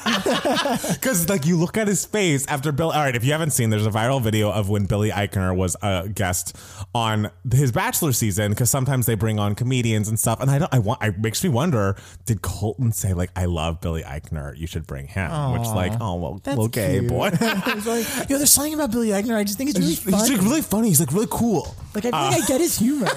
Because 0.93 1.30
like 1.30 1.45
you 1.45 1.58
look 1.58 1.78
at 1.78 1.88
his 1.88 2.06
face 2.06 2.45
after 2.48 2.71
Bill. 2.71 2.91
All 2.91 3.02
right, 3.02 3.15
if 3.15 3.24
you 3.24 3.32
haven't 3.32 3.52
seen, 3.52 3.69
there's 3.69 3.86
a 3.86 3.91
viral 3.91 4.21
video 4.21 4.52
of 4.52 4.69
when 4.69 4.86
Billy 4.86 5.10
Eichner 5.12 5.56
was 5.56 5.76
a 5.82 6.08
guest 6.10 6.56
on 6.93 7.30
his 7.52 7.71
Bachelor 7.71 8.12
season. 8.12 8.52
Because 8.52 8.69
sometimes 8.69 9.06
they 9.06 9.15
bring 9.15 9.39
on 9.39 9.56
comedians 9.56 10.08
and 10.08 10.19
stuff, 10.19 10.39
and 10.41 10.50
I 10.50 10.60
don't. 10.60 10.74
I 10.74 10.80
want. 10.80 11.04
It 11.04 11.19
makes 11.19 11.43
me 11.43 11.50
wonder. 11.50 11.95
Did 12.26 12.41
Colton 12.41 12.91
say 12.91 13.13
like, 13.13 13.30
"I 13.36 13.45
love 13.45 13.82
Billy 13.82 14.02
Eichner. 14.04 14.58
You 14.58 14.67
should 14.67 14.88
bring 14.88 15.08
him"? 15.08 15.30
Which 15.54 15.67
like, 15.67 15.93
oh 16.02 16.15
well, 16.15 16.41
That's 16.43 16.58
little 16.58 16.67
gay 16.67 17.00
cute. 17.00 17.10
boy. 17.10 17.32
Like, 17.86 18.30
Yo, 18.30 18.38
there's 18.38 18.52
something 18.52 18.74
about 18.74 18.91
Billy 18.91 19.10
Eichner. 19.10 19.36
I 19.36 19.43
just 19.43 19.58
think 19.58 19.69
it's 19.69 19.78
really 19.80 19.91
He's 19.93 20.00
fun. 20.04 20.13
like 20.13 20.41
really 20.41 20.62
funny. 20.62 20.88
He's 20.88 21.00
like 21.00 21.12
really 21.12 21.28
cool. 21.30 21.76
Like 21.93 22.06
I 22.06 22.30
think 22.32 22.43
I 22.43 22.48
get 22.48 22.62
his 22.62 22.80
humor. 22.80 23.08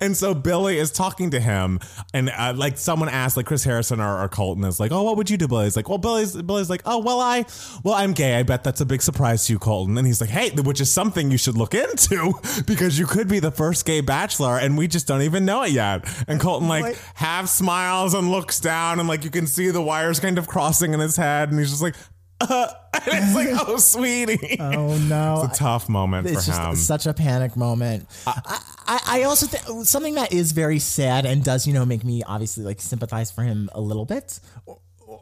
And 0.00 0.16
so 0.16 0.34
Billy 0.34 0.78
is 0.78 0.90
talking 0.92 1.30
to 1.30 1.40
him, 1.40 1.80
and 2.12 2.30
uh, 2.30 2.52
like 2.56 2.78
someone 2.78 3.08
asked, 3.08 3.36
like 3.36 3.46
Chris 3.46 3.64
Harrison 3.64 4.00
or, 4.00 4.22
or 4.22 4.28
Colton 4.28 4.64
is 4.64 4.78
like, 4.78 4.92
"Oh, 4.92 5.02
what 5.02 5.16
would 5.16 5.28
you 5.30 5.36
do?" 5.36 5.48
Billy?" 5.48 5.62
Billy's 5.64 5.76
like, 5.76 5.83
"Well, 5.88 5.98
Billy's 5.98 6.34
Billy's 6.40 6.70
like, 6.70 6.82
oh, 6.84 6.98
well, 6.98 7.20
I, 7.20 7.44
well, 7.82 7.94
I'm 7.94 8.12
gay. 8.12 8.34
I 8.36 8.42
bet 8.42 8.64
that's 8.64 8.80
a 8.80 8.86
big 8.86 9.02
surprise 9.02 9.46
to 9.46 9.52
you, 9.52 9.58
Colton." 9.58 9.96
And 9.98 10.06
he's 10.06 10.20
like, 10.20 10.30
"Hey, 10.30 10.50
which 10.50 10.80
is 10.80 10.92
something 10.92 11.30
you 11.30 11.38
should 11.38 11.56
look 11.56 11.74
into 11.74 12.34
because 12.66 12.98
you 12.98 13.06
could 13.06 13.28
be 13.28 13.38
the 13.40 13.50
first 13.50 13.84
gay 13.84 14.00
bachelor, 14.00 14.58
and 14.58 14.76
we 14.78 14.88
just 14.88 15.06
don't 15.06 15.22
even 15.22 15.44
know 15.44 15.62
it 15.62 15.72
yet." 15.72 16.06
And 16.28 16.40
Colton 16.40 16.68
like 16.68 16.82
Like- 16.84 16.98
half 17.14 17.48
smiles 17.48 18.14
and 18.14 18.30
looks 18.30 18.60
down, 18.60 18.98
and 19.00 19.08
like 19.08 19.24
you 19.24 19.30
can 19.30 19.46
see 19.46 19.70
the 19.70 19.82
wires 19.82 20.20
kind 20.20 20.38
of 20.38 20.46
crossing 20.48 20.94
in 20.94 21.00
his 21.00 21.16
head, 21.16 21.50
and 21.50 21.58
he's 21.58 21.70
just 21.70 21.82
like. 21.82 21.94
Uh, 22.40 22.66
and 22.94 23.02
it's 23.06 23.34
like, 23.34 23.48
oh, 23.68 23.76
sweetie. 23.76 24.56
Oh 24.58 24.98
no. 24.98 25.44
It's 25.44 25.54
a 25.56 25.62
tough 25.62 25.88
moment 25.88 26.26
it's 26.26 26.44
for 26.44 26.50
just 26.50 26.60
him. 26.60 26.74
such 26.74 27.06
a 27.06 27.14
panic 27.14 27.56
moment. 27.56 28.06
I, 28.26 28.60
I, 28.86 29.00
I 29.06 29.22
also 29.22 29.46
think 29.46 29.86
something 29.86 30.14
that 30.16 30.32
is 30.32 30.50
very 30.50 30.80
sad 30.80 31.26
and 31.26 31.44
does 31.44 31.64
you 31.66 31.72
know 31.72 31.86
make 31.86 32.04
me 32.04 32.22
obviously 32.26 32.64
like 32.64 32.80
sympathize 32.80 33.30
for 33.30 33.42
him 33.42 33.70
a 33.72 33.80
little 33.80 34.04
bit 34.04 34.40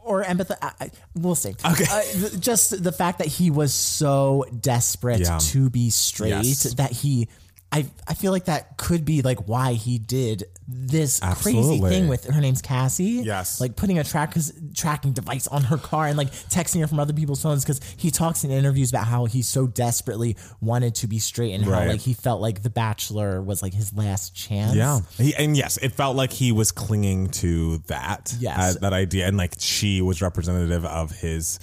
or, 0.03 0.21
or 0.21 0.23
empathize. 0.23 0.57
I, 0.61 0.71
I- 0.81 0.91
we'll 1.15 1.35
see. 1.35 1.49
Okay. 1.65 1.85
Uh, 1.89 2.01
th- 2.01 2.39
just 2.39 2.83
the 2.83 2.91
fact 2.91 3.19
that 3.19 3.27
he 3.27 3.49
was 3.51 3.73
so 3.73 4.45
desperate 4.59 5.21
Yeah. 5.21 5.37
to 5.39 5.69
be 5.69 5.89
straight 5.89 6.29
Yes. 6.29 6.63
that 6.75 6.91
he. 6.91 7.27
I, 7.73 7.85
I 8.07 8.13
feel 8.13 8.31
like 8.31 8.45
that 8.45 8.77
could 8.77 9.03
be 9.03 9.21
like 9.23 9.47
why 9.47 9.73
he 9.73 9.97
did 9.97 10.43
this 10.67 11.19
crazy 11.41 11.79
thing 11.81 12.07
with 12.07 12.25
her 12.25 12.39
name's 12.39 12.61
Cassie. 12.61 13.21
Yes. 13.25 13.59
Like 13.59 13.75
putting 13.75 13.97
a 13.99 14.03
track 14.03 14.35
tracking 14.75 15.11
device 15.11 15.47
on 15.47 15.63
her 15.63 15.77
car 15.77 16.07
and 16.07 16.15
like 16.17 16.31
texting 16.31 16.79
her 16.81 16.87
from 16.87 16.99
other 16.99 17.13
people's 17.13 17.41
phones 17.41 17.65
because 17.65 17.81
he 17.97 18.11
talks 18.11 18.43
in 18.43 18.51
interviews 18.51 18.89
about 18.91 19.07
how 19.07 19.25
he 19.25 19.41
so 19.41 19.65
desperately 19.67 20.37
wanted 20.61 20.95
to 20.95 21.07
be 21.07 21.17
straight 21.19 21.53
and 21.53 21.65
how 21.65 21.85
like 21.85 21.99
he 22.01 22.13
felt 22.13 22.41
like 22.41 22.61
The 22.63 22.69
Bachelor 22.69 23.41
was 23.41 23.61
like 23.63 23.73
his 23.73 23.93
last 23.93 24.35
chance. 24.35 24.75
Yeah, 24.75 24.99
he, 25.17 25.33
and 25.35 25.57
yes, 25.57 25.77
it 25.77 25.89
felt 25.93 26.15
like 26.15 26.31
he 26.31 26.51
was 26.51 26.71
clinging 26.71 27.29
to 27.29 27.79
that, 27.87 28.33
Yes. 28.39 28.75
uh, 28.75 28.79
that 28.81 28.93
idea, 28.93 29.27
and 29.27 29.35
like 29.35 29.55
she 29.57 30.01
was 30.01 30.21
representative 30.21 30.85
of 30.85 31.11
his 31.11 31.59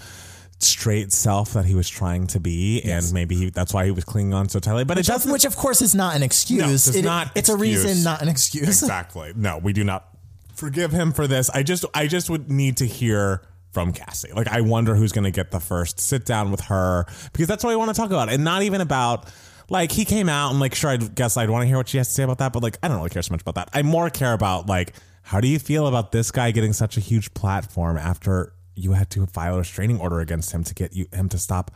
straight 0.63 1.13
self 1.13 1.53
that 1.55 1.65
he 1.65 1.75
was 1.75 1.89
trying 1.89 2.27
to 2.29 2.41
be, 2.41 2.83
and 2.83 3.13
maybe 3.13 3.35
he, 3.37 3.51
that's 3.51 3.73
why 3.75 3.85
he 3.85 3.91
was 3.91 4.05
clinging 4.05 4.35
on 4.35 4.49
so 4.49 4.59
tightly. 4.61 4.85
But 4.85 4.97
it 4.99 5.01
Which, 5.01 5.07
doesn't. 5.09 5.33
which 5.33 5.45
of 5.45 5.57
course 5.57 5.83
is 5.83 5.95
not 5.95 6.17
an 6.17 6.23
excuse. 6.23 6.61
No, 6.61 6.67
does 6.69 6.95
It- 6.97 7.05
not 7.05 7.31
it's 7.35 7.49
a 7.49 7.57
reason, 7.57 8.03
not 8.05 8.23
an 8.23 8.29
excuse. 8.29 8.69
exactly. 8.83 9.33
No, 9.37 9.59
we 9.59 9.73
do 9.73 9.85
not 9.85 10.09
forgive 10.55 10.93
him 10.93 11.13
for 11.13 11.27
this. 11.27 11.49
I 11.51 11.63
just, 11.63 11.85
I 11.95 12.07
just 12.07 12.29
would 12.31 12.51
need 12.51 12.77
to 12.79 12.87
hear 12.87 13.43
from 13.73 13.93
Cassie. 13.93 14.33
Like, 14.33 14.49
I 14.49 14.61
wonder 14.63 14.95
who's 14.95 15.13
going 15.13 15.25
to 15.25 15.31
get 15.31 15.51
the 15.53 15.61
first 15.61 16.01
sit 16.01 16.25
down 16.27 16.51
with 16.51 16.61
her 16.63 17.07
because 17.33 17.47
that's 17.47 17.63
what 17.65 17.73
I 17.73 17.77
want 17.77 17.89
to 17.95 17.95
talk 18.01 18.11
about, 18.11 18.29
and 18.31 18.45
not 18.45 18.63
even 18.63 18.81
about. 18.81 19.33
Like 19.73 19.93
he 19.93 20.05
came 20.05 20.29
out 20.29 20.51
and 20.51 20.59
like 20.59 20.75
sure 20.75 20.91
I 20.91 20.97
guess 20.97 21.37
I'd 21.37 21.49
want 21.49 21.63
to 21.63 21.69
hear 21.69 21.77
what 21.77 21.89
she 21.89 21.99
has 21.99 22.09
to 22.09 22.13
say 22.15 22.25
about 22.25 22.39
that, 22.39 22.53
but 22.53 22.61
like 22.61 22.77
I 22.83 22.89
don't 22.89 22.97
really 22.97 23.11
care 23.11 23.23
so 23.23 23.33
much 23.33 23.43
about 23.43 23.55
that. 23.55 23.71
I 23.73 23.83
more 23.83 24.11
care 24.11 24.33
about 24.33 24.67
like 24.67 24.95
how 25.23 25.41
do 25.41 25.47
you 25.47 25.61
feel 25.61 25.87
about 25.87 26.11
this 26.11 26.33
guy 26.33 26.51
getting 26.51 26.73
such 26.73 26.97
a 26.97 27.01
huge 27.01 27.33
platform 27.35 27.97
after 27.97 28.53
you 28.81 28.93
had 28.93 29.11
to 29.11 29.27
file 29.27 29.55
a 29.55 29.59
restraining 29.59 30.01
order 30.01 30.21
against 30.21 30.53
him 30.53 30.65
to 30.65 30.75
get 30.75 30.95
you 30.95 31.07
him 31.13 31.29
to 31.29 31.39
stop 31.39 31.71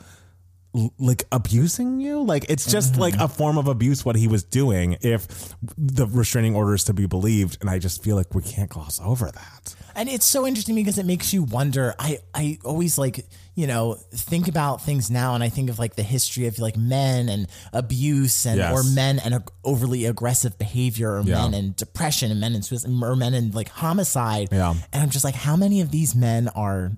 like 0.98 1.22
abusing 1.30 2.00
you 2.00 2.22
like 2.22 2.46
it's 2.48 2.70
just 2.70 2.92
mm-hmm. 2.92 3.02
like 3.02 3.14
a 3.20 3.28
form 3.28 3.56
of 3.58 3.68
abuse 3.68 4.04
what 4.04 4.16
he 4.16 4.26
was 4.26 4.42
doing 4.42 4.96
if 5.02 5.54
the 5.78 6.06
restraining 6.08 6.56
order 6.56 6.74
is 6.74 6.82
to 6.84 6.92
be 6.92 7.06
believed 7.06 7.56
and 7.60 7.70
i 7.70 7.78
just 7.78 8.02
feel 8.02 8.16
like 8.16 8.34
we 8.34 8.42
can't 8.42 8.70
gloss 8.70 9.00
over 9.00 9.30
that 9.30 9.76
And 9.96 10.08
it's 10.08 10.26
so 10.26 10.44
interesting 10.44 10.74
because 10.74 10.98
it 10.98 11.06
makes 11.06 11.32
you 11.32 11.44
wonder. 11.44 11.94
I, 12.00 12.18
I 12.34 12.58
always 12.64 12.98
like, 12.98 13.24
you 13.54 13.68
know, 13.68 13.94
think 14.12 14.48
about 14.48 14.82
things 14.82 15.08
now 15.08 15.37
and 15.37 15.44
I 15.44 15.50
think 15.50 15.70
of 15.70 15.78
like 15.78 15.94
the 15.94 16.02
history 16.02 16.48
of 16.48 16.58
like 16.58 16.76
men 16.76 17.28
and 17.28 17.46
abuse 17.72 18.44
and 18.44 18.58
Yes. 18.58 18.72
or 18.74 18.82
men 18.92 19.20
and 19.24 19.34
ag- 19.34 19.52
overly 19.62 20.06
aggressive 20.06 20.58
behavior 20.58 21.12
or 21.16 21.22
Yeah. 21.22 21.42
men 21.42 21.54
and 21.54 21.76
depression 21.76 22.32
and 22.32 22.40
men 22.40 22.54
and 22.56 22.64
suicide 22.64 22.90
or 22.90 23.14
men 23.14 23.34
and 23.34 23.54
like 23.54 23.68
homicide. 23.68 24.48
Yeah. 24.50 24.74
And 24.92 25.00
I'm 25.00 25.10
just 25.10 25.24
like, 25.24 25.37
how 25.37 25.54
many 25.54 25.80
of 25.80 25.92
these 25.92 26.16
men 26.16 26.48
are 26.48 26.90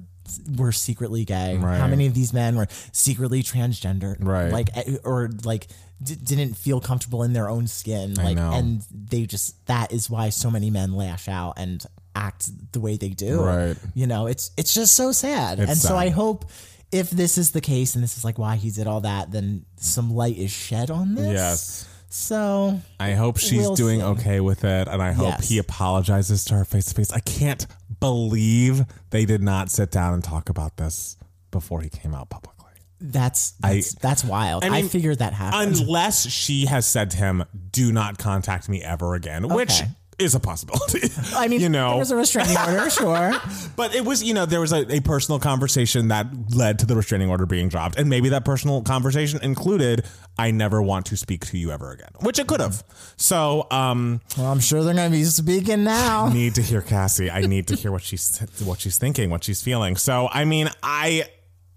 were 0.57 0.73
secretly 0.73 1.25
gay? 1.25 1.57
Right. 1.57 1.79
How 1.79 1.87
many 1.87 2.07
of 2.07 2.15
these 2.15 2.33
men 2.33 2.57
were 2.57 2.67
secretly 2.93 3.43
transgender? 3.43 4.17
Right. 4.21 4.51
Like 4.53 4.71
eh, 4.77 4.97
or 5.05 5.31
like 5.45 5.67
d- 6.03 6.17
didn't 6.17 6.55
feel 6.55 6.81
comfortable 6.81 7.23
in 7.23 7.33
their 7.33 7.49
own 7.49 7.67
skin. 7.67 8.15
Like 8.15 8.39
and 8.39 8.83
they 8.93 9.27
just 9.27 9.65
that 9.67 9.93
is 9.93 10.09
why 10.11 10.31
so 10.31 10.51
many 10.51 10.71
men 10.71 10.93
lash 10.95 11.29
out 11.29 11.55
and 11.57 11.85
act 12.15 12.49
the 12.73 12.81
way 12.81 12.97
they 12.97 13.11
do. 13.11 13.43
Right. 13.43 13.77
You 13.95 14.07
know, 14.07 14.27
it's 14.27 14.51
it's 14.57 14.73
just 14.75 14.95
so 14.95 15.13
sad. 15.13 15.59
It's 15.61 15.71
and 15.71 15.79
so. 15.79 15.97
I 15.97 16.09
hope 16.09 16.47
if 16.93 17.11
this 17.11 17.37
is 17.37 17.51
the 17.51 17.61
case 17.61 17.95
and 17.95 18.05
this 18.05 18.17
is 18.17 18.25
like 18.25 18.39
why 18.39 18.57
he 18.57 18.71
did 18.71 18.87
all 18.87 19.01
that, 19.03 19.31
then 19.33 19.65
some 19.77 20.15
light 20.15 20.37
is 20.39 20.51
shed 20.53 20.91
on 20.91 21.15
this. 21.17 21.33
yes 21.33 21.89
So 22.09 22.81
i 23.01 23.13
hope 23.13 23.37
she's 23.39 23.61
We'll 23.63 23.75
doing 23.75 24.01
see. 24.01 24.07
okay 24.07 24.41
with 24.41 24.63
it 24.65 24.87
and 24.89 25.03
i 25.03 25.11
hope 25.13 25.27
Yes. 25.27 25.49
he 25.49 25.59
apologizes 25.59 26.45
to 26.47 26.55
her 26.55 26.65
face 26.65 26.87
to 26.87 26.95
face 26.95 27.11
i 27.13 27.19
can't 27.19 27.67
believe 28.01 28.85
they 29.11 29.25
did 29.25 29.43
not 29.43 29.71
sit 29.71 29.91
down 29.91 30.15
and 30.15 30.25
talk 30.25 30.49
about 30.49 30.77
this 30.77 31.17
before 31.51 31.81
he 31.81 31.89
came 31.89 32.15
out 32.15 32.29
publicly 32.31 32.53
that's 33.01 33.53
that's, 33.61 33.95
that's 33.97 34.25
wild. 34.25 34.65
I, 34.65 34.71
mean, 34.71 34.89
figured 34.89 35.19
that 35.19 35.35
happened. 35.35 35.77
unless 35.81 36.29
she 36.31 36.67
has 36.67 36.87
said 36.87 37.11
to 37.11 37.17
him 37.19 37.45
do 37.71 37.93
not 37.93 38.19
contact 38.19 38.69
me 38.69 38.83
ever 38.83 39.15
again 39.15 39.49
which 39.49 39.83
Okay. 39.83 39.91
Is 40.19 40.35
a 40.35 40.41
possibility 40.41 41.11
I 41.35 41.49
mean, 41.49 41.61
you 41.67 41.69
know 41.69 41.91
there 41.91 41.99
was 41.99 42.11
a 42.11 42.17
restraining 42.17 42.57
order, 42.57 42.89
sure. 42.91 43.33
But 43.77 43.95
it 43.95 44.05
was, 44.05 44.23
you 44.23 44.33
know, 44.35 44.47
there 44.47 44.61
was 44.61 44.73
a, 44.73 44.91
a 44.95 45.01
personal 45.01 45.39
conversation 45.39 46.09
that 46.09 46.27
led 46.55 46.79
to 46.81 46.87
the 46.87 46.97
restraining 46.97 47.29
order 47.29 47.45
being 47.47 47.69
dropped. 47.69 47.99
And 47.99 48.09
maybe 48.09 48.31
that 48.31 48.45
personal 48.45 48.83
conversation 48.83 49.41
included, 49.43 50.05
I 50.39 50.51
never 50.51 50.81
want 50.81 51.07
to 51.07 51.17
speak 51.17 51.45
to 51.47 51.59
you 51.59 51.71
ever 51.71 51.93
again, 51.93 52.11
which 52.21 52.39
it 52.39 52.47
could 52.47 52.61
have. 52.61 52.83
So, 53.17 53.67
um, 53.71 54.21
Well, 54.39 54.47
I'm 54.47 54.61
sure 54.61 54.83
they're 54.83 54.95
going 54.95 55.11
to 55.11 55.17
be 55.17 55.25
speaking 55.25 55.85
now. 55.85 56.27
I 56.27 56.33
need 56.33 56.55
to 56.55 56.63
hear 56.63 56.81
Cassie. 56.81 57.31
I 57.31 57.43
need 57.43 57.67
to 57.69 57.77
hear 57.77 57.93
what 57.93 58.03
she's, 58.03 58.39
what 58.65 58.81
she's 58.81 58.99
thinking, 58.99 59.31
what 59.31 59.45
she's 59.45 59.63
feeling. 59.63 59.97
So, 59.97 60.29
I 60.33 60.45
mean, 60.45 60.71
I 60.83 61.25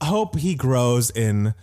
hope 0.02 0.38
he 0.38 0.56
grows 0.56 1.10
in 1.10 1.54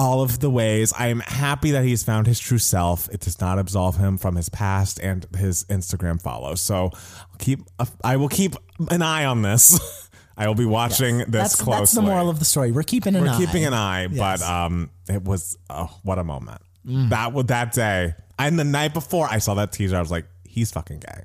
all 0.00 0.22
of 0.22 0.40
the 0.40 0.48
ways. 0.48 0.94
I 0.98 1.08
am 1.08 1.20
happy 1.20 1.72
that 1.72 1.84
he's 1.84 2.02
found 2.02 2.26
his 2.26 2.40
true 2.40 2.56
self. 2.58 3.06
It 3.10 3.20
does 3.20 3.38
not 3.38 3.58
absolve 3.58 3.96
him 3.98 4.16
from 4.16 4.34
his 4.34 4.48
past 4.48 4.98
and 4.98 5.26
his 5.36 5.64
Instagram 5.64 6.20
follows. 6.22 6.62
So 6.62 6.90
I'll 6.94 7.38
keep 7.38 7.60
I 8.02 8.16
will 8.16 8.30
keep 8.30 8.54
an 8.90 9.02
eye 9.02 9.26
on 9.26 9.42
this. 9.42 9.78
I 10.38 10.46
will 10.48 10.54
be 10.54 10.64
watching 10.64 11.18
this 11.18 11.26
That's 11.28 11.56
closely. 11.56 11.80
that's 11.80 11.92
the 11.92 12.00
moral 12.00 12.30
of 12.30 12.38
the 12.38 12.46
story. 12.46 12.72
We're 12.72 12.82
keeping 12.82 13.14
an 13.14 13.24
We're 13.24 13.28
eye. 13.28 13.36
keeping 13.38 13.66
an 13.66 13.74
eye, 13.74 14.06
Yes. 14.10 14.12
Mm. 14.12 14.16
but 14.18 14.42
um, 14.42 14.90
it 15.06 15.22
was 15.22 15.58
oh, 15.68 15.94
what 16.02 16.18
a 16.18 16.24
moment. 16.24 16.62
That 16.84 17.34
was 17.34 17.44
that 17.46 17.74
day, 17.74 18.14
and 18.38 18.58
the 18.58 18.64
night 18.64 18.94
before 18.94 19.28
I 19.30 19.36
saw 19.36 19.52
that 19.54 19.70
teaser, 19.70 19.98
I 19.98 20.00
was 20.00 20.10
like, 20.10 20.24
he's 20.48 20.70
fucking 20.72 21.00
gay. 21.00 21.24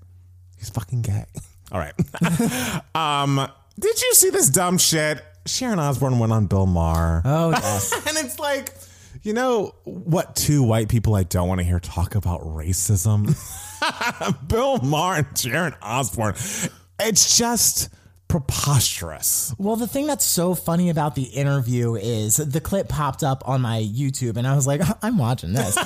He's 0.58 0.70
fucking 0.70 1.02
gay. 1.02 1.24
All 1.72 1.80
right. 1.80 1.94
um, 2.96 3.50
did 3.80 4.02
you 4.02 4.14
see 4.16 4.32
this 4.32 4.50
dumb 4.50 4.78
shit? 4.78 5.24
Sharon 5.46 5.80
Osbourne 5.80 6.20
went 6.20 6.32
on 6.32 6.48
Bill 6.48 6.66
Maher. 6.66 7.22
Oh 7.26 7.50
yes. 7.52 7.94
And 8.08 8.18
it's 8.26 8.40
like, 8.40 8.74
you 9.24 9.34
know 9.34 9.76
what? 9.84 10.36
Two 10.36 10.64
white 10.64 10.90
people 10.90 11.16
I 11.16 11.24
don't 11.24 11.48
want 11.48 11.60
to 11.60 11.66
hear 11.66 11.80
talk 11.80 12.16
about 12.16 12.42
racism. 12.42 13.36
Bill 14.48 14.80
Maher 14.80 15.18
and 15.18 15.38
Sharon 15.38 15.76
Osbourne. 15.82 16.36
It's 17.00 17.38
just 17.38 17.90
preposterous. 18.28 19.54
Well, 19.58 19.76
the 19.76 19.88
thing 19.88 20.08
that's 20.08 20.26
so 20.26 20.56
funny 20.56 20.90
about 20.90 21.16
the 21.16 21.24
interview 21.24 21.96
is 21.96 22.38
the 22.38 22.60
clip 22.62 22.90
popped 22.90 23.24
up 23.24 23.48
on 23.48 23.62
my 23.62 23.80
YouTube, 23.80 24.38
and 24.38 24.48
I 24.48 24.56
was 24.56 24.68
like, 24.68 24.82
I'm 25.02 25.18
watching 25.18 25.54
this, 25.54 25.78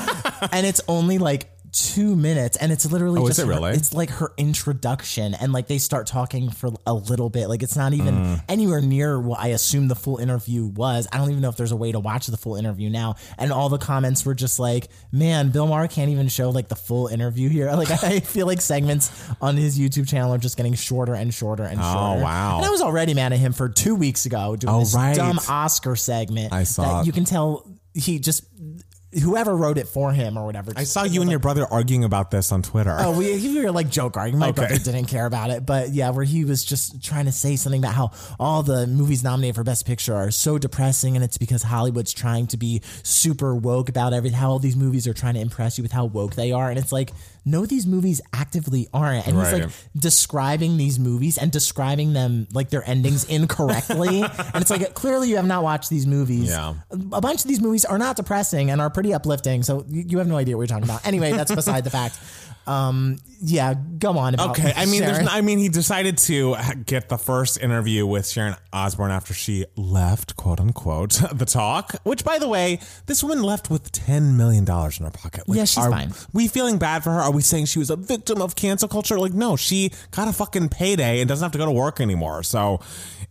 and 0.51 0.65
it's 0.65 0.81
only 0.87 1.17
like 1.17 1.51
two 1.71 2.15
minutes, 2.15 2.57
and 2.57 2.71
it's 2.71 2.89
literally 2.91 3.21
Oh, 3.21 3.27
just 3.27 3.39
it 3.39 3.43
her- 3.43 3.49
really? 3.49 3.71
it's 3.73 3.93
like 3.93 4.09
her 4.11 4.31
introduction, 4.37 5.33
and 5.33 5.51
like 5.53 5.67
they 5.67 5.77
start 5.77 6.07
talking 6.07 6.49
for 6.49 6.69
a 6.85 6.93
little 6.93 7.29
bit. 7.29 7.47
Like 7.49 7.63
it's 7.63 7.75
not 7.75 7.93
even 7.93 8.15
Mm. 8.15 8.43
anywhere 8.49 8.81
near 8.81 9.19
what 9.19 9.39
I 9.39 9.47
assume 9.47 9.87
the 9.87 9.95
full 9.95 10.17
interview 10.17 10.65
was. 10.65 11.07
I 11.11 11.17
don't 11.17 11.29
even 11.29 11.41
know 11.41 11.49
if 11.49 11.55
there's 11.57 11.71
a 11.71 11.75
way 11.75 11.91
to 11.91 11.99
watch 11.99 12.27
the 12.27 12.37
full 12.37 12.55
interview 12.55 12.89
now. 12.89 13.15
And 13.37 13.51
all 13.51 13.69
the 13.69 13.77
comments 13.77 14.25
were 14.25 14.35
just 14.35 14.59
like, 14.59 14.89
"Man, 15.11 15.49
Bill 15.49 15.67
Maher 15.67 15.87
can't 15.87 16.09
even 16.11 16.27
show 16.27 16.49
like 16.49 16.67
the 16.67 16.75
full 16.75 17.07
interview 17.07 17.49
here." 17.49 17.69
Like 17.79 17.91
I 18.03 18.19
feel 18.19 18.45
like 18.47 18.61
segments 18.61 19.11
on 19.41 19.55
his 19.55 19.79
YouTube 19.79 20.07
channel 20.07 20.33
are 20.33 20.37
just 20.37 20.57
getting 20.57 20.73
shorter 20.73 21.13
and 21.13 21.33
shorter 21.33 21.63
and 21.63 21.79
shorter. 21.79 22.19
Oh, 22.19 22.21
wow. 22.21 22.57
And 22.57 22.65
I 22.65 22.69
was 22.69 22.81
already 22.81 23.13
mad 23.13 23.31
at 23.31 23.39
him 23.39 23.53
for 23.53 23.69
two 23.69 23.95
weeks 23.95 24.25
ago 24.25 24.55
doing 24.55 24.73
Oh, 24.73 24.79
this 24.79 24.93
right. 24.93 25.15
dumb 25.15 25.39
Oscar 25.47 25.95
segment. 25.95 26.51
I 26.51 26.63
saw 26.63 26.97
that. 26.99 27.05
You 27.05 27.11
can 27.11 27.25
tell 27.25 27.65
he 27.93 28.19
just 28.19 28.43
whoever 29.23 29.55
wrote 29.55 29.77
it 29.77 29.87
for 29.87 30.11
him 30.11 30.37
or 30.37 30.45
whatever. 30.45 30.71
I 30.75 30.83
saw 30.83 31.03
you 31.03 31.21
and 31.21 31.29
your 31.29 31.39
brother 31.39 31.65
arguing 31.65 32.03
about 32.03 32.29
this 32.31 32.51
on 32.51 32.61
Twitter. 32.61 32.95
Oh, 32.99 33.17
we, 33.17 33.33
we 33.37 33.63
were 33.63 33.71
like 33.71 33.89
joke 33.89 34.17
arguing. 34.17 34.39
My 34.39 34.49
Okay. 34.49 34.67
brother 34.67 34.77
didn't 34.77 35.05
care 35.05 35.25
about 35.25 35.49
it, 35.49 35.65
but 35.65 35.89
yeah, 35.89 36.11
where 36.11 36.25
he 36.25 36.45
was 36.45 36.63
just 36.63 37.03
trying 37.03 37.25
to 37.25 37.31
say 37.31 37.55
something 37.55 37.81
about 37.81 37.93
how 37.95 38.11
all 38.39 38.61
the 38.61 38.85
movies 38.85 39.23
nominated 39.23 39.55
for 39.55 39.63
Best 39.63 39.85
Picture 39.87 40.13
are 40.15 40.29
so 40.31 40.57
depressing, 40.57 41.15
and 41.15 41.23
it's 41.23 41.37
because 41.37 41.63
Hollywood's 41.63 42.13
trying 42.13 42.47
to 42.47 42.57
be 42.57 42.81
super 43.03 43.55
woke 43.55 43.89
about 43.89 44.13
everything. 44.13 44.37
How 44.37 44.51
all 44.51 44.59
these 44.59 44.75
movies 44.75 45.07
are 45.07 45.13
trying 45.13 45.33
to 45.33 45.39
impress 45.41 45.77
you 45.77 45.81
with 45.83 45.91
how 45.91 46.05
woke 46.05 46.35
they 46.35 46.51
are, 46.51 46.69
and 46.69 46.77
it's 46.77 46.91
like, 46.91 47.11
no, 47.49 47.65
these 47.65 47.85
movies 47.87 48.21
actively 48.33 48.87
aren't. 48.93 49.27
And 49.27 49.37
he's 49.37 49.53
like 49.53 49.69
describing 49.95 50.77
these 50.77 50.99
movies 50.99 51.37
and 51.37 51.51
describing 51.51 52.13
them 52.13 52.47
like 52.53 52.69
their 52.69 52.87
endings 52.87 53.23
incorrectly, 53.25 54.21
and 54.53 54.55
it's 54.55 54.69
like 54.69 54.93
clearly 54.93 55.29
you 55.29 55.35
have 55.37 55.47
not 55.47 55.63
watched 55.63 55.89
these 55.89 56.05
movies. 56.05 56.49
Yeah. 56.49 56.75
a 57.11 57.21
bunch 57.21 57.41
of 57.41 57.47
these 57.47 57.61
movies 57.61 57.85
are 57.85 57.97
not 57.97 58.15
depressing 58.15 58.69
and 58.69 58.81
are 58.81 58.89
pretty 58.89 59.13
uplifting, 59.13 59.63
so 59.63 59.85
you 59.87 60.03
you 60.07 60.17
have 60.19 60.27
no 60.27 60.37
idea 60.37 60.55
what 60.57 60.63
you're 60.63 60.67
talking 60.67 60.83
about. 60.83 61.05
Anyway, 61.05 61.31
that's 61.31 61.53
beside 61.53 61.83
the 61.83 61.89
fact. 61.89 62.19
Um, 62.69 63.17
yeah, 63.41 63.73
go 63.73 64.17
on. 64.19 64.35
About 64.35 64.51
Okay, 64.51 64.71
I 64.75 64.85
mean, 64.85 65.01
there's, 65.01 65.15
Sharon. 65.17 65.27
I 65.27 65.41
mean, 65.41 65.57
he 65.57 65.69
decided 65.69 66.19
to 66.19 66.55
get 66.85 67.09
the 67.09 67.17
first 67.17 67.59
interview 67.59 68.05
with 68.05 68.27
Sharon 68.27 68.55
Osbourne 68.71 69.09
after 69.09 69.33
she 69.33 69.65
left, 69.75 70.35
quote 70.35 70.59
unquote, 70.59 71.11
the 71.33 71.45
talk. 71.45 71.95
Which, 72.03 72.23
by 72.23 72.37
the 72.37 72.47
way, 72.47 72.79
this 73.07 73.23
woman 73.23 73.41
left 73.41 73.71
with 73.71 73.91
ten 73.91 74.37
million 74.37 74.65
dollars 74.65 74.99
in 74.99 75.05
her 75.05 75.11
pocket. 75.11 75.47
Like, 75.49 75.57
Yeah, 75.57 75.65
she's 75.65 75.83
are 75.83 75.89
fine. 75.89 76.13
We 76.31 76.47
feeling 76.47 76.77
bad 76.77 77.03
for 77.03 77.09
her? 77.11 77.21
Are 77.21 77.31
we 77.31 77.41
saying 77.41 77.65
she 77.65 77.79
was 77.79 77.89
a 77.89 77.95
victim 77.95 78.39
of 78.41 78.55
cancel 78.55 78.87
culture? 78.87 79.19
Like, 79.19 79.33
no, 79.33 79.55
she 79.55 79.91
got 80.11 80.27
a 80.27 80.33
fucking 80.33 80.69
payday 80.69 81.21
and 81.21 81.27
doesn't 81.27 81.43
have 81.43 81.53
to 81.53 81.57
go 81.57 81.65
to 81.65 81.71
work 81.71 81.99
anymore. 81.99 82.43
So, 82.43 82.81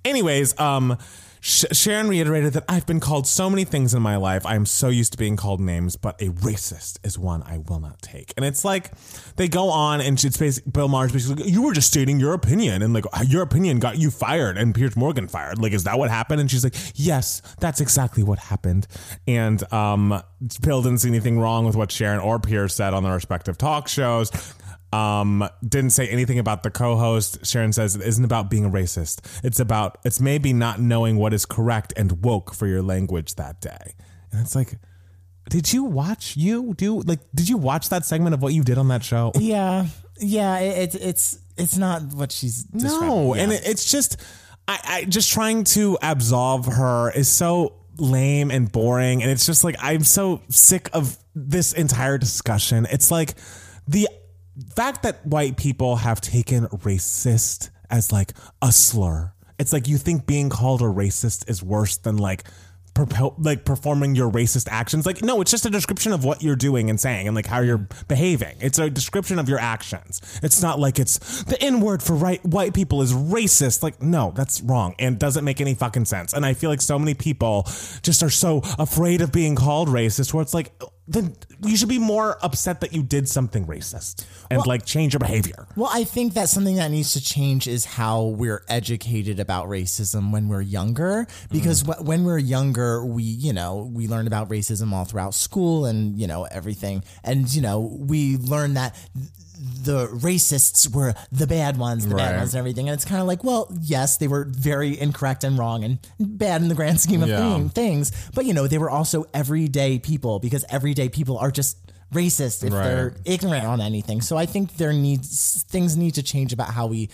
anyways, 0.05 0.59
um. 0.59 0.99
Sh- 1.41 1.65
Sharon 1.73 2.09
reiterated 2.09 2.53
that 2.55 2.65
I've 2.69 2.87
been 2.87 3.01
called 3.01 3.27
so 3.27 3.49
many 3.49 3.65
things 3.65 3.95
in 3.95 4.03
my 4.03 4.17
life. 4.17 4.45
I 4.47 4.55
am 4.55 4.67
so 4.67 4.89
used 4.89 5.13
to 5.13 5.19
being 5.19 5.37
called 5.37 5.61
names, 5.61 5.97
but 5.97 6.21
a 6.21 6.27
racist 6.27 6.99
is 7.05 7.19
one 7.19 7.43
I 7.43 7.59
will 7.59 7.81
not 7.81 8.03
take. 8.03 8.33
And 8.37 8.45
it's 8.45 8.65
like 8.65 8.93
they 9.37 9.49
go 9.49 9.71
on, 9.71 10.01
and 10.01 10.23
it's 10.23 10.37
basically 10.37 10.71
Bill 10.73 10.89
Maher's 10.89 11.13
basically 11.13 11.45
like, 11.45 11.53
you 11.53 11.63
were 11.63 11.73
just 11.73 11.89
stating 11.89 12.21
your 12.21 12.33
opinion, 12.33 12.83
and 12.83 12.93
like 12.93 13.05
your 13.27 13.43
opinion 13.43 13.79
got 13.79 13.99
you 13.99 14.11
fired 14.11 14.59
and 14.59 14.75
Piers 14.75 14.97
Morgan 14.97 15.29
fired. 15.29 15.59
Like, 15.59 15.73
is 15.73 15.85
that 15.85 15.99
what 15.99 16.11
happened? 16.11 16.41
And 16.41 16.51
she's 16.51 16.65
like, 16.65 16.75
yes, 16.95 17.43
that's 17.61 17.81
exactly 17.81 18.23
what 18.23 18.39
happened. 18.39 18.87
And 19.27 19.71
um, 19.73 20.23
Bill 20.63 20.83
didn't 20.83 20.99
see 20.99 21.09
anything 21.09 21.39
wrong 21.39 21.65
with 21.65 21.77
what 21.77 21.93
Sharon 21.93 22.21
or 22.21 22.39
Piers 22.39 22.75
said 22.75 22.95
on 22.95 23.03
their 23.03 23.15
respective 23.15 23.59
talk 23.59 23.89
shows 23.89 24.31
um 24.93 25.47
didn't 25.67 25.91
say 25.91 26.09
anything 26.09 26.39
about 26.39 26.63
the 26.63 26.71
co-host. 26.71 27.45
Sharon 27.45 27.73
says 27.73 27.95
it 27.97 28.03
isn't 28.03 28.25
about 28.25 28.49
being 28.51 28.65
a 28.65 28.71
racist. 28.71 29.21
It's 29.45 29.61
about 29.61 29.99
it's 30.05 30.21
maybe 30.21 30.53
not 30.53 30.81
knowing 30.81 31.17
what 31.17 31.35
is 31.35 31.45
correct 31.45 31.93
and 31.97 32.23
woke 32.25 32.55
for 32.55 32.67
your 32.67 32.83
language 32.83 33.35
that 33.35 33.61
day. 33.61 33.95
And 34.33 34.41
it's 34.41 34.55
like 34.55 34.79
did 35.51 35.73
you 35.73 35.85
watch 35.85 36.37
you 36.37 36.75
do 36.75 37.01
like 37.01 37.21
did 37.35 37.49
you 37.49 37.57
watch 37.57 37.89
that 37.91 38.05
segment 38.07 38.35
of 38.35 38.43
what 38.43 38.53
you 38.55 38.63
did 38.63 38.79
on 38.79 38.89
that 38.89 39.03
show? 39.05 39.33
Yeah, 39.39 39.87
yeah. 40.21 40.59
It, 40.59 40.95
it, 40.95 41.01
it's 41.03 41.39
it's 41.57 41.77
not 41.77 42.03
what 42.15 42.33
she's 42.33 42.67
no 42.73 43.35
Yeah. 43.35 43.43
and 43.43 43.53
it, 43.53 43.63
it's 43.67 43.91
just 43.91 44.17
I, 44.67 44.79
I 44.85 45.05
just 45.05 45.31
trying 45.33 45.65
to 45.65 45.99
absolve 46.03 46.67
her 46.67 47.11
is 47.11 47.29
so 47.29 47.75
lame 47.99 48.51
and 48.51 48.71
boring. 48.71 49.23
And 49.23 49.31
it's 49.31 49.45
just 49.45 49.65
like 49.65 49.77
i'm 49.81 50.05
so 50.05 50.41
sick 50.49 50.89
of 50.93 51.19
this 51.35 51.73
entire 51.73 52.17
discussion. 52.19 52.87
It's 52.91 53.11
like 53.11 53.35
the 53.87 54.09
fact 54.75 55.03
that 55.03 55.25
white 55.27 55.57
people 55.57 55.97
have 55.97 56.21
taken 56.21 56.67
racist 56.67 57.71
as 57.91 58.13
like 58.13 58.33
a 58.63 58.73
slur. 58.73 59.33
It's 59.59 59.73
like 59.73 59.89
you 59.89 59.99
think 59.99 60.27
being 60.27 60.51
called 60.51 60.83
a 60.83 60.87
racist 60.87 61.49
is 61.51 61.63
worse 61.63 61.97
than 61.97 62.17
like 62.17 62.45
like 63.39 63.65
performing 63.65 64.17
your 64.17 64.29
racist 64.29 64.67
actions. 64.69 65.07
Like 65.07 65.23
no 65.23 65.41
it's 65.41 65.53
just 65.53 65.65
a 65.65 65.71
description 65.71 66.13
of 66.13 66.25
what 66.25 66.43
you're 66.43 66.57
doing 66.57 66.91
and 66.91 66.99
saying 66.99 67.29
and 67.29 67.37
like 67.37 67.47
how 67.47 67.61
you're 67.61 67.87
behaving. 68.09 68.57
It's 68.61 68.79
a 68.79 68.91
description 68.91 69.39
of 69.39 69.49
your 69.49 69.61
actions. 69.61 70.41
It's 70.43 70.61
not 70.61 70.81
like 70.81 70.99
it's 70.99 71.45
the 71.45 71.63
n 71.63 71.81
word 71.81 72.03
for 72.03 72.15
right 72.15 72.45
white 72.45 72.75
people 72.75 73.01
is 73.01 73.13
racist. 73.13 73.85
Like 73.85 74.03
no 74.03 74.33
that's 74.35 74.61
wrong 74.63 74.97
and 74.99 75.17
doesn't 75.17 75.45
make 75.45 75.61
any 75.61 75.75
fucking 75.75 76.07
sense. 76.07 76.33
And 76.33 76.45
i 76.45 76.55
feel 76.55 76.71
like 76.71 76.81
so 76.81 76.99
many 76.99 77.15
people 77.15 77.65
just 78.03 78.23
are 78.23 78.31
so 78.31 78.63
afraid 78.81 79.21
of 79.21 79.31
being 79.31 79.55
called 79.55 79.89
racist 79.89 80.35
where 80.35 80.43
it's 80.43 80.55
like 80.55 80.73
then 81.09 81.35
you 81.65 81.77
should 81.77 81.89
be 81.89 81.99
more 81.99 82.39
upset 82.43 82.81
that 82.81 82.93
you 82.93 83.03
did 83.03 83.29
something 83.29 83.67
racist 83.67 84.27
and 84.51 84.65
like 84.67 84.85
change 84.85 85.15
your 85.15 85.21
behavior 85.21 85.67
Well, 85.77 85.91
I 85.93 86.05
think 86.05 86.35
that 86.35 86.49
something 86.49 86.77
that 86.77 86.91
needs 86.91 87.13
to 87.13 87.21
change 87.23 87.67
is 87.69 87.85
how 87.85 88.25
we're 88.25 88.65
educated 88.69 89.41
about 89.41 89.67
racism 89.69 90.33
when 90.33 90.49
we're 90.49 90.63
younger. 90.63 91.27
Because 91.51 91.83
mm-hmm. 91.83 92.03
wh- 92.03 92.07
when 92.07 92.25
we're 92.25 92.39
younger, 92.39 93.05
we, 93.05 93.23
you 93.23 93.53
know, 93.53 93.91
we 93.93 94.09
learn 94.09 94.27
about 94.27 94.49
racism 94.49 94.93
all 94.93 95.05
throughout 95.05 95.35
school 95.35 95.87
and, 95.87 96.19
you 96.19 96.27
know, 96.27 96.45
everything. 96.45 97.05
And, 97.25 97.53
you 97.53 97.63
know, 97.63 97.97
we 97.99 98.37
learn 98.37 98.75
that 98.75 98.97
the 99.59 100.07
racists 100.09 100.93
were 100.95 101.15
the 101.33 101.47
bad 101.47 101.77
ones, 101.77 102.07
the 102.07 102.15
bad 102.15 102.37
ones 102.37 102.55
and 102.55 102.59
everything. 102.59 102.89
And 102.89 102.95
it's 102.95 103.05
kind 103.05 103.21
of 103.21 103.27
like, 103.27 103.43
well, 103.43 103.69
yes, 103.81 104.17
they 104.19 104.29
were 104.29 104.45
very 104.49 104.99
incorrect 104.99 105.43
and 105.45 105.59
wrong 105.59 105.85
and 105.85 105.99
bad 106.21 106.63
in 106.63 106.69
the 106.69 106.75
grand 106.75 107.01
scheme 107.01 107.23
of 107.23 107.29
Yeah. 107.29 107.39
thing- 107.39 107.69
things. 107.71 108.13
But, 108.35 108.47
you 108.47 108.55
know, 108.55 108.67
they 108.67 108.79
were 108.79 108.91
also 108.91 109.25
everyday 109.35 109.99
people 109.99 110.39
because 110.39 110.65
everyday 110.69 111.09
people 111.09 111.39
are 111.39 111.51
just 111.51 111.77
racist 112.15 112.65
if 112.65 112.73
Right. 112.73 112.85
they're 112.85 113.17
ignorant 113.25 113.65
on 113.67 113.81
anything. 113.81 114.21
So 114.23 114.37
I 114.37 114.47
think 114.47 114.77
there 114.77 114.93
needs 114.93 115.65
things 115.69 115.97
need 115.97 116.15
to 116.15 116.23
change 116.23 116.53
about 116.53 116.71
how 116.73 116.87
we 116.87 117.11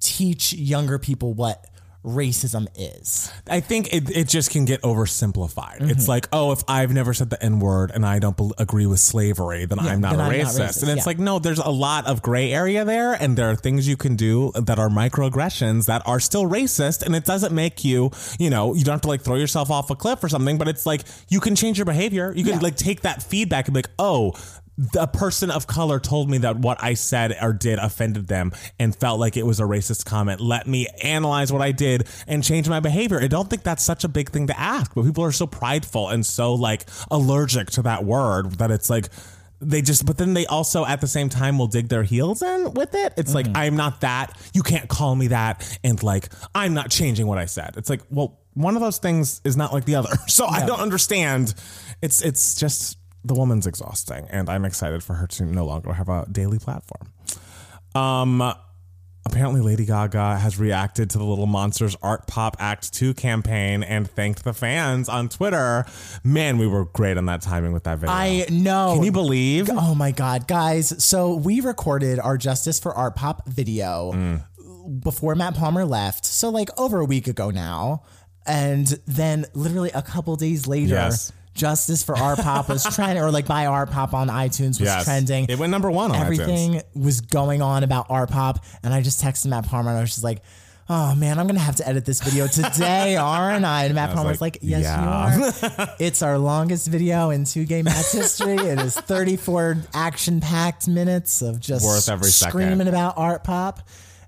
teach 0.00 0.52
younger 0.52 0.98
people 0.98 1.32
what 1.34 1.66
racism 2.06 2.66
is. 2.76 3.32
I 3.50 3.60
think 3.60 3.92
it, 3.92 4.08
it 4.16 4.28
just 4.28 4.50
can 4.50 4.64
get 4.64 4.80
oversimplified. 4.82 5.80
Mm-hmm. 5.80 5.90
It's 5.90 6.08
like, 6.08 6.28
oh, 6.32 6.52
if 6.52 6.62
I've 6.68 6.92
never 6.92 7.12
said 7.12 7.30
the 7.30 7.42
N 7.42 7.58
word 7.60 7.90
and 7.92 8.06
I 8.06 8.18
don't 8.20 8.36
bel 8.36 8.52
agree 8.58 8.86
with 8.86 9.00
slavery, 9.00 9.64
then 9.66 9.78
I'm 9.80 10.00
not 10.00 10.12
then 10.12 10.20
a 10.20 10.22
I'm 10.22 10.38
not 10.38 10.46
racist. 10.46 10.60
racist, 10.60 10.82
And 10.82 10.90
it's 10.92 10.98
yeah. 11.00 11.04
like, 11.06 11.18
no, 11.18 11.38
there's 11.38 11.58
a 11.58 11.68
lot 11.68 12.06
of 12.06 12.22
gray 12.22 12.52
area 12.52 12.84
there, 12.84 13.12
and 13.14 13.36
there 13.36 13.50
are 13.50 13.56
things 13.56 13.88
you 13.88 13.96
can 13.96 14.14
do 14.16 14.52
that 14.54 14.78
are 14.78 14.88
microaggressions 14.88 15.86
that 15.86 16.02
are 16.06 16.20
still 16.20 16.44
racist, 16.44 17.02
and 17.02 17.14
it 17.16 17.24
doesn't 17.24 17.52
make 17.54 17.84
you, 17.84 18.10
you 18.38 18.50
know, 18.50 18.74
you 18.74 18.84
don't 18.84 18.94
have 18.94 19.00
to 19.02 19.08
like 19.08 19.22
throw 19.22 19.36
yourself 19.36 19.70
off 19.70 19.90
a 19.90 19.96
cliff 19.96 20.22
or 20.22 20.28
something, 20.28 20.58
but 20.58 20.68
it's 20.68 20.86
like 20.86 21.02
you 21.28 21.40
can 21.40 21.56
change 21.56 21.76
your 21.78 21.84
behavior. 21.86 22.32
You 22.36 22.44
can 22.44 22.54
Yeah. 22.54 22.60
like 22.60 22.76
take 22.76 23.00
that 23.02 23.22
feedback 23.22 23.66
and 23.66 23.74
be 23.74 23.78
like, 23.78 23.90
oh, 23.98 24.34
the 24.78 25.06
person 25.06 25.50
of 25.50 25.66
color 25.66 25.98
told 25.98 26.28
me 26.28 26.38
that 26.38 26.56
what 26.56 26.82
I 26.82 26.94
said 26.94 27.36
or 27.40 27.52
did 27.52 27.78
offended 27.78 28.26
them 28.26 28.52
and 28.78 28.94
felt 28.94 29.18
like 29.18 29.36
it 29.36 29.46
was 29.46 29.58
a 29.58 29.64
racist 29.64 30.04
comment. 30.04 30.40
Let 30.40 30.66
me 30.66 30.86
analyze 31.02 31.52
what 31.52 31.62
I 31.62 31.72
did 31.72 32.06
and 32.26 32.44
change 32.44 32.68
my 32.68 32.80
behavior. 32.80 33.20
I 33.20 33.28
don't 33.28 33.48
think 33.48 33.62
that's 33.62 33.82
such 33.82 34.04
a 34.04 34.08
big 34.08 34.30
thing 34.30 34.48
to 34.48 34.58
ask, 34.58 34.94
but 34.94 35.04
people 35.04 35.24
are 35.24 35.32
so 35.32 35.46
prideful 35.46 36.08
and 36.10 36.24
so 36.24 36.54
like 36.54 36.84
allergic 37.10 37.70
to 37.72 37.82
that 37.82 38.04
word 38.04 38.52
that 38.58 38.70
it's 38.70 38.90
like 38.90 39.08
they 39.60 39.80
just 39.80 40.04
but 40.04 40.18
then 40.18 40.34
they 40.34 40.44
also 40.46 40.84
at 40.84 41.00
the 41.00 41.06
same 41.06 41.30
time 41.30 41.56
will 41.56 41.66
dig 41.66 41.88
their 41.88 42.02
heels 42.02 42.42
in 42.42 42.74
with 42.74 42.94
it. 42.94 43.14
It's 43.16 43.34
like 43.34 43.46
mm-hmm. 43.46 43.56
I'm 43.56 43.76
not 43.76 44.02
that. 44.02 44.36
You 44.52 44.62
can't 44.62 44.88
call 44.88 45.16
me 45.16 45.28
that 45.28 45.78
and 45.82 46.02
like 46.02 46.28
I'm 46.54 46.74
not 46.74 46.90
changing 46.90 47.26
what 47.26 47.38
I 47.38 47.46
said. 47.46 47.74
It's 47.78 47.88
like, 47.88 48.02
well, 48.10 48.38
one 48.52 48.74
of 48.74 48.82
those 48.82 48.98
things 48.98 49.40
is 49.44 49.56
not 49.56 49.72
like 49.72 49.86
the 49.86 49.94
other. 49.94 50.10
So 50.28 50.46
I 50.46 50.66
don't 50.66 50.80
understand. 50.80 51.54
It's 52.02 52.20
it's 52.20 52.56
just 52.56 52.98
the 53.26 53.34
woman's 53.34 53.66
exhausting, 53.66 54.26
and 54.30 54.48
I'm 54.48 54.64
excited 54.64 55.02
for 55.02 55.14
her 55.14 55.26
to 55.26 55.44
no 55.44 55.64
longer 55.66 55.92
have 55.92 56.08
a 56.08 56.26
daily 56.30 56.58
platform. 56.58 57.12
Um, 57.94 58.52
apparently, 59.24 59.60
Lady 59.60 59.84
Gaga 59.84 60.38
has 60.38 60.58
reacted 60.58 61.10
to 61.10 61.18
the 61.18 61.24
Little 61.24 61.46
Monsters 61.46 61.96
Art 62.02 62.26
Pop 62.26 62.56
Act 62.60 62.92
2 62.92 63.14
campaign 63.14 63.82
and 63.82 64.08
thanked 64.08 64.44
the 64.44 64.52
fans 64.52 65.08
on 65.08 65.28
Twitter. 65.28 65.84
Man, 66.22 66.58
we 66.58 66.66
were 66.66 66.84
great 66.84 67.16
on 67.16 67.26
that 67.26 67.40
timing 67.42 67.72
with 67.72 67.84
that 67.84 67.98
video. 67.98 68.14
I 68.14 68.46
know. 68.50 68.92
Can 68.94 69.04
you 69.04 69.12
believe? 69.12 69.68
Oh 69.72 69.94
my 69.94 70.10
god, 70.12 70.46
guys. 70.46 71.02
So 71.02 71.34
we 71.34 71.60
recorded 71.60 72.18
our 72.18 72.36
Justice 72.36 72.78
for 72.78 72.94
Art 72.94 73.16
Pop 73.16 73.48
video 73.48 74.12
Mm. 74.12 75.02
before 75.02 75.34
Matt 75.34 75.54
Palmer 75.54 75.84
left. 75.84 76.24
So 76.26 76.48
like 76.50 76.68
over 76.78 77.00
a 77.00 77.04
week 77.04 77.26
ago 77.26 77.50
now. 77.50 78.02
And 78.48 78.86
then 79.08 79.44
literally 79.54 79.90
a 79.92 80.02
couple 80.02 80.36
days 80.36 80.68
later, 80.68 80.94
Yes. 80.94 81.32
Justice 81.56 82.04
for 82.04 82.16
Art 82.16 82.38
Pop 82.38 82.68
was 82.68 82.84
trending 82.94 83.22
or 83.22 83.30
like 83.30 83.46
by 83.46 83.66
Art 83.66 83.90
Pop 83.90 84.14
on 84.14 84.28
iTunes 84.28 84.78
was 84.78 84.82
Yes. 84.82 85.04
trending. 85.04 85.46
It 85.48 85.58
went 85.58 85.70
number 85.70 85.90
one 85.90 86.10
on 86.12 86.16
iTunes. 86.18 86.22
Everything 86.22 86.82
was 86.94 87.20
going 87.22 87.62
on 87.62 87.82
about 87.82 88.06
Art 88.10 88.30
Pop 88.30 88.64
and 88.82 88.94
I 88.94 89.02
just 89.02 89.22
texted 89.22 89.46
Matt 89.46 89.66
Palmer 89.66 89.90
and 89.90 89.98
I 89.98 90.02
was 90.02 90.10
just 90.10 90.24
like 90.24 90.42
oh 90.88 91.14
man, 91.14 91.38
I'm 91.38 91.46
gonna 91.46 91.58
have 91.58 91.76
to 91.76 91.88
edit 91.88 92.04
this 92.04 92.22
video 92.22 92.46
today, 92.46 93.16
aren't 93.20 93.64
I? 93.64 93.84
And 93.84 93.94
Matt 93.94 94.14
Palmer's 94.14 94.40
like, 94.40 94.54
like, 94.54 94.58
yes, 94.62 94.82
yeah. 94.82 95.36
you 95.36 95.42
are. 95.78 95.88
it's 95.98 96.22
our 96.22 96.38
longest 96.38 96.88
video 96.88 97.30
in 97.30 97.44
two 97.44 97.64
Gay 97.64 97.82
Mats' 97.82 98.12
history. 98.12 98.54
It 98.54 98.78
is 98.78 98.94
34 98.94 99.78
action 99.94 100.40
packed 100.40 100.86
minutes 100.88 101.42
of 101.42 101.60
just 101.60 101.84
Worth 101.84 102.08
every 102.08 102.30
second. 102.30 102.50
screaming 102.52 102.88
about 102.88 103.14
art 103.16 103.42
pop. 103.44 103.80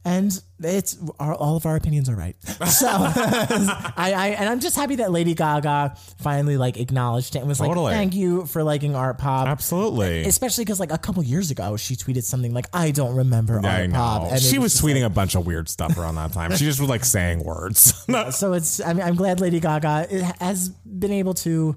And 0.09 0.43
it's 0.61 0.97
our, 1.21 1.35
all 1.35 1.57
of 1.57 1.67
our 1.67 1.77
opinions 1.77 2.09
are 2.09 2.17
right. 2.17 2.35
So 2.69 2.87
I, 2.91 3.93
I 3.97 4.29
and 4.39 4.49
I'm 4.49 4.61
just 4.61 4.75
happy 4.77 4.97
that 4.97 5.13
Lady 5.13 5.35
Gaga 5.35 5.97
finally 6.21 6.57
like 6.57 6.79
acknowledged 6.79 7.37
it 7.37 7.41
and 7.41 7.49
was 7.49 7.59
Totally. 7.59 7.87
like, 7.87 7.95
"Thank 7.95 8.15
you 8.15 8.47
for 8.47 8.63
liking 8.63 8.95
art 8.95 9.19
pop." 9.19 9.47
Absolutely. 9.49 10.25
Especially 10.25 10.65
because 10.65 10.81
like 10.81 10.93
a 10.93 10.99
couple 10.99 11.23
years 11.23 11.51
ago, 11.51 11.77
she 11.77 11.95
tweeted 11.95 12.23
something 12.23 12.55
like, 12.55 12.67
"I 12.73 12.91
don't 12.91 13.15
remember 13.15 13.61
I 13.65 13.83
art 13.83 13.93
pop," 13.93 14.23
know. 14.23 14.29
and 14.29 14.37
it 14.37 14.43
She 14.43 14.59
was 14.59 14.73
just 14.73 14.85
tweeting 14.85 15.05
a 15.05 15.11
bunch 15.11 15.35
of 15.35 15.47
weird 15.47 15.69
stuff 15.69 15.97
around 15.99 16.15
that 16.17 16.33
time. 16.33 16.53
She 16.57 16.65
just 16.65 16.81
was 16.81 16.89
like 16.89 17.05
saying 17.05 17.45
words. 17.45 17.93
So 18.31 18.53
it's 18.53 18.81
I 18.81 18.93
mean 18.95 19.05
I'm 19.05 19.15
glad 19.17 19.41
Lady 19.41 19.61
Gaga 19.61 20.07
has 20.41 20.69
been 20.69 21.13
able 21.13 21.35
to 21.35 21.77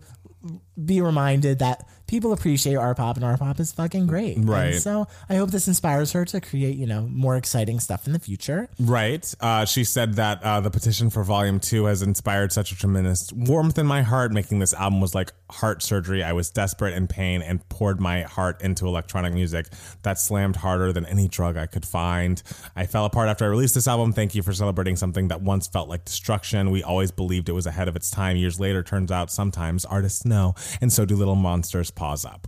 be 0.84 1.02
reminded 1.02 1.60
that 1.60 1.88
people 2.12 2.34
appreciate 2.34 2.76
art 2.76 2.98
pop 2.98 3.16
and 3.16 3.24
art 3.24 3.40
pop 3.40 3.58
is 3.58 3.72
fucking 3.72 4.06
great. 4.06 4.36
And 4.36 4.50
Right. 4.50 4.76
so 4.76 5.08
I 5.30 5.36
hope 5.36 5.50
this 5.50 5.70
inspires 5.70 6.12
her 6.12 6.26
to 6.26 6.42
create, 6.42 6.76
you 6.76 6.86
know, 6.86 7.04
more 7.10 7.38
exciting 7.38 7.80
stuff 7.80 8.06
in 8.06 8.12
the 8.12 8.20
future. 8.20 8.68
Right. 8.78 9.34
Uh, 9.40 9.64
she 9.64 9.86
said 9.86 10.16
that 10.16 10.44
uh, 10.44 10.60
the 10.60 10.70
petition 10.70 11.10
for 11.10 11.24
volume 11.24 11.62
two 11.62 11.86
has 11.86 12.02
inspired 12.02 12.52
such 12.52 12.74
a 12.74 12.76
tremendous 12.76 13.32
warmth 13.32 13.78
in 13.80 13.88
my 13.88 14.02
heart. 14.02 14.34
Making 14.34 14.60
this 14.60 14.74
album 14.74 15.00
was 15.00 15.16
like 15.16 15.32
heart 15.52 15.84
surgery. 15.84 16.24
I 16.24 16.34
was 16.34 16.50
desperate 16.50 16.94
in 16.94 17.08
pain 17.08 17.42
and 17.42 17.68
poured 17.70 18.00
my 18.00 18.22
heart 18.22 18.62
into 18.62 18.88
electronic 18.88 19.34
music 19.34 19.68
that 20.04 20.18
slammed 20.18 20.56
harder 20.56 20.92
than 20.94 21.06
any 21.06 21.28
drug 21.28 21.58
I 21.58 21.68
could 21.68 21.86
find. 21.86 22.42
I 22.76 22.86
fell 22.86 23.06
apart 23.06 23.30
after 23.30 23.46
I 23.46 23.50
released 23.50 23.76
this 23.76 23.88
album. 23.88 24.14
Thank 24.14 24.34
you 24.36 24.42
for 24.42 24.54
celebrating 24.54 24.96
something 24.96 25.28
that 25.28 25.42
once 25.42 25.68
felt 25.68 25.90
like 25.90 26.06
destruction. 26.06 26.72
We 26.72 26.84
always 26.84 27.12
believed 27.12 27.50
it 27.50 27.54
was 27.54 27.68
ahead 27.68 27.88
of 27.88 27.96
its 27.96 28.10
time. 28.10 28.38
Years 28.38 28.60
later, 28.60 28.84
turns 28.84 29.12
out 29.12 29.32
sometimes 29.32 29.86
artists 29.86 30.26
know, 30.26 30.56
and 30.80 30.92
so 30.92 31.06
do 31.06 31.16
little 31.16 31.36
monsters. 31.36 31.92
Paws 31.92 32.26
up. 32.26 32.48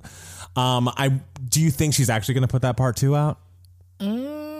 Um, 0.56 0.89
I 0.89 1.20
do 1.50 1.62
you 1.62 1.72
think 1.72 1.94
she's 1.94 2.10
actually 2.10 2.36
going 2.36 2.44
to 2.44 2.48
put 2.48 2.62
that 2.62 2.78
part 2.78 2.96
two 2.96 3.16
out? 3.16 3.39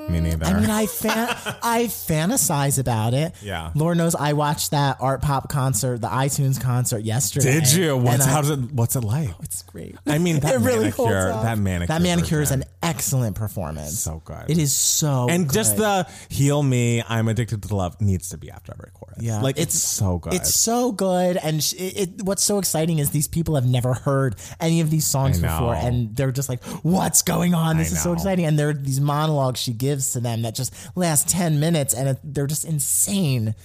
Me 0.09 0.19
mm. 0.19 0.23
neither. 0.23 0.45
I 0.45 0.59
mean, 0.59 0.69
I 0.69 0.85
fan, 0.85 1.27
I 1.63 1.85
fantasize 1.85 2.79
about 2.79 3.13
it. 3.13 3.33
Yeah. 3.41 3.71
Lord 3.75 3.97
knows 3.97 4.15
I 4.15 4.33
watched 4.33 4.71
that 4.71 4.97
art 4.99 5.21
pop 5.21 5.49
concert, 5.49 6.01
the 6.01 6.07
iTunes 6.07 6.61
concert 6.61 6.99
yesterday. 6.99 7.59
Did 7.59 7.73
you? 7.73 7.97
What's 7.97 8.25
how's 8.25 8.49
it? 8.49 8.59
What's 8.71 8.95
it 8.95 9.03
like? 9.03 9.29
Oh, 9.29 9.37
it's 9.41 9.63
great. 9.63 9.95
I 10.05 10.17
mean, 10.17 10.39
that 10.41 10.55
it 10.55 10.57
really 10.59 10.85
manicure- 10.85 10.95
holds 10.95 11.13
up. 11.13 11.43
that 11.43 11.57
manicure 11.57 11.87
That 11.87 12.01
manicure 12.01 12.41
is 12.41 12.51
an 12.51 12.63
excellent 12.81 13.35
performance. 13.35 13.99
So 13.99 14.21
good. 14.23 14.49
It 14.49 14.57
is 14.57 14.73
so 14.73 15.27
and 15.29 15.51
just 15.51 15.77
the 15.77 16.07
heal 16.29 16.61
me, 16.61 17.03
I'm 17.07 17.27
addicted 17.27 17.63
to 17.63 17.75
love 17.75 17.99
needs 18.01 18.29
to 18.29 18.37
be 18.37 18.51
after 18.51 18.73
every 18.73 18.91
chorus. 18.93 19.17
Yeah, 19.19 19.41
like 19.41 19.57
it's, 19.57 19.73
so 19.79 20.19
good. 20.19 20.33
It's 20.33 20.53
so 20.53 20.91
good, 20.91 21.37
and 21.37 21.63
sh- 21.63 21.73
it, 21.73 21.97
it, 21.97 22.21
what's 22.23 22.43
so 22.43 22.59
exciting 22.59 22.99
is 22.99 23.11
these 23.11 23.27
people 23.27 23.55
have 23.55 23.65
never 23.65 23.93
heard 23.93 24.35
any 24.59 24.81
of 24.81 24.89
these 24.89 25.05
songs 25.05 25.39
before, 25.39 25.75
and 25.75 26.15
they're 26.15 26.31
just 26.31 26.49
like, 26.49 26.63
"What's 26.83 27.21
going 27.21 27.53
on? 27.53 27.77
This 27.77 27.91
I 27.91 27.95
is 27.95 28.03
so 28.03 28.13
exciting!" 28.13 28.45
And 28.45 28.57
there 28.57 28.69
are 28.69 28.73
these 28.73 28.99
monologues 28.99 29.59
she 29.59 29.73
gives 29.73 29.92
to 30.01 30.19
them 30.19 30.41
that 30.43 30.56
just 30.56 30.73
last 30.95 31.27
ten 31.27 31.60
minutes, 31.60 31.93
and 31.93 32.10
it, 32.10 32.19
they're 32.23 32.47
just 32.47 32.65
insane, 32.65 33.56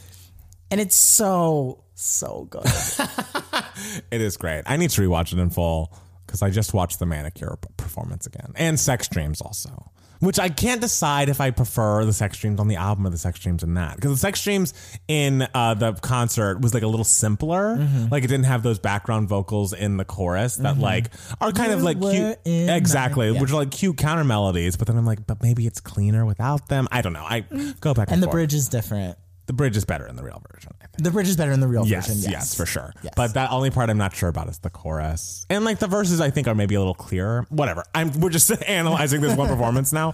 and 0.70 0.80
it's 0.80 0.96
so 0.96 1.84
so 1.94 2.46
good. 2.50 2.64
it 4.10 4.20
is 4.20 4.36
great. 4.36 4.62
I 4.66 4.76
need 4.76 4.90
to 4.90 5.00
rewatch 5.00 5.32
it 5.32 5.38
in 5.38 5.50
full 5.50 5.92
because 6.26 6.42
I 6.42 6.50
just 6.50 6.74
watched 6.74 6.98
the 6.98 7.06
manicure 7.06 7.58
performance 7.76 8.26
again 8.26 8.52
and 8.54 8.78
Sex 8.78 9.08
Dreams 9.08 9.40
also. 9.40 9.90
Which 10.20 10.38
I 10.40 10.48
can't 10.48 10.80
decide 10.80 11.28
if 11.28 11.40
I 11.40 11.52
prefer 11.52 12.04
the 12.04 12.12
sex 12.12 12.38
dreams 12.38 12.58
on 12.58 12.66
the 12.66 12.74
album 12.74 13.06
or 13.06 13.10
the 13.10 13.18
sex 13.18 13.38
dreams 13.38 13.62
in 13.62 13.74
that 13.74 13.94
because 13.94 14.10
the 14.10 14.16
sex 14.16 14.42
dreams 14.42 14.74
in 15.06 15.46
uh, 15.54 15.74
the 15.74 15.92
concert 15.92 16.60
was 16.60 16.74
like 16.74 16.82
a 16.82 16.88
little 16.88 17.04
simpler, 17.04 17.76
Mm-hmm. 17.76 18.06
like 18.10 18.24
it 18.24 18.26
didn't 18.26 18.46
have 18.46 18.62
those 18.64 18.78
background 18.80 19.28
vocals 19.28 19.72
in 19.72 19.96
the 19.96 20.04
chorus 20.04 20.56
that 20.56 20.76
like 20.78 21.10
are 21.40 21.52
kind 21.52 21.70
of 21.72 21.82
like 21.82 22.00
cute, 22.00 22.38
in 22.44 22.66
my- 22.66 22.74
exactly, 22.74 23.30
yeah. 23.30 23.40
which 23.40 23.50
are 23.50 23.54
like 23.56 23.70
cute 23.70 23.96
counter 23.96 24.24
melodies. 24.24 24.76
But 24.76 24.88
then 24.88 24.96
I'm 24.96 25.06
like, 25.06 25.26
but 25.26 25.42
maybe 25.42 25.66
it's 25.66 25.80
cleaner 25.80 26.26
without 26.26 26.68
them. 26.68 26.88
I 26.90 27.00
don't 27.02 27.12
know. 27.12 27.24
I 27.24 27.40
go 27.80 27.94
back 27.94 28.08
and, 28.08 28.14
and 28.14 28.22
the 28.22 28.26
forth. 28.26 28.32
bridge 28.34 28.54
is 28.54 28.68
different. 28.68 29.16
The 29.48 29.52
bridge 29.54 29.76
is 29.76 29.84
better 29.84 30.06
in 30.06 30.14
the 30.14 30.22
real 30.22 30.40
version. 30.52 30.72
I 30.80 30.86
think. 30.86 31.02
The 31.04 31.10
bridge 31.10 31.26
is 31.28 31.36
better 31.36 31.50
in 31.52 31.58
the 31.60 31.66
real 31.66 31.84
Yes, 31.86 32.06
version. 32.06 32.22
yes, 32.22 32.30
Yes, 32.30 32.54
for 32.54 32.64
sure. 32.66 32.92
Yes. 33.02 33.14
But 33.16 33.34
that 33.34 33.50
only 33.50 33.70
part 33.70 33.90
I'm 33.90 33.98
not 33.98 34.14
sure 34.14 34.28
about 34.28 34.48
is 34.48 34.58
the 34.58 34.70
chorus, 34.70 35.44
and 35.50 35.64
like 35.64 35.78
the 35.80 35.86
verses, 35.88 36.20
I 36.20 36.30
think 36.30 36.46
are 36.46 36.54
maybe 36.54 36.74
a 36.74 36.78
little 36.78 36.94
clearer. 36.94 37.46
Whatever. 37.48 37.82
I'm 37.94 38.12
we're 38.20 38.30
just 38.30 38.50
analyzing 38.68 39.20
this 39.20 39.36
one 39.36 39.48
performance 39.48 39.92
now. 39.92 40.12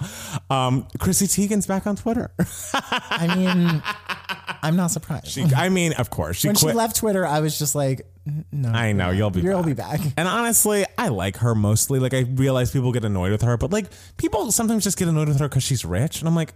Um, 0.48 0.86
Chrissy 0.98 1.26
Teigen's 1.26 1.66
back 1.66 1.86
on 1.86 1.96
Twitter. 1.96 2.32
I 2.74 3.34
mean, 3.36 3.82
I'm 4.62 4.76
not 4.76 4.92
surprised. 4.92 5.26
She, 5.28 5.42
I 5.54 5.68
mean, 5.68 5.92
of 5.94 6.10
course, 6.10 6.36
she 6.38 6.48
when 6.48 6.56
quit. 6.56 6.72
she 6.72 6.76
left 6.76 6.96
Twitter, 6.96 7.26
I 7.26 7.40
was 7.40 7.58
just 7.58 7.74
like, 7.74 8.06
"No, 8.52 8.68
I 8.70 8.92
know 8.92 9.10
you'll 9.10 9.30
be. 9.30 9.40
you'll 9.40 9.62
back. 9.62 9.66
be 9.66 9.72
back." 9.74 10.00
And 10.16 10.28
honestly, 10.28 10.84
I 10.96 11.08
like 11.08 11.38
her 11.38 11.54
mostly. 11.54 11.98
Like 11.98 12.14
I 12.14 12.20
realize 12.20 12.70
people 12.70 12.92
get 12.92 13.04
annoyed 13.04 13.32
with 13.32 13.42
her, 13.42 13.56
but 13.56 13.72
like 13.72 13.86
people 14.16 14.52
sometimes 14.52 14.84
just 14.84 14.96
get 14.96 15.08
annoyed 15.08 15.28
with 15.28 15.40
her 15.40 15.48
because 15.48 15.64
she's 15.64 15.84
rich, 15.84 16.20
and 16.20 16.28
I'm 16.28 16.36
like. 16.36 16.54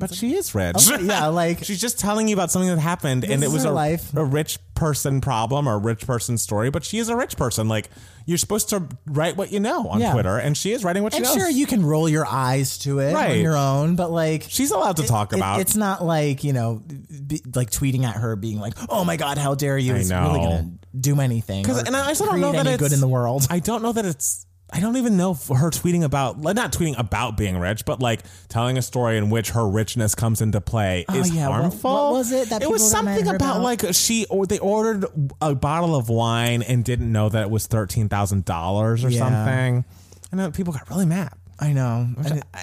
But 0.00 0.14
she 0.14 0.34
is 0.36 0.54
rich. 0.54 0.88
Okay, 0.90 1.04
yeah, 1.04 1.26
like- 1.26 1.58
she's 1.64 1.80
just 1.80 1.98
telling 1.98 2.28
you 2.28 2.34
about 2.34 2.50
something 2.52 2.68
that 2.70 2.78
happened, 2.78 3.24
and 3.24 3.42
it 3.42 3.50
was 3.50 3.64
a, 3.64 3.70
life. 3.72 4.14
a 4.16 4.24
rich 4.24 4.58
person 4.74 5.20
problem 5.20 5.68
or 5.68 5.74
a 5.74 5.78
rich 5.78 6.06
person 6.06 6.38
story. 6.38 6.70
But 6.70 6.84
she 6.84 6.98
is 6.98 7.08
a 7.08 7.16
rich 7.16 7.36
person. 7.36 7.66
Like 7.68 7.90
you're 8.24 8.38
supposed 8.38 8.68
to 8.68 8.86
write 9.06 9.36
what 9.36 9.50
you 9.50 9.58
know 9.58 9.88
on 9.88 10.00
Yeah. 10.00 10.12
Twitter, 10.12 10.36
and 10.38 10.56
she 10.56 10.70
is 10.70 10.84
writing 10.84 11.02
what 11.02 11.14
she 11.14 11.18
knows. 11.20 11.30
And 11.30 11.38
knows. 11.40 11.48
sure, 11.48 11.50
you 11.58 11.66
can 11.66 11.84
roll 11.84 12.08
your 12.08 12.24
eyes 12.26 12.78
to 12.78 13.00
it 13.00 13.08
on 13.08 13.14
Right. 13.14 13.40
your 13.40 13.56
own, 13.56 13.96
but 13.96 14.12
like 14.12 14.44
she's 14.48 14.70
allowed 14.70 14.98
to 14.98 15.02
talk 15.02 15.32
it- 15.32 15.36
about. 15.36 15.60
it's 15.60 15.74
not 15.74 16.04
like 16.04 16.44
you 16.44 16.52
know, 16.52 16.80
be, 17.26 17.42
like 17.56 17.70
tweeting 17.70 18.04
at 18.04 18.14
her, 18.16 18.36
being 18.36 18.60
like, 18.60 18.74
"Oh 18.88 19.04
my 19.04 19.16
god, 19.16 19.36
how 19.36 19.56
dare 19.56 19.76
you!" 19.78 19.94
I 19.94 19.98
Is 19.98 20.12
really 20.12 20.38
know. 20.40 20.48
gonna 20.48 20.70
do 20.98 21.20
anything. 21.20 21.62
Because 21.64 21.82
or 21.82 21.86
and 21.86 21.96
I 21.96 22.06
also 22.06 22.24
don't 22.24 22.40
know 22.40 22.52
that 22.52 22.66
any 22.66 22.70
it's 22.74 22.78
good 22.82 22.92
in 22.92 23.00
the 23.00 23.08
world. 23.08 23.46
I 23.50 23.58
don't 23.58 23.82
know 23.82 23.92
that 23.92 24.04
it's. 24.04 24.46
I 24.70 24.80
don't 24.80 24.96
even 24.96 25.16
know 25.16 25.30
if 25.32 25.48
her 25.48 25.70
tweeting 25.70 26.04
about, 26.04 26.40
like, 26.42 26.54
not 26.54 26.72
tweeting 26.72 26.98
about 26.98 27.36
being 27.38 27.56
rich, 27.56 27.84
but 27.86 28.00
like 28.00 28.20
telling 28.48 28.76
a 28.76 28.82
story 28.82 29.16
in 29.16 29.30
which 29.30 29.50
her 29.50 29.66
richness 29.66 30.14
comes 30.14 30.42
into 30.42 30.60
play 30.60 31.06
is 31.14 31.30
Oh, 31.30 31.34
yeah, 31.34 31.46
harmful. 31.46 31.90
what 31.90 32.12
was 32.12 32.32
it 32.32 32.50
that 32.50 32.62
it 32.62 32.70
was 32.70 32.82
people 32.82 32.92
got 32.98 33.04
mad 33.06 33.10
at 33.12 33.16
something 33.18 33.34
about, 33.36 33.50
about? 33.56 33.62
like 33.62 33.84
she 33.94 34.26
or 34.26 34.46
they 34.46 34.58
ordered 34.58 35.06
a 35.40 35.54
bottle 35.54 35.96
of 35.96 36.10
wine 36.10 36.60
and 36.62 36.84
didn't 36.84 37.10
know 37.10 37.28
that 37.30 37.42
it 37.44 37.50
was 37.50 37.66
thirteen 37.66 38.08
thousand 38.10 38.44
dollars 38.44 39.04
or 39.04 39.08
Yeah. 39.08 39.18
something. 39.20 39.84
I 40.32 40.36
know 40.36 40.50
people 40.50 40.74
got 40.74 40.88
really 40.90 41.06
mad. 41.06 41.32
I 41.60 41.72
know, 41.72 42.06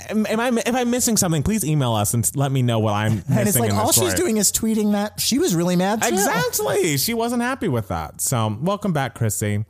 Am, 0.10 0.26
I 0.40 0.48
if 0.66 0.74
I'm 0.74 0.90
missing 0.90 1.18
something? 1.18 1.44
Please 1.44 1.66
email 1.66 1.94
us 1.94 2.14
and 2.14 2.30
let 2.34 2.50
me 2.50 2.62
know 2.62 2.80
what 2.80 2.94
I'm 2.94 3.16
missing. 3.16 3.26
and 3.38 3.50
it's 3.50 3.60
like 3.60 3.74
all 3.74 3.92
she's 3.92 4.14
doing 4.14 4.38
is 4.38 4.54
tweeting 4.54 4.94
that 4.94 5.20
she 5.20 5.38
was 5.38 5.54
really 5.54 5.76
mad. 5.76 6.02
Too. 6.02 6.10
Exactly. 6.14 6.96
She 6.98 7.14
wasn't 7.14 7.42
happy 7.42 7.68
with 7.68 7.90
that. 7.90 8.22
So 8.22 8.58
welcome 8.62 8.94
back, 8.94 9.16
Chrissy. 9.16 9.66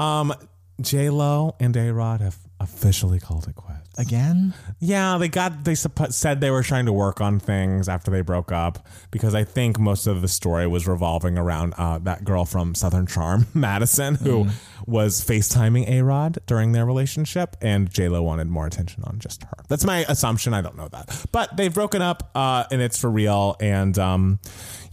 Um, 0.00 0.34
J 0.80 1.10
Lo 1.10 1.54
and 1.60 1.76
A 1.76 1.92
Rod 1.92 2.20
have 2.20 2.38
officially 2.58 3.20
called 3.20 3.46
it 3.48 3.54
quits. 3.54 3.83
Again, 3.96 4.54
Yeah, 4.80 5.18
they 5.18 5.28
got 5.28 5.64
they 5.64 5.74
said 5.74 6.40
they 6.40 6.50
were 6.50 6.62
trying 6.62 6.86
to 6.86 6.92
work 6.92 7.20
on 7.20 7.38
things 7.38 7.88
after 7.88 8.10
they 8.10 8.22
broke 8.22 8.50
up 8.50 8.86
because 9.10 9.34
I 9.34 9.44
think 9.44 9.78
most 9.78 10.06
of 10.06 10.20
the 10.20 10.28
story 10.28 10.66
was 10.66 10.88
revolving 10.88 11.38
around 11.38 11.74
uh, 11.78 11.98
that 12.00 12.24
girl 12.24 12.44
from 12.44 12.74
Southern 12.74 13.06
Charm, 13.06 13.46
Madison, 13.54 14.16
who 14.16 14.48
was 14.86 15.24
FaceTiming 15.24 15.88
A 15.88 16.02
Rod 16.02 16.38
during 16.46 16.72
their 16.72 16.84
relationship, 16.84 17.56
and 17.62 17.88
J 17.88 18.08
Lo 18.08 18.22
wanted 18.22 18.48
more 18.48 18.66
attention 18.66 19.04
on 19.04 19.20
just 19.20 19.44
her. 19.44 19.64
That's 19.68 19.84
my 19.84 20.04
assumption. 20.08 20.54
I 20.54 20.60
don't 20.60 20.76
know 20.76 20.88
that, 20.88 21.26
but 21.30 21.56
they've 21.56 21.72
broken 21.72 22.02
up, 22.02 22.30
uh, 22.34 22.64
and 22.72 22.82
it's 22.82 22.98
for 22.98 23.10
real. 23.10 23.56
And 23.60 23.96
um, 23.98 24.40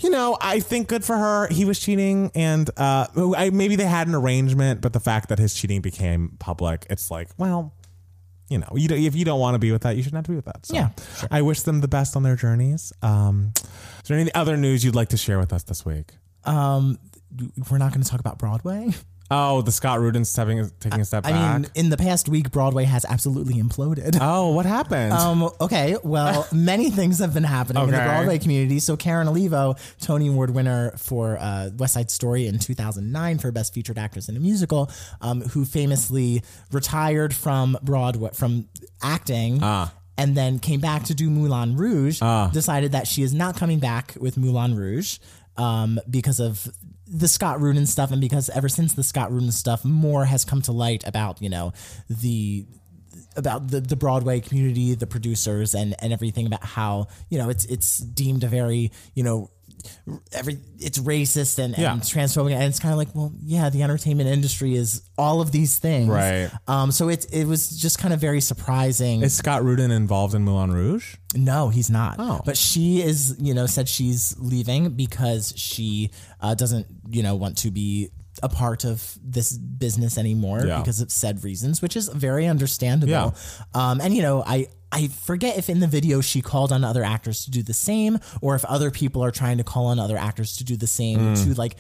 you 0.02 0.12
know, 0.12 0.38
I 0.40 0.60
think 0.60 0.88
good 0.88 1.04
for 1.04 1.18
her. 1.18 1.48
He 1.48 1.66
was 1.66 1.80
cheating, 1.80 2.32
and 2.36 2.70
uh, 2.78 3.08
I, 3.36 3.50
maybe 3.50 3.76
they 3.76 3.86
had 3.86 4.08
an 4.08 4.14
arrangement, 4.14 4.82
but 4.82 4.94
the 4.94 5.00
fact 5.00 5.30
that 5.30 5.40
his 5.40 5.56
cheating 5.56 5.82
became 5.82 6.38
public, 6.40 6.86
it's 6.90 7.10
like, 7.10 7.30
well 7.38 7.74
you 8.52 8.58
know, 8.60 8.68
you 8.76 8.88
don't, 8.90 9.00
if 9.00 9.16
you 9.16 9.24
don't 9.26 9.40
want 9.40 9.56
to 9.56 9.60
be 9.60 9.72
with 9.72 9.82
that, 9.84 9.96
you 9.96 10.04
shouldn't 10.04 10.18
have 10.18 10.26
to 10.26 10.32
be 10.32 10.36
with 10.36 10.46
that. 10.46 10.66
So 10.66 10.76
Yeah, 10.76 10.90
I 11.32 11.42
wish 11.42 11.62
them 11.62 11.80
the 11.82 11.88
best 11.88 12.16
on 12.18 12.24
their 12.24 12.36
journeys. 12.36 12.92
Um, 13.02 13.54
is 13.56 14.08
there 14.10 14.18
any 14.18 14.34
other 14.36 14.58
news 14.58 14.84
you'd 14.84 14.96
like 14.96 15.10
to 15.10 15.18
share 15.18 15.40
with 15.40 15.54
us 15.54 15.64
this 15.64 15.86
week? 15.86 16.12
um, 16.44 16.98
we're 17.70 17.78
not 17.78 17.92
going 17.94 18.04
to 18.04 18.10
talk 18.10 18.20
about 18.20 18.38
Broadway. 18.38 18.90
Oh, 19.34 19.62
the 19.62 19.72
Scott 19.72 20.00
Rudin 20.02 20.26
stepping 20.26 20.70
taking 20.82 21.00
a 21.00 21.06
step 21.06 21.24
back. 21.24 21.32
I 21.34 21.36
back. 21.36 21.62
mean, 21.62 21.72
in 21.74 21.89
the 21.89 21.96
past 21.98 22.28
week, 22.28 22.52
Broadway 22.52 22.84
has 22.84 23.06
absolutely 23.06 23.56
imploded. 23.56 24.17
oh, 24.20 24.52
what 24.54 24.65
happened? 24.65 25.13
Um, 25.13 25.50
okay, 25.62 25.96
well, 26.04 26.46
many 26.54 26.89
things 26.91 27.20
have 27.20 27.34
been 27.34 27.46
happening 27.46 27.82
in 27.84 27.91
the 27.91 27.98
Okay. 27.98 28.06
Broadway 28.06 28.39
community. 28.39 28.80
So 28.80 28.98
Karen 28.98 29.28
Olivo, 29.30 29.76
Tony 30.02 30.28
Award 30.28 30.50
winner 30.50 30.91
for 30.98 31.38
uh, 31.39 31.70
West 31.78 31.94
Side 31.94 32.12
Story 32.12 32.46
in 32.48 32.60
2009 32.60 33.38
for 33.38 33.52
Best 33.54 33.74
Featured 33.74 33.98
Actress 33.98 34.28
in 34.28 34.36
a 34.36 34.39
Musical, 34.41 34.91
um, 35.22 35.41
who 35.41 35.63
famously 35.63 36.44
retired 36.72 37.34
from 37.34 37.78
Broadway 37.82 38.32
from 38.34 38.67
acting. 39.02 39.63
And 40.17 40.36
then 40.38 40.60
came 40.60 40.82
back 40.82 41.06
to 41.06 41.15
do 41.15 41.30
Moulin 41.32 41.76
Rouge. 41.78 42.20
Decided 42.52 42.91
that 42.91 43.08
she 43.08 43.24
is 43.24 43.34
not 43.34 43.56
coming 43.58 43.80
back 43.80 44.13
with 44.20 44.38
Moulin 44.38 44.76
Rouge 44.76 45.17
um, 45.58 46.00
because 46.08 46.39
of 46.39 46.67
the 47.12 47.28
Scott 47.28 47.60
Rudin 47.60 47.86
stuff, 47.86 48.12
and 48.12 48.21
because 48.21 48.50
ever 48.50 48.69
since 48.69 48.93
the 48.93 49.04
Scott 49.04 49.32
Rudin 49.32 49.52
stuff, 49.52 49.84
more 49.84 50.26
has 50.26 50.45
come 50.45 50.62
to 50.63 50.71
light 50.71 51.06
about 51.06 51.41
you 51.41 51.50
know 51.50 51.74
the 52.10 52.65
about 53.36 53.67
the, 53.67 53.82
the 53.82 53.95
Broadway 53.95 54.39
community, 54.39 54.95
the 54.95 55.08
producers, 55.08 55.76
and 55.76 55.93
and 56.00 56.13
everything 56.13 56.47
about 56.47 56.63
how 56.63 57.08
you 57.30 57.38
know 57.38 57.50
it's 57.50 57.65
it's 57.65 57.97
deemed 57.97 58.43
a 58.43 58.47
very 58.47 58.91
you 59.13 59.24
know 59.24 59.52
every 60.34 60.60
it's 60.80 60.98
racist 61.00 61.60
and, 61.60 61.78
Yeah. 61.78 61.94
and 61.94 62.02
transphobic 62.02 62.54
and 62.54 62.63
it's 62.63 62.80
kind 62.80 62.91
of 62.94 62.98
like 62.98 63.13
well 63.15 63.32
yeah 63.44 63.70
the 63.70 63.84
entertainment 63.84 64.30
industry 64.30 64.76
is 64.76 65.02
all 65.17 65.41
of 65.41 65.52
these 65.52 65.78
things 65.80 66.10
Right. 66.10 66.49
um 66.68 66.91
so 66.91 67.10
it 67.10 67.26
it 67.32 67.47
was 67.47 67.70
just 67.70 67.99
kind 67.99 68.14
of 68.14 68.20
very 68.20 68.41
surprising 68.41 69.22
Is 69.22 69.36
Scott 69.36 69.64
Rudin 69.64 69.91
involved 69.91 70.34
in 70.36 70.43
Moulin 70.43 70.72
Rouge? 70.72 71.16
no, 71.34 71.70
he's 71.70 71.89
not. 71.89 72.18
Oh. 72.20 72.41
But 72.43 72.58
she 72.58 73.01
is, 73.01 73.38
you 73.39 73.53
know, 73.53 73.66
said 73.66 73.88
she's 73.88 74.36
leaving 74.38 74.89
because 74.97 75.53
she 75.56 76.12
uh, 76.41 76.56
doesn't, 76.56 76.88
you 77.10 77.24
know, 77.24 77.36
want 77.38 77.58
to 77.60 77.72
be 77.72 78.10
a 78.44 78.50
part 78.50 78.84
of 78.86 79.18
this 79.24 79.58
business 79.58 80.18
anymore 80.18 80.64
Yeah. 80.66 80.80
because 80.80 81.00
of 81.02 81.12
said 81.12 81.44
reasons, 81.44 81.82
which 81.82 81.96
is 81.96 82.08
very 82.10 82.48
understandable. 82.48 83.12
Yeah. 83.12 83.32
Um, 83.74 84.02
and 84.02 84.14
you 84.16 84.22
know, 84.22 84.44
I. 84.46 84.68
I 84.94 85.08
forget 85.08 85.58
if 85.58 85.70
in 85.70 85.80
the 85.80 85.88
video 85.88 86.20
she 86.20 86.42
called 86.42 86.74
on 86.74 86.84
other 86.84 87.02
actors 87.02 87.46
to 87.46 87.50
do 87.52 87.64
the 87.64 87.74
same, 87.74 88.20
or 88.42 88.56
if 88.56 88.66
other 88.66 88.92
people 88.92 89.24
are 89.24 89.32
trying 89.32 89.58
to 89.60 89.64
call 89.64 89.86
on 89.86 90.00
other 90.00 90.18
actors 90.18 90.58
to 90.58 90.66
do 90.66 90.76
the 90.76 90.86
same 90.86 91.18
Mm. 91.34 91.46
to 91.46 91.54
like 91.58 91.78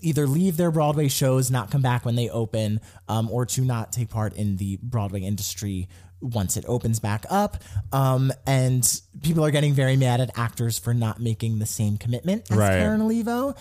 either 0.00 0.26
leave 0.26 0.56
their 0.56 0.70
Broadway 0.70 1.08
shows, 1.08 1.50
not 1.50 1.70
come 1.70 1.82
back 1.82 2.04
when 2.04 2.14
they 2.14 2.28
open, 2.30 2.80
um, 3.08 3.28
or 3.30 3.44
to 3.46 3.62
not 3.62 3.92
take 3.92 4.08
part 4.08 4.34
in 4.34 4.56
the 4.56 4.78
Broadway 4.82 5.20
industry 5.22 5.88
once 6.20 6.56
it 6.56 6.64
opens 6.66 6.98
back 7.00 7.26
up. 7.28 7.62
Um, 7.92 8.32
and 8.46 9.00
people 9.22 9.44
are 9.44 9.50
getting 9.50 9.74
very 9.74 9.96
mad 9.96 10.20
at 10.20 10.36
actors 10.38 10.78
for 10.78 10.94
not 10.94 11.20
making 11.20 11.58
the 11.58 11.66
same 11.66 11.96
commitment 11.96 12.50
as 12.50 12.56
Right. 12.56 12.78
Karen 12.78 13.00
Olivo. 13.02 13.54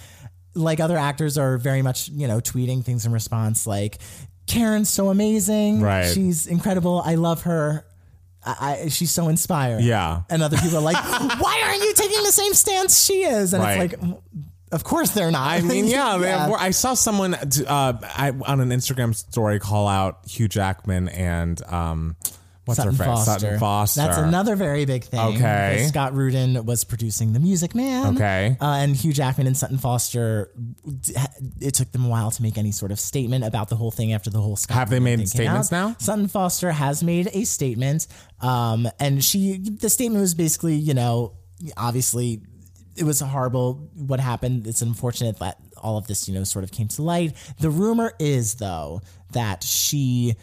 Like 0.57 0.79
other 0.79 0.97
actors 0.97 1.37
are 1.37 1.57
very 1.57 1.81
much, 1.81 2.09
you 2.09 2.27
know, 2.27 2.39
tweeting 2.39 2.83
things 2.83 3.05
in 3.05 3.11
response 3.11 3.65
like, 3.67 3.99
Karen's 4.47 4.89
so 4.89 5.09
amazing. 5.09 5.81
Right. 5.81 6.11
She's 6.11 6.47
incredible. 6.47 7.01
I 7.05 7.15
love 7.15 7.43
her. 7.43 7.85
I, 8.45 8.79
I, 8.85 8.87
she's 8.89 9.11
so 9.11 9.27
inspired. 9.27 9.81
Yeah. 9.83 10.21
And 10.29 10.41
other 10.41 10.57
people 10.57 10.77
are 10.77 10.81
like, 10.81 10.95
why 11.41 11.61
aren't 11.65 11.81
you 11.83 11.93
taking 11.93 12.23
the 12.23 12.31
same 12.31 12.53
stance 12.53 13.03
she 13.05 13.23
is? 13.23 13.53
And 13.53 13.61
Right. 13.61 13.91
it's 13.93 14.01
like, 14.01 14.13
of 14.71 14.83
course 14.83 15.11
they're 15.11 15.31
not. 15.31 15.49
I 15.49 15.61
mean, 15.61 15.85
yeah, 15.85 16.17
have- 16.23 16.51
I 16.53 16.71
saw 16.71 16.93
someone 16.93 17.33
uh, 17.35 17.93
I, 18.03 18.33
on 18.45 18.61
an 18.61 18.69
Instagram 18.69 19.13
story 19.15 19.59
call 19.59 19.87
out 19.87 20.19
Hugh 20.27 20.47
Jackman 20.47 21.09
and 21.09 21.61
um, 21.65 22.15
what's 22.67 22.77
Sutton 22.77 22.95
her 22.95 22.97
face? 22.97 23.07
Foster. 23.07 23.39
Sutton 23.39 23.59
Foster. 23.59 24.01
That's 24.01 24.17
another 24.17 24.55
very 24.55 24.85
big 24.85 25.03
thing. 25.03 25.19
Okay. 25.19 25.85
Scott 25.87 26.13
Rudin 26.13 26.65
was 26.65 26.83
producing 26.83 27.33
The 27.33 27.39
Music 27.39 27.73
Man. 27.73 28.15
Okay. 28.15 28.57
Uh, 28.59 28.65
and 28.65 28.95
Hugh 28.95 29.13
Jackman 29.13 29.47
and 29.47 29.55
Sutton 29.57 29.77
Foster, 29.77 30.51
it 31.59 31.73
took 31.73 31.91
them 31.91 32.05
a 32.05 32.09
while 32.09 32.31
to 32.31 32.41
make 32.41 32.57
any 32.57 32.71
sort 32.71 32.91
of 32.91 32.99
statement 32.99 33.45
about 33.45 33.69
the 33.69 33.75
whole 33.75 33.91
thing 33.91 34.13
after 34.13 34.29
the 34.29 34.39
whole 34.39 34.55
Scott 34.55 34.77
Have 34.77 34.89
they 34.89 34.99
made 34.99 35.27
statements 35.27 35.71
now? 35.71 35.95
Sutton 35.99 36.27
Foster 36.27 36.71
has 36.71 37.03
made 37.03 37.29
a 37.33 37.45
statement. 37.45 38.07
Um, 38.41 38.87
and 38.99 39.23
she, 39.23 39.57
the 39.57 39.89
statement 39.89 40.21
was 40.21 40.35
basically, 40.35 40.75
you 40.75 40.93
know, 40.93 41.33
obviously 41.75 42.41
it 42.97 43.03
was 43.03 43.19
horrible 43.19 43.89
what 43.93 44.19
happened. 44.19 44.67
It's 44.67 44.81
unfortunate 44.81 45.39
that 45.39 45.57
all 45.77 45.97
of 45.97 46.07
this, 46.07 46.27
you 46.27 46.35
know, 46.35 46.43
sort 46.43 46.63
of 46.63 46.71
came 46.71 46.87
to 46.89 47.01
light. 47.03 47.33
The 47.59 47.69
rumor 47.69 48.13
is, 48.19 48.55
though, 48.55 49.01
that 49.31 49.63
she 49.63 50.35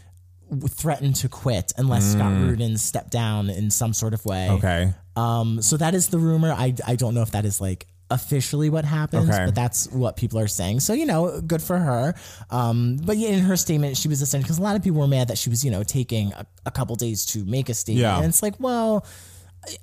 threatened 0.69 1.17
to 1.17 1.29
quit 1.29 1.73
unless 1.77 2.13
Scott 2.13 2.33
Rudin 2.33 2.77
stepped 2.79 3.11
down 3.11 3.51
in 3.51 3.71
some 3.71 3.93
sort 3.93 4.15
of 4.15 4.25
way. 4.25 4.49
Mm. 4.51 4.57
Okay. 4.59 4.95
Um, 5.17 5.63
so 5.63 5.77
that 5.77 5.95
is 5.95 6.09
the 6.09 6.19
rumor. 6.19 6.53
I, 6.53 6.75
I 6.87 6.97
don't 6.97 7.15
know 7.15 7.23
if 7.23 7.31
that 7.33 7.45
is 7.45 7.61
like 7.61 7.87
officially 8.11 8.69
what 8.69 8.85
happens, 8.85 9.31
Okay. 9.31 9.47
but 9.47 9.55
that's 9.55 9.89
what 9.91 10.17
people 10.17 10.39
are 10.39 10.47
saying. 10.47 10.81
So, 10.81 10.93
you 10.93 11.07
know, 11.07 11.41
good 11.41 11.63
for 11.63 11.79
her. 11.79 12.15
Um, 12.51 12.99
but 13.03 13.17
yeah, 13.17 13.31
in 13.31 13.41
her 13.41 13.57
statement, 13.57 13.97
she 13.97 14.09
was 14.09 14.23
essentially, 14.23 14.45
because 14.45 14.59
a 14.59 14.63
lot 14.63 14.77
of 14.77 14.83
people 14.83 15.01
were 15.01 15.09
mad 15.09 15.29
that 15.29 15.39
she 15.39 15.51
was, 15.51 15.65
you 15.65 15.71
know, 15.71 15.83
taking 15.83 16.33
a, 16.33 16.47
a 16.67 16.71
couple 16.71 16.95
days 16.97 17.25
to 17.27 17.45
make 17.45 17.69
a 17.69 17.75
statement. 17.75 18.03
Yeah. 18.03 18.17
And 18.19 18.27
it's 18.27 18.43
like, 18.43 18.55
well, 18.61 19.07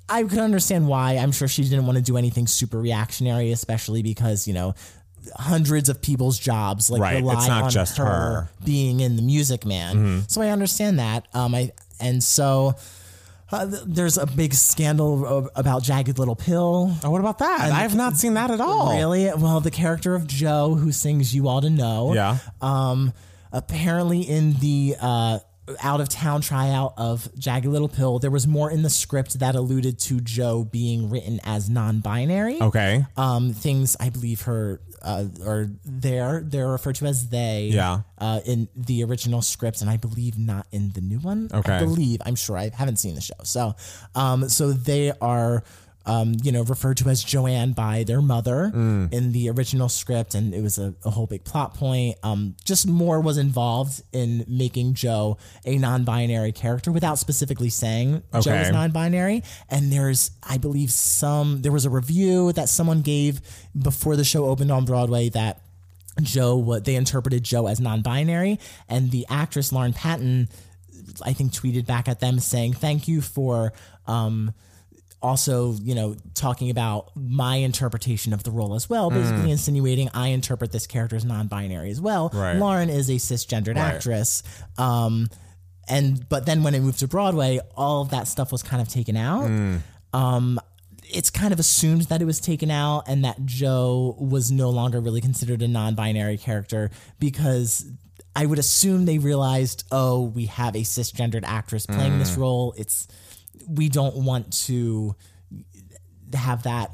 I 0.08 0.20
I 0.20 0.22
could 0.22 0.38
understand 0.38 0.86
why. 0.86 1.16
I'm 1.16 1.32
sure 1.32 1.48
she 1.48 1.64
didn't 1.64 1.86
want 1.86 1.96
to 1.98 2.02
do 2.04 2.16
anything 2.16 2.46
super 2.46 2.78
reactionary, 2.80 3.50
especially 3.50 4.02
because, 4.02 4.46
you 4.46 4.54
know, 4.54 4.74
hundreds 5.36 5.88
of 5.88 6.00
people's 6.02 6.38
jobs 6.38 6.90
like 6.90 7.00
Right. 7.00 7.16
rely 7.16 7.34
It's 7.34 7.48
not 7.48 7.64
on 7.64 7.70
just 7.70 7.98
her. 7.98 8.48
Mm-hmm. 8.58 8.64
being 8.64 9.00
in 9.00 9.16
the 9.16 9.22
Music 9.22 9.64
Man. 9.64 10.24
So 10.28 10.42
I 10.42 10.48
understand 10.48 10.98
that. 10.98 11.28
Um, 11.34 11.54
I 11.54 11.72
and 12.00 12.22
so 12.22 12.74
uh, 13.50 13.66
th- 13.66 13.82
there's 13.86 14.16
a 14.18 14.26
big 14.26 14.54
scandal 14.54 15.50
about 15.54 15.82
Jagged 15.82 16.18
Little 16.18 16.34
Pill. 16.36 16.94
Oh, 17.04 17.10
what 17.10 17.20
about 17.20 17.38
that? 17.38 17.60
I 17.60 17.80
have 17.82 17.94
not 17.94 18.16
seen 18.16 18.34
that 18.34 18.50
at 18.50 18.60
all. 18.60 18.96
Really? 18.96 19.30
Well, 19.36 19.60
the 19.60 19.70
character 19.70 20.14
of 20.14 20.26
Jo, 20.26 20.74
who 20.74 20.90
sings 20.90 21.34
"You 21.34 21.46
Oughta 21.48 21.68
Know," 21.70 22.14
Yeah. 22.14 22.38
um, 22.62 23.12
apparently 23.52 24.22
in 24.22 24.54
the 24.54 24.96
uh, 25.00 25.38
out 25.80 26.00
of 26.00 26.08
town 26.08 26.40
tryout 26.40 26.94
of 26.96 27.28
Jagged 27.38 27.66
Little 27.66 27.88
Pill, 27.88 28.18
there 28.18 28.30
was 28.30 28.46
more 28.46 28.70
in 28.70 28.82
the 28.82 28.90
script 28.90 29.38
that 29.38 29.54
alluded 29.54 29.98
to 30.00 30.20
Jo 30.20 30.64
being 30.64 31.08
written 31.10 31.38
as 31.44 31.68
non-binary. 31.70 32.60
Okay. 32.60 33.04
Um, 33.16 33.52
things 33.52 33.96
I 34.00 34.08
believe 34.08 34.42
her 34.42 34.80
uh, 35.02 35.26
are 35.46 35.70
there. 35.84 36.42
They're 36.44 36.68
referred 36.68 36.96
to 36.96 37.06
as 37.06 37.28
they. 37.28 37.70
Yeah. 37.72 38.02
Uh, 38.18 38.40
in 38.46 38.68
the 38.76 39.04
original 39.04 39.42
script, 39.42 39.80
and 39.80 39.90
I 39.90 39.96
believe 39.96 40.38
not 40.38 40.66
in 40.70 40.92
the 40.92 41.00
new 41.00 41.18
one. 41.18 41.50
Okay. 41.52 41.72
I 41.72 41.78
believe. 41.80 42.22
I'm 42.24 42.36
sure. 42.36 42.56
I 42.56 42.70
haven't 42.72 42.96
seen 42.96 43.14
the 43.14 43.20
show. 43.20 43.34
So, 43.42 43.74
um, 44.14 44.48
so 44.48 44.72
they 44.72 45.12
are. 45.20 45.64
Um, 46.04 46.34
you 46.42 46.50
know, 46.50 46.62
referred 46.62 46.96
to 46.96 47.08
as 47.08 47.22
Joanne 47.22 47.72
by 47.72 48.02
their 48.02 48.20
mother 48.20 48.72
Mm. 48.74 49.12
in 49.12 49.30
the 49.32 49.48
original 49.50 49.88
script, 49.88 50.34
and 50.34 50.52
it 50.52 50.60
was 50.60 50.76
a, 50.78 50.94
a 51.04 51.10
whole 51.10 51.26
big 51.28 51.44
plot 51.44 51.74
point. 51.74 52.16
Um, 52.24 52.56
just 52.64 52.88
more 52.88 53.20
was 53.20 53.38
involved 53.38 54.02
in 54.12 54.44
making 54.48 54.94
Jo 54.94 55.38
a 55.64 55.78
non-binary 55.78 56.52
character 56.52 56.90
without 56.90 57.18
specifically 57.20 57.68
saying 57.70 58.22
Jo 58.40 58.52
is 58.52 58.70
non-binary. 58.72 59.44
And 59.68 59.92
there's, 59.92 60.32
I 60.42 60.58
believe, 60.58 60.90
some 60.90 61.62
there 61.62 61.70
was 61.72 61.84
a 61.84 61.90
review 61.90 62.52
that 62.54 62.68
someone 62.68 63.02
gave 63.02 63.40
before 63.80 64.16
the 64.16 64.24
show 64.24 64.46
opened 64.46 64.72
on 64.72 64.84
Broadway 64.84 65.28
that 65.28 65.60
Jo 66.20 66.56
what 66.56 66.84
they 66.84 66.96
interpreted 66.96 67.44
Jo 67.44 67.68
as 67.68 67.78
non-binary, 67.80 68.58
and 68.88 69.12
the 69.12 69.24
actress 69.30 69.72
Lauren 69.72 69.92
Patton, 69.92 70.48
I 71.24 71.32
think, 71.32 71.52
tweeted 71.52 71.86
back 71.86 72.08
at 72.08 72.18
them 72.20 72.40
saying, 72.40 72.72
"Thank 72.74 73.06
you 73.06 73.20
for." 73.22 73.72
Um, 74.06 74.52
also, 75.22 75.74
you 75.74 75.94
know, 75.94 76.16
talking 76.34 76.70
about 76.70 77.10
my 77.14 77.56
interpretation 77.56 78.32
of 78.32 78.42
the 78.42 78.50
role 78.50 78.74
as 78.74 78.90
well, 78.90 79.10
basically 79.10 79.50
insinuating 79.50 80.10
I 80.12 80.28
interpret 80.28 80.72
this 80.72 80.86
character 80.86 81.16
as 81.16 81.24
non-binary 81.24 81.90
as 81.90 82.00
well. 82.00 82.30
Right. 82.34 82.56
Lauren 82.56 82.90
is 82.90 83.08
a 83.08 83.14
cisgendered 83.14 83.76
actress. 83.76 84.42
Um, 84.78 85.28
and 85.88 86.28
but 86.28 86.46
then 86.46 86.62
when 86.62 86.74
it 86.74 86.80
moved 86.80 87.00
to 87.00 87.08
Broadway, 87.08 87.60
all 87.76 88.02
of 88.02 88.10
that 88.10 88.28
stuff 88.28 88.52
was 88.52 88.62
kind 88.62 88.82
of 88.82 88.88
taken 88.88 89.16
out. 89.16 89.44
Um, 90.12 90.60
it's 91.04 91.30
kind 91.30 91.52
of 91.52 91.60
assumed 91.60 92.02
that 92.02 92.22
it 92.22 92.24
was 92.24 92.40
taken 92.40 92.70
out 92.70 93.04
and 93.06 93.24
that 93.24 93.44
Jo 93.44 94.16
was 94.18 94.50
no 94.50 94.70
longer 94.70 95.00
really 95.00 95.20
considered 95.20 95.62
a 95.62 95.68
non-binary 95.68 96.38
character 96.38 96.90
because 97.18 97.90
I 98.34 98.46
would 98.46 98.58
assume 98.58 99.04
they 99.04 99.18
realized, 99.18 99.84
oh, 99.92 100.22
we 100.22 100.46
have 100.46 100.74
a 100.74 100.80
cisgendered 100.80 101.44
actress 101.44 101.86
playing 101.86 102.18
this 102.18 102.36
role. 102.36 102.74
It's 102.78 103.06
we 103.68 103.88
don't 103.88 104.16
want 104.16 104.52
to 104.66 105.14
have 106.34 106.62
that 106.64 106.90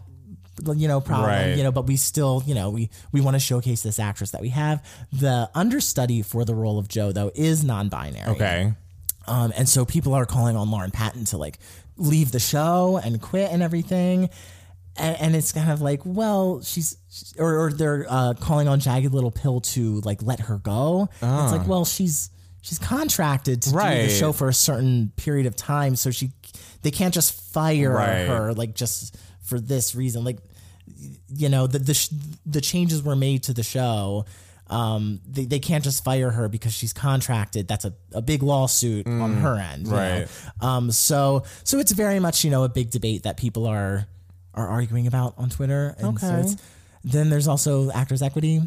you 0.74 0.88
know 0.88 1.00
problem 1.00 1.28
Right. 1.30 1.56
you 1.56 1.62
know 1.62 1.70
but 1.70 1.86
we 1.86 1.96
still 1.96 2.42
you 2.44 2.54
know 2.54 2.70
we 2.70 2.90
we 3.12 3.20
want 3.20 3.36
to 3.36 3.38
showcase 3.38 3.82
this 3.84 4.00
actress 4.00 4.32
that 4.32 4.40
we 4.40 4.48
have 4.48 4.84
the 5.12 5.48
understudy 5.54 6.22
for 6.22 6.44
the 6.44 6.52
role 6.54 6.80
of 6.80 6.88
joe 6.88 7.12
though 7.12 7.30
is 7.36 7.62
non-binary 7.62 8.28
Okay. 8.32 8.72
um, 9.28 9.52
and 9.56 9.68
so 9.68 9.84
people 9.84 10.14
are 10.14 10.26
calling 10.26 10.56
on 10.56 10.68
Lauren 10.70 10.90
Patton 10.90 11.26
to 11.26 11.36
like 11.36 11.58
leave 11.96 12.32
the 12.32 12.40
show 12.40 13.00
and 13.02 13.20
quit 13.20 13.50
and 13.52 13.62
everything. 13.62 14.30
And, 14.96 15.16
and 15.20 15.36
it's 15.36 15.52
kind 15.52 15.70
of 15.70 15.80
like, 15.80 16.00
well, 16.04 16.60
she's, 16.62 16.96
or, 17.38 17.66
or 17.66 17.72
they're 17.72 18.04
uh, 18.08 18.34
calling 18.34 18.66
on 18.66 18.80
Jagged 18.80 19.12
Little 19.14 19.30
Pill 19.30 19.60
to 19.60 20.00
like 20.00 20.22
let 20.24 20.40
her 20.40 20.58
go. 20.58 21.08
It's 21.22 21.52
like, 21.52 21.68
well, 21.68 21.84
she's 21.84 22.30
she's 22.62 22.78
contracted 22.80 23.62
to 23.62 23.70
do 23.70 23.76
the 23.76 24.08
show 24.10 24.32
for 24.32 24.48
a 24.48 24.52
certain 24.54 25.12
period 25.16 25.46
of 25.46 25.54
time, 25.54 25.94
so 25.94 26.10
she 26.10 26.32
they 26.82 26.90
can't 26.90 27.12
just 27.14 27.32
fire 27.52 27.92
Right. 27.92 28.26
her 28.26 28.52
like 28.54 28.74
just 28.74 29.16
for 29.42 29.58
this 29.60 29.94
reason. 29.94 30.24
Like, 30.24 30.38
you 31.28 31.48
know, 31.48 31.66
the 31.66 31.78
the 31.78 31.94
sh- 31.94 32.10
the 32.46 32.60
changes 32.60 33.02
were 33.02 33.16
made 33.16 33.42
to 33.44 33.52
the 33.54 33.62
show. 33.62 34.24
Um, 34.70 35.20
they, 35.26 35.46
they 35.46 35.60
can't 35.60 35.82
just 35.82 36.04
fire 36.04 36.30
her 36.30 36.46
because 36.48 36.74
she's 36.74 36.92
contracted. 36.92 37.68
That's 37.68 37.86
a, 37.86 37.94
a 38.12 38.20
big 38.20 38.42
lawsuit 38.42 39.06
on 39.06 39.38
her 39.38 39.56
end. 39.56 39.86
you 39.86 39.92
know? 39.92 39.98
Mm. 39.98 40.20
right. 40.20 40.28
Um, 40.60 40.90
so 40.92 41.44
so 41.64 41.78
it's 41.78 41.92
very 41.92 42.20
much 42.20 42.44
you 42.44 42.50
know 42.50 42.64
a 42.64 42.68
big 42.68 42.90
debate 42.90 43.22
that 43.22 43.36
people 43.38 43.66
are 43.66 44.06
are 44.54 44.68
arguing 44.68 45.06
about 45.06 45.34
on 45.38 45.48
Twitter. 45.50 45.94
And 45.98 46.18
so 46.20 46.26
Okay. 46.26 46.40
it's, 46.40 46.56
then 47.10 47.30
there's 47.30 47.48
also 47.48 47.90
actors 47.90 48.22
equity. 48.22 48.60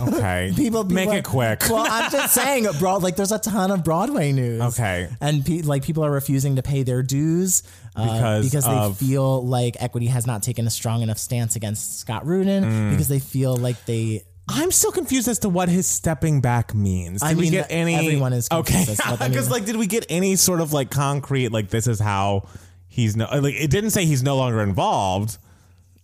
Okay. 0.00 0.52
people, 0.56 0.84
make 0.84 1.04
people 1.06 1.12
it 1.18 1.24
quick. 1.24 1.62
Well, 1.68 1.86
I'm 1.88 2.10
just 2.10 2.34
saying, 2.40 2.66
broad 2.78 3.02
like 3.02 3.16
there's 3.16 3.32
a 3.32 3.38
ton 3.38 3.70
of 3.70 3.84
Broadway 3.84 4.32
news. 4.32 4.60
Okay. 4.62 5.08
and 5.20 5.44
pe- 5.44 5.62
like 5.62 5.82
people 5.84 6.04
are 6.04 6.10
refusing 6.10 6.56
to 6.56 6.62
pay 6.62 6.82
their 6.82 7.02
dues 7.02 7.62
uh, 7.96 8.04
Because 8.04 8.44
because 8.44 8.64
they 8.64 8.70
of- 8.72 8.96
feel 8.98 9.44
like 9.46 9.76
equity 9.80 10.06
has 10.06 10.26
not 10.26 10.42
taken 10.42 10.66
a 10.66 10.70
strong 10.70 11.02
enough 11.02 11.18
stance 11.18 11.56
against 11.56 11.98
Scott 12.00 12.26
Rudin 12.26 12.64
Mm. 12.64 12.90
because 12.90 13.08
they 13.08 13.18
feel 13.20 13.56
like 13.56 13.84
they 13.86 14.22
I'm 14.50 14.70
still 14.70 14.92
confused 14.92 15.28
as 15.28 15.40
to 15.40 15.48
what 15.50 15.68
his 15.68 15.86
stepping 15.86 16.40
back 16.40 16.74
means. 16.74 17.20
Did 17.20 17.26
I 17.26 17.34
we 17.34 17.42
mean, 17.42 17.52
get 17.52 17.66
any? 17.70 17.94
everyone 17.94 18.32
is 18.32 18.48
okay. 18.50 18.72
confused 18.72 18.90
as 19.00 19.04
to 19.04 19.10
what 19.10 19.18
that 19.18 19.28
Because 19.30 19.50
like, 19.50 19.66
did 19.66 19.76
we 19.76 19.86
get 19.86 20.06
any 20.08 20.36
sort 20.36 20.60
of 20.62 20.72
like 20.72 20.90
concrete? 20.90 21.52
Like, 21.52 21.68
this 21.68 21.86
is 21.86 22.00
how 22.00 22.48
he's 22.86 23.14
no. 23.14 23.26
Like, 23.26 23.54
it 23.56 23.70
didn't 23.70 23.90
say 23.90 24.06
he's 24.06 24.22
no 24.22 24.36
longer 24.38 24.62
involved. 24.62 25.36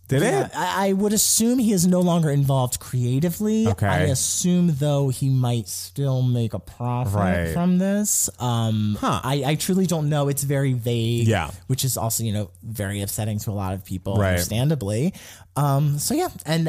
Did 0.08 0.22
Yeah, 0.22 0.44
it? 0.46 0.50
I, 0.54 0.88
I 0.88 0.92
would 0.92 1.12
assume 1.14 1.58
he 1.58 1.72
is 1.72 1.86
no 1.86 2.00
longer 2.00 2.30
involved 2.30 2.78
creatively. 2.78 3.66
Okay. 3.68 3.86
I 3.86 4.00
assume 4.02 4.74
though 4.76 5.08
he 5.08 5.30
might 5.30 5.66
still 5.66 6.20
make 6.22 6.52
a 6.52 6.58
profit 6.58 7.14
Right. 7.14 7.52
from 7.54 7.78
this. 7.78 8.28
Um, 8.38 8.98
Huh. 9.00 9.20
I, 9.24 9.42
I 9.46 9.54
truly 9.54 9.86
don't 9.86 10.08
know. 10.10 10.28
It's 10.28 10.42
very 10.44 10.74
vague. 10.74 11.26
Yeah. 11.26 11.50
which 11.68 11.84
is 11.84 11.96
also 11.96 12.22
you 12.22 12.32
know 12.32 12.50
very 12.62 13.00
upsetting 13.00 13.38
to 13.40 13.50
a 13.50 13.56
lot 13.56 13.72
of 13.74 13.84
people, 13.84 14.16
Right. 14.16 14.30
understandably. 14.30 15.14
Um, 15.56 15.98
so 15.98 16.14
yeah, 16.14 16.28
and 16.44 16.68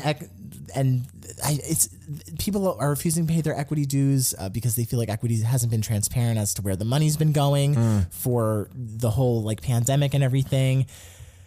and 0.74 1.06
I, 1.44 1.60
it's 1.64 1.90
people 2.40 2.78
are 2.80 2.90
refusing 2.90 3.28
to 3.28 3.34
pay 3.34 3.42
their 3.42 3.58
equity 3.58 3.86
dues 3.86 4.34
uh, 4.38 4.50
because 4.50 4.76
they 4.76 4.86
feel 4.86 5.00
like 5.00 5.10
equity 5.10 5.42
hasn't 5.42 5.72
been 5.72 5.82
transparent 5.82 6.38
as 6.38 6.54
to 6.56 6.62
where 6.62 6.76
the 6.76 6.86
money's 6.86 7.18
been 7.18 7.32
going 7.34 7.76
Mm. 7.76 8.12
for 8.14 8.70
the 8.74 9.10
whole 9.10 9.44
like 9.44 9.62
pandemic 9.62 10.14
and 10.14 10.24
everything. 10.24 10.86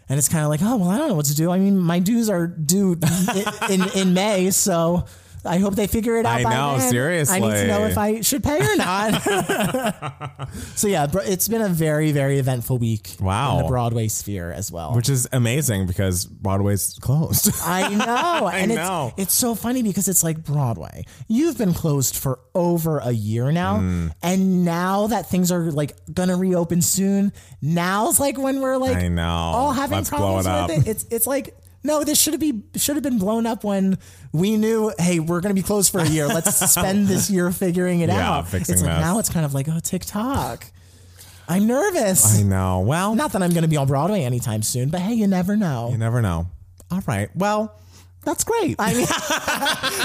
And 0.08 0.18
it's 0.18 0.28
kind 0.28 0.42
of 0.44 0.50
like, 0.50 0.60
oh 0.62 0.76
well, 0.76 0.88
I 0.90 0.98
don't 0.98 1.08
know 1.08 1.14
what 1.14 1.26
to 1.26 1.34
do. 1.34 1.50
I 1.50 1.58
mean, 1.58 1.76
my 1.78 1.98
dues 1.98 2.30
are 2.30 2.46
due 2.46 2.98
in 3.70 3.80
in, 3.80 3.88
in 3.94 4.14
May, 4.14 4.50
so 4.50 5.04
I 5.44 5.58
hope 5.58 5.74
they 5.74 5.86
figure 5.86 6.16
it 6.16 6.26
out. 6.26 6.40
I 6.40 6.42
by 6.44 6.54
know, 6.54 6.78
then. 6.78 6.90
seriously. 6.90 7.36
I 7.36 7.38
need 7.40 7.50
to 7.52 7.66
know 7.66 7.84
if 7.86 7.96
I 7.98 8.20
should 8.20 8.42
pay 8.42 8.58
or 8.60 8.76
not. 8.76 9.22
so 10.74 10.88
yeah, 10.88 11.06
it's 11.24 11.48
been 11.48 11.62
a 11.62 11.68
very 11.68 12.12
very 12.12 12.38
eventful 12.38 12.78
week. 12.78 13.16
Wow. 13.20 13.58
in 13.58 13.62
the 13.64 13.68
Broadway 13.68 14.08
sphere 14.08 14.50
as 14.52 14.70
well. 14.72 14.94
Which 14.94 15.08
is 15.08 15.28
amazing 15.32 15.86
because 15.86 16.24
Broadway's 16.24 16.98
closed. 17.00 17.50
I 17.64 17.94
know, 17.94 18.48
and 18.48 18.74
know. 18.74 19.12
it's 19.16 19.28
it's 19.28 19.34
so 19.34 19.54
funny 19.54 19.82
because 19.82 20.08
it's 20.08 20.24
like 20.24 20.42
Broadway. 20.44 21.04
You've 21.28 21.58
been 21.58 21.74
closed 21.74 22.16
for 22.16 22.40
over 22.54 22.98
a 22.98 23.12
year 23.12 23.52
now, 23.52 23.78
Mm. 23.78 24.12
and 24.22 24.64
now 24.64 25.06
that 25.08 25.28
things 25.28 25.52
are 25.52 25.70
like 25.70 25.92
gonna 26.12 26.36
reopen 26.36 26.82
soon, 26.82 27.32
now's 27.62 28.18
like 28.18 28.38
when 28.38 28.60
we're 28.60 28.76
like 28.78 28.96
I 28.96 29.08
know. 29.08 29.22
all 29.22 29.72
having 29.72 29.98
Let's 29.98 30.08
problems 30.10 30.46
it 30.46 30.50
with 30.78 30.86
it. 30.86 30.90
It's 30.90 31.06
it's 31.10 31.26
like 31.26 31.54
no, 31.82 32.04
this 32.04 32.20
should 32.20 32.38
be 32.40 32.62
should 32.76 32.96
have 32.96 33.02
been 33.02 33.18
blown 33.18 33.46
up 33.46 33.64
when 33.64 33.98
we 34.32 34.56
knew. 34.56 34.92
Hey, 34.98 35.20
we're 35.20 35.40
gonna 35.40 35.54
be 35.54 35.62
closed 35.62 35.92
for 35.92 36.00
a 36.00 36.08
year. 36.08 36.26
Let's 36.26 36.70
spend 36.72 37.06
this 37.06 37.30
year 37.30 37.50
figuring 37.50 38.00
it 38.00 38.10
out. 38.10 38.16
Yeah, 38.16 38.30
out. 38.38 38.48
fixing 38.48 38.74
it's 38.74 38.82
like 38.82 38.98
now 39.00 39.18
it's 39.18 39.28
kind 39.28 39.44
of 39.46 39.54
like 39.54 39.68
oh 39.68 39.78
TikTok. 39.80 40.66
I'm 41.48 41.66
nervous. 41.66 42.38
I 42.38 42.42
know. 42.42 42.80
Well, 42.80 43.14
Not 43.14 43.32
that 43.32 43.42
I'm 43.42 43.50
gonna 43.50 43.68
be 43.68 43.76
on 43.78 43.86
Broadway 43.86 44.22
anytime 44.22 44.62
soon, 44.62 44.90
but 44.90 45.00
hey, 45.00 45.14
you 45.14 45.26
never 45.26 45.56
know. 45.56 45.88
you 45.90 45.98
never 45.98 46.20
know. 46.20 46.46
All 46.90 47.02
right. 47.06 47.28
Well, 47.34 47.74
that's 48.28 48.44
great. 48.44 48.76
I 48.78 48.92
mean, 48.92 49.02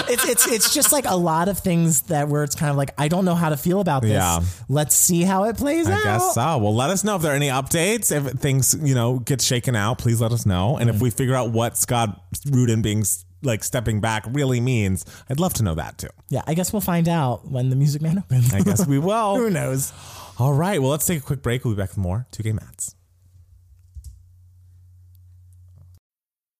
it's 0.09 0.25
it's 0.27 0.47
it's 0.47 0.73
just 0.73 0.93
like 0.93 1.03
a 1.05 1.15
lot 1.15 1.49
of 1.49 1.59
things 1.59 2.03
that 2.03 2.29
where 2.29 2.43
it's 2.43 2.55
kind 2.55 2.71
of 2.71 2.77
like 2.77 2.91
I 2.97 3.09
don't 3.09 3.25
know 3.25 3.35
how 3.35 3.49
to 3.49 3.57
feel 3.57 3.81
about 3.81 4.01
this. 4.01 4.11
Yeah. 4.11 4.39
Let's 4.69 4.95
see 4.95 5.23
how 5.23 5.43
it 5.43 5.57
plays 5.57 5.87
I 5.87 5.93
out. 5.93 6.03
guess 6.03 6.33
so. 6.33 6.57
Well, 6.57 6.73
let 6.73 6.89
us 6.89 7.03
know 7.03 7.17
if 7.17 7.21
there 7.21 7.33
are 7.33 7.35
any 7.35 7.49
updates. 7.49 8.11
If 8.15 8.39
things, 8.39 8.75
you 8.81 8.95
know, 8.95 9.19
get 9.19 9.41
shaken 9.41 9.75
out, 9.75 9.97
please 9.97 10.21
let 10.21 10.31
us 10.31 10.45
know. 10.45 10.77
And 10.77 10.89
if 10.89 11.01
we 11.01 11.09
figure 11.09 11.35
out 11.35 11.51
what 11.51 11.77
Scott 11.77 12.23
Rudin 12.49 12.81
being 12.81 13.03
like 13.41 13.61
stepping 13.63 13.99
back 13.99 14.23
really 14.31 14.61
means, 14.61 15.05
I'd 15.29 15.41
love 15.41 15.53
to 15.55 15.63
know 15.63 15.75
that 15.75 15.97
too. 15.97 16.07
Yeah, 16.29 16.43
I 16.47 16.53
guess 16.53 16.71
we'll 16.71 16.79
find 16.81 17.09
out 17.09 17.51
when 17.51 17.69
the 17.69 17.75
Music 17.75 18.01
Man 18.01 18.19
opens. 18.19 18.53
I 18.53 18.61
guess 18.61 18.87
we 18.87 18.99
will. 19.09 19.35
Who 19.35 19.49
knows? 19.49 19.91
All 20.39 20.53
right. 20.53 20.81
Well, 20.81 20.91
let's 20.91 21.05
take 21.05 21.19
a 21.19 21.23
quick 21.23 21.41
break. 21.41 21.65
We'll 21.65 21.75
be 21.75 21.81
back 21.81 21.89
with 21.89 21.97
more 21.97 22.25
Two 22.31 22.41
Gay 22.41 22.53
Mats. 22.53 22.95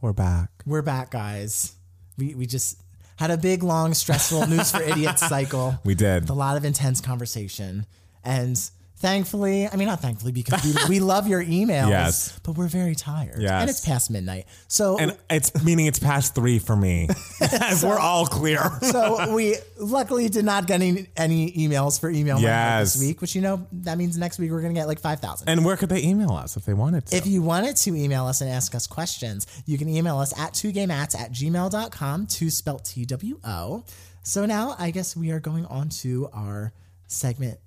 We're 0.00 0.12
back. 0.12 0.50
We're 0.66 0.82
back, 0.82 1.10
guys. 1.10 1.74
We 2.16 2.34
we 2.34 2.46
just 2.46 2.80
had 3.16 3.30
a 3.30 3.36
big, 3.36 3.62
long, 3.62 3.92
stressful 3.92 4.46
news 4.46 4.70
for 4.70 4.82
idiots 4.82 5.26
cycle. 5.28 5.78
We 5.84 5.94
did. 5.94 6.22
with 6.22 6.30
a 6.30 6.34
lot 6.34 6.56
of 6.56 6.64
intense 6.64 7.00
conversation, 7.00 7.84
and 8.24 8.58
thankfully, 9.00 9.66
I 9.66 9.76
mean 9.76 9.88
not 9.88 10.00
thankfully 10.00 10.32
because 10.32 10.62
we, 10.64 10.96
we 10.96 11.00
love 11.00 11.26
your 11.26 11.42
emails. 11.42 11.88
Yes. 11.88 12.38
but 12.44 12.56
we're 12.56 12.68
very 12.68 12.94
tired. 12.94 13.40
Yes. 13.40 13.60
and 13.60 13.70
it's 13.70 13.84
past 13.84 14.10
midnight, 14.10 14.46
so 14.68 14.98
And 14.98 15.16
it's 15.28 15.64
meaning 15.64 15.86
it's 15.86 15.98
past 15.98 16.34
three 16.34 16.58
for 16.58 16.76
me. 16.76 17.08
We're 17.82 17.98
all 17.98 18.26
clear. 18.26 18.60
so 18.82 19.34
we 19.34 19.56
luckily 19.78 20.28
did 20.28 20.44
not 20.44 20.66
get 20.66 20.80
any, 20.82 21.06
any 21.16 21.50
emails 21.52 21.98
for 22.00 22.10
email 22.10 22.34
Monday 22.34 22.48
Yes. 22.48 22.94
this 22.94 23.02
week, 23.02 23.20
which 23.20 23.34
you 23.34 23.40
know 23.40 23.66
that 23.72 23.96
means 23.98 24.16
next 24.18 24.38
week 24.38 24.50
we're 24.50 24.60
gonna 24.62 24.74
get 24.74 24.86
like 24.86 25.00
five 25.00 25.20
thousand. 25.20 25.48
And 25.48 25.64
where 25.64 25.76
could 25.76 25.88
they 25.88 26.02
email 26.02 26.32
us 26.32 26.56
if 26.56 26.64
they 26.64 26.74
wanted 26.74 27.06
to? 27.06 27.16
If 27.16 27.26
you 27.26 27.42
wanted 27.42 27.76
to 27.76 27.94
email 27.96 28.26
us 28.26 28.40
and 28.40 28.50
ask 28.50 28.74
us 28.74 28.86
questions, 28.86 29.46
you 29.66 29.78
can 29.78 29.88
email 29.88 30.18
us 30.18 30.38
at 30.38 30.52
2gaymats 30.52 31.18
at 31.18 31.32
gmail.com, 31.32 32.26
two 32.26 32.50
spelt 32.50 32.84
T 32.84 33.04
W 33.06 33.40
O. 33.44 33.84
So 34.22 34.44
now 34.46 34.76
I 34.78 34.90
guess 34.90 35.16
we 35.16 35.30
are 35.30 35.40
going 35.40 35.64
on 35.66 35.88
to 36.00 36.28
our 36.32 36.72
segment, 37.06 37.58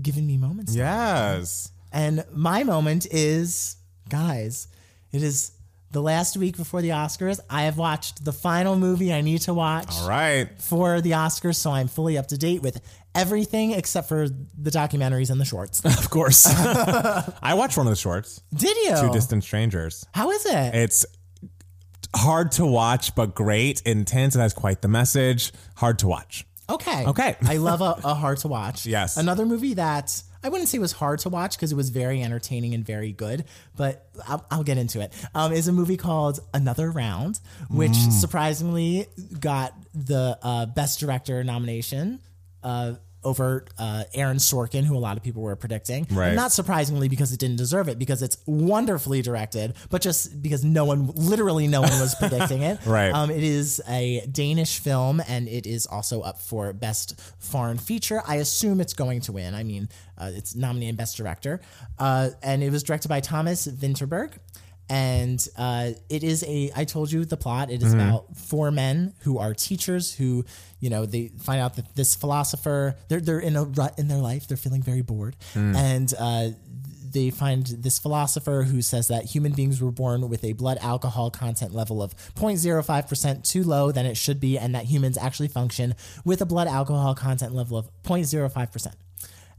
Giving 0.00 0.26
Me 0.26 0.36
Moments. 0.38 0.74
yes. 0.74 1.70
And 1.92 2.24
my 2.32 2.64
moment 2.64 3.06
is, 3.10 3.76
guys, 4.08 4.68
it 5.12 5.22
is 5.22 5.52
the 5.90 6.00
last 6.00 6.38
week 6.38 6.56
before 6.56 6.80
the 6.80 6.88
Oscars. 6.88 7.38
I 7.50 7.64
have 7.64 7.76
watched 7.76 8.24
the 8.24 8.32
final 8.32 8.76
movie 8.76 9.12
I 9.12 9.20
need 9.20 9.42
to 9.42 9.52
watch 9.52 9.94
All 10.00 10.08
right. 10.08 10.48
for 10.58 11.02
the 11.02 11.10
Oscars, 11.10 11.56
so 11.56 11.70
I'm 11.70 11.88
fully 11.88 12.16
up 12.16 12.28
to 12.28 12.38
date 12.38 12.62
with 12.62 12.80
everything 13.14 13.72
except 13.72 14.08
for 14.08 14.26
the 14.28 14.70
documentaries 14.70 15.28
and 15.30 15.38
the 15.38 15.44
shorts. 15.44 15.84
Of 15.84 16.08
course. 16.08 16.46
I 17.42 17.52
watched 17.54 17.76
one 17.76 17.86
of 17.86 17.90
the 17.92 17.96
shorts, 17.96 18.40
Did 18.54 18.74
you? 18.78 18.96
Two 18.98 19.12
Distant 19.12 19.44
Strangers. 19.44 20.06
How 20.14 20.30
is 20.30 20.46
it? 20.46 20.74
It's 20.74 21.04
hard 22.16 22.52
to 22.52 22.64
watch, 22.64 23.14
but 23.14 23.34
great, 23.34 23.82
intense. 23.82 24.34
It 24.34 24.40
has 24.40 24.54
quite 24.54 24.80
the 24.80 24.88
message. 24.88 25.52
Hard 25.76 25.98
to 25.98 26.06
watch. 26.08 26.46
Okay. 26.72 27.04
Okay. 27.06 27.36
I 27.42 27.56
love 27.58 27.80
a, 27.80 27.96
a 28.04 28.14
hard 28.14 28.38
to 28.38 28.48
watch. 28.48 28.86
Yes. 28.86 29.16
Another 29.16 29.46
movie 29.46 29.74
that 29.74 30.22
I 30.44 30.48
wouldn't 30.48 30.68
say 30.68 30.78
was 30.78 30.92
hard 30.92 31.20
to 31.20 31.28
watch 31.28 31.56
because 31.56 31.70
it 31.70 31.76
was 31.76 31.90
very 31.90 32.20
entertaining 32.22 32.74
and 32.74 32.84
very 32.84 33.12
good, 33.12 33.44
but 33.76 34.08
I'll, 34.26 34.44
I'll 34.50 34.64
get 34.64 34.76
into 34.78 35.00
it. 35.00 35.12
Um, 35.34 35.52
is 35.52 35.68
a 35.68 35.72
movie 35.72 35.96
called 35.96 36.40
Another 36.52 36.90
Round, 36.90 37.38
which 37.70 37.92
Mm. 37.92 38.10
surprisingly 38.12 39.06
got 39.38 39.72
the 39.94 40.38
uh, 40.42 40.66
Best 40.66 40.98
Director 40.98 41.44
nomination. 41.44 42.18
Uh, 42.62 42.94
over 43.24 43.64
uh, 43.78 44.04
Aaron 44.14 44.38
Sorkin, 44.38 44.84
who 44.84 44.96
a 44.96 44.98
lot 44.98 45.16
of 45.16 45.22
people 45.22 45.42
were 45.42 45.56
predicting. 45.56 46.06
Right. 46.10 46.28
And 46.28 46.36
not 46.36 46.52
surprisingly 46.52 47.08
because 47.08 47.32
it 47.32 47.38
didn't 47.40 47.56
deserve 47.56 47.88
it, 47.88 47.98
because 47.98 48.22
it's 48.22 48.36
wonderfully 48.46 49.22
directed, 49.22 49.74
but 49.90 50.02
just 50.02 50.42
because 50.42 50.64
no 50.64 50.84
one, 50.84 51.08
literally 51.14 51.66
no 51.68 51.80
one 51.80 51.90
was 52.00 52.14
predicting 52.14 52.62
it. 52.62 52.78
Right. 52.92 53.12
Um, 53.12 53.30
it 53.30 53.42
is 53.42 53.80
a 53.88 54.26
Danish 54.30 54.80
film, 54.80 55.22
and 55.26 55.48
it 55.48 55.66
is 55.66 55.86
also 55.86 56.20
up 56.20 56.40
for 56.40 56.72
Best 56.72 57.18
Foreign 57.38 57.78
Feature. 57.78 58.22
I 58.26 58.36
assume 58.36 58.80
it's 58.80 58.92
going 58.92 59.20
to 59.22 59.32
win. 59.32 59.54
I 59.54 59.62
mean, 59.62 59.88
uh, 60.18 60.30
it's 60.34 60.54
nominated 60.54 60.96
Best 60.96 61.16
Director, 61.16 61.60
uh, 61.98 62.30
and 62.42 62.62
it 62.62 62.70
was 62.70 62.82
directed 62.82 63.08
by 63.08 63.20
Thomas 63.20 63.66
Vinterberg. 63.66 64.32
And 64.88 65.46
uh, 65.56 65.92
it 66.10 66.22
is 66.22 66.44
a. 66.46 66.70
I 66.76 66.84
told 66.84 67.10
you 67.10 67.24
the 67.24 67.36
plot. 67.36 67.70
It 67.70 67.82
is 67.82 67.94
about 67.94 68.36
four 68.36 68.70
men 68.70 69.14
who 69.20 69.38
are 69.38 69.54
teachers 69.54 70.14
who, 70.14 70.44
you 70.80 70.90
know, 70.90 71.06
they 71.06 71.28
find 71.28 71.60
out 71.60 71.76
that 71.76 71.94
this 71.96 72.14
philosopher 72.14 72.96
they're 73.08 73.20
they're 73.20 73.40
in 73.40 73.56
a 73.56 73.64
rut 73.64 73.98
in 73.98 74.08
their 74.08 74.18
life. 74.18 74.46
They're 74.48 74.56
feeling 74.58 74.82
very 74.82 75.00
bored, 75.02 75.34
and 75.54 76.12
uh, 76.18 76.48
they 77.10 77.30
find 77.30 77.66
this 77.66 77.98
philosopher 77.98 78.64
who 78.64 78.82
says 78.82 79.08
that 79.08 79.24
human 79.24 79.52
beings 79.52 79.80
were 79.80 79.90
born 79.92 80.28
with 80.28 80.44
a 80.44 80.52
blood 80.54 80.78
alcohol 80.80 81.30
content 81.30 81.74
level 81.74 82.02
of 82.02 82.14
0.05% 82.34 83.44
too 83.48 83.62
low 83.62 83.92
than 83.92 84.06
it 84.06 84.16
should 84.16 84.40
be, 84.40 84.58
and 84.58 84.74
that 84.74 84.84
humans 84.84 85.16
actually 85.18 85.48
function 85.48 85.94
with 86.24 86.40
a 86.40 86.46
blood 86.46 86.68
alcohol 86.68 87.14
content 87.14 87.54
level 87.54 87.76
of 87.76 87.88
0.05%. 88.02 88.94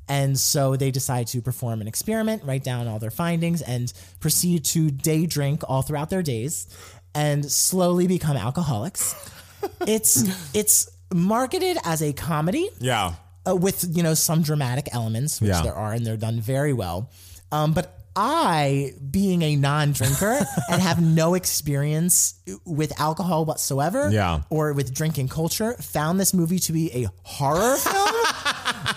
And 0.09 0.37
so 0.37 0.75
they 0.75 0.91
decide 0.91 1.27
to 1.27 1.41
perform 1.41 1.79
an 1.81 1.87
experiment, 1.87 2.43
write 2.43 2.63
down 2.63 2.87
all 2.87 2.99
their 2.99 3.11
findings, 3.11 3.61
and 3.61 3.91
proceed 4.19 4.65
to 4.65 4.91
day 4.91 5.25
drink 5.25 5.63
all 5.67 5.81
throughout 5.81 6.09
their 6.09 6.21
days 6.23 6.67
and 7.15 7.49
slowly 7.49 8.07
become 8.07 8.35
alcoholics. 8.35 9.15
it's 9.87 10.23
it's 10.53 10.89
marketed 11.13 11.77
as 11.85 12.01
a 12.01 12.11
comedy 12.11 12.67
Yeah. 12.79 13.13
uh, 13.47 13.55
with 13.55 13.85
you 13.95 14.03
know 14.03 14.13
some 14.13 14.41
dramatic 14.41 14.89
elements, 14.91 15.39
which 15.39 15.49
Yeah. 15.49 15.61
there 15.61 15.75
are, 15.75 15.93
and 15.93 16.05
they're 16.05 16.17
done 16.17 16.41
very 16.41 16.73
well. 16.73 17.09
Um, 17.51 17.73
but 17.73 17.99
I, 18.15 18.93
being 19.09 19.41
a 19.41 19.55
non-drinker 19.55 20.45
and 20.69 20.81
have 20.81 21.01
no 21.01 21.33
experience 21.33 22.35
with 22.65 22.99
alcohol 22.99 23.45
whatsoever, 23.45 24.09
Yeah. 24.11 24.41
or 24.49 24.73
with 24.73 24.93
drinking 24.93 25.29
culture, 25.29 25.73
found 25.81 26.19
this 26.19 26.33
movie 26.33 26.59
to 26.59 26.73
be 26.73 26.91
a 27.05 27.09
horror 27.23 27.77
film. 27.77 28.02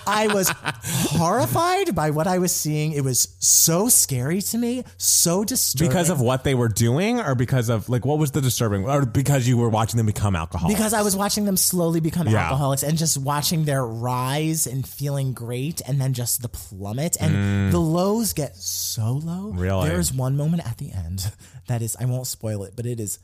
I 0.06 0.28
was 0.28 0.48
horrified 0.50 1.94
by 1.94 2.10
what 2.10 2.26
I 2.26 2.38
was 2.38 2.54
seeing. 2.54 2.92
It 2.92 3.02
was 3.04 3.34
so 3.38 3.88
scary 3.88 4.40
to 4.42 4.58
me, 4.58 4.84
so 4.96 5.44
disturbing. 5.44 5.88
Because 5.88 6.10
of 6.10 6.20
what 6.20 6.44
they 6.44 6.54
were 6.54 6.68
doing, 6.68 7.20
or 7.20 7.34
because 7.34 7.68
of 7.68 7.88
like 7.88 8.04
what 8.04 8.18
was 8.18 8.30
the 8.30 8.40
disturbing, 8.40 8.88
or 8.88 9.04
because 9.04 9.46
you 9.48 9.56
were 9.56 9.68
watching 9.68 9.96
them 9.96 10.06
become 10.06 10.36
alcoholics? 10.36 10.76
because 10.76 10.92
I 10.94 11.02
was 11.02 11.16
watching 11.16 11.44
them 11.44 11.56
slowly 11.56 12.00
become 12.00 12.28
Yeah. 12.28 12.44
alcoholics 12.44 12.82
and 12.82 12.96
just 12.96 13.18
watching 13.18 13.64
their 13.64 13.84
rise 13.86 14.66
and 14.66 14.86
feeling 14.86 15.32
great 15.32 15.80
and 15.86 16.00
then 16.00 16.12
just 16.12 16.42
the 16.42 16.48
plummet 16.48 17.16
and 17.20 17.72
the 17.72 17.78
lows 17.80 18.32
get 18.32 18.56
so 18.56 19.12
low. 19.12 19.52
Mm. 19.52 19.58
Really? 19.60 19.88
There 19.88 19.98
is 20.00 20.12
one 20.12 20.36
moment 20.36 20.66
at 20.68 20.78
the 20.78 20.92
end 20.92 21.30
that 21.66 21.82
is 21.82 21.96
I 21.98 22.04
won't 22.04 22.26
spoil 22.26 22.62
it, 22.64 22.74
but 22.76 22.86
it 22.86 23.00
is 23.00 23.18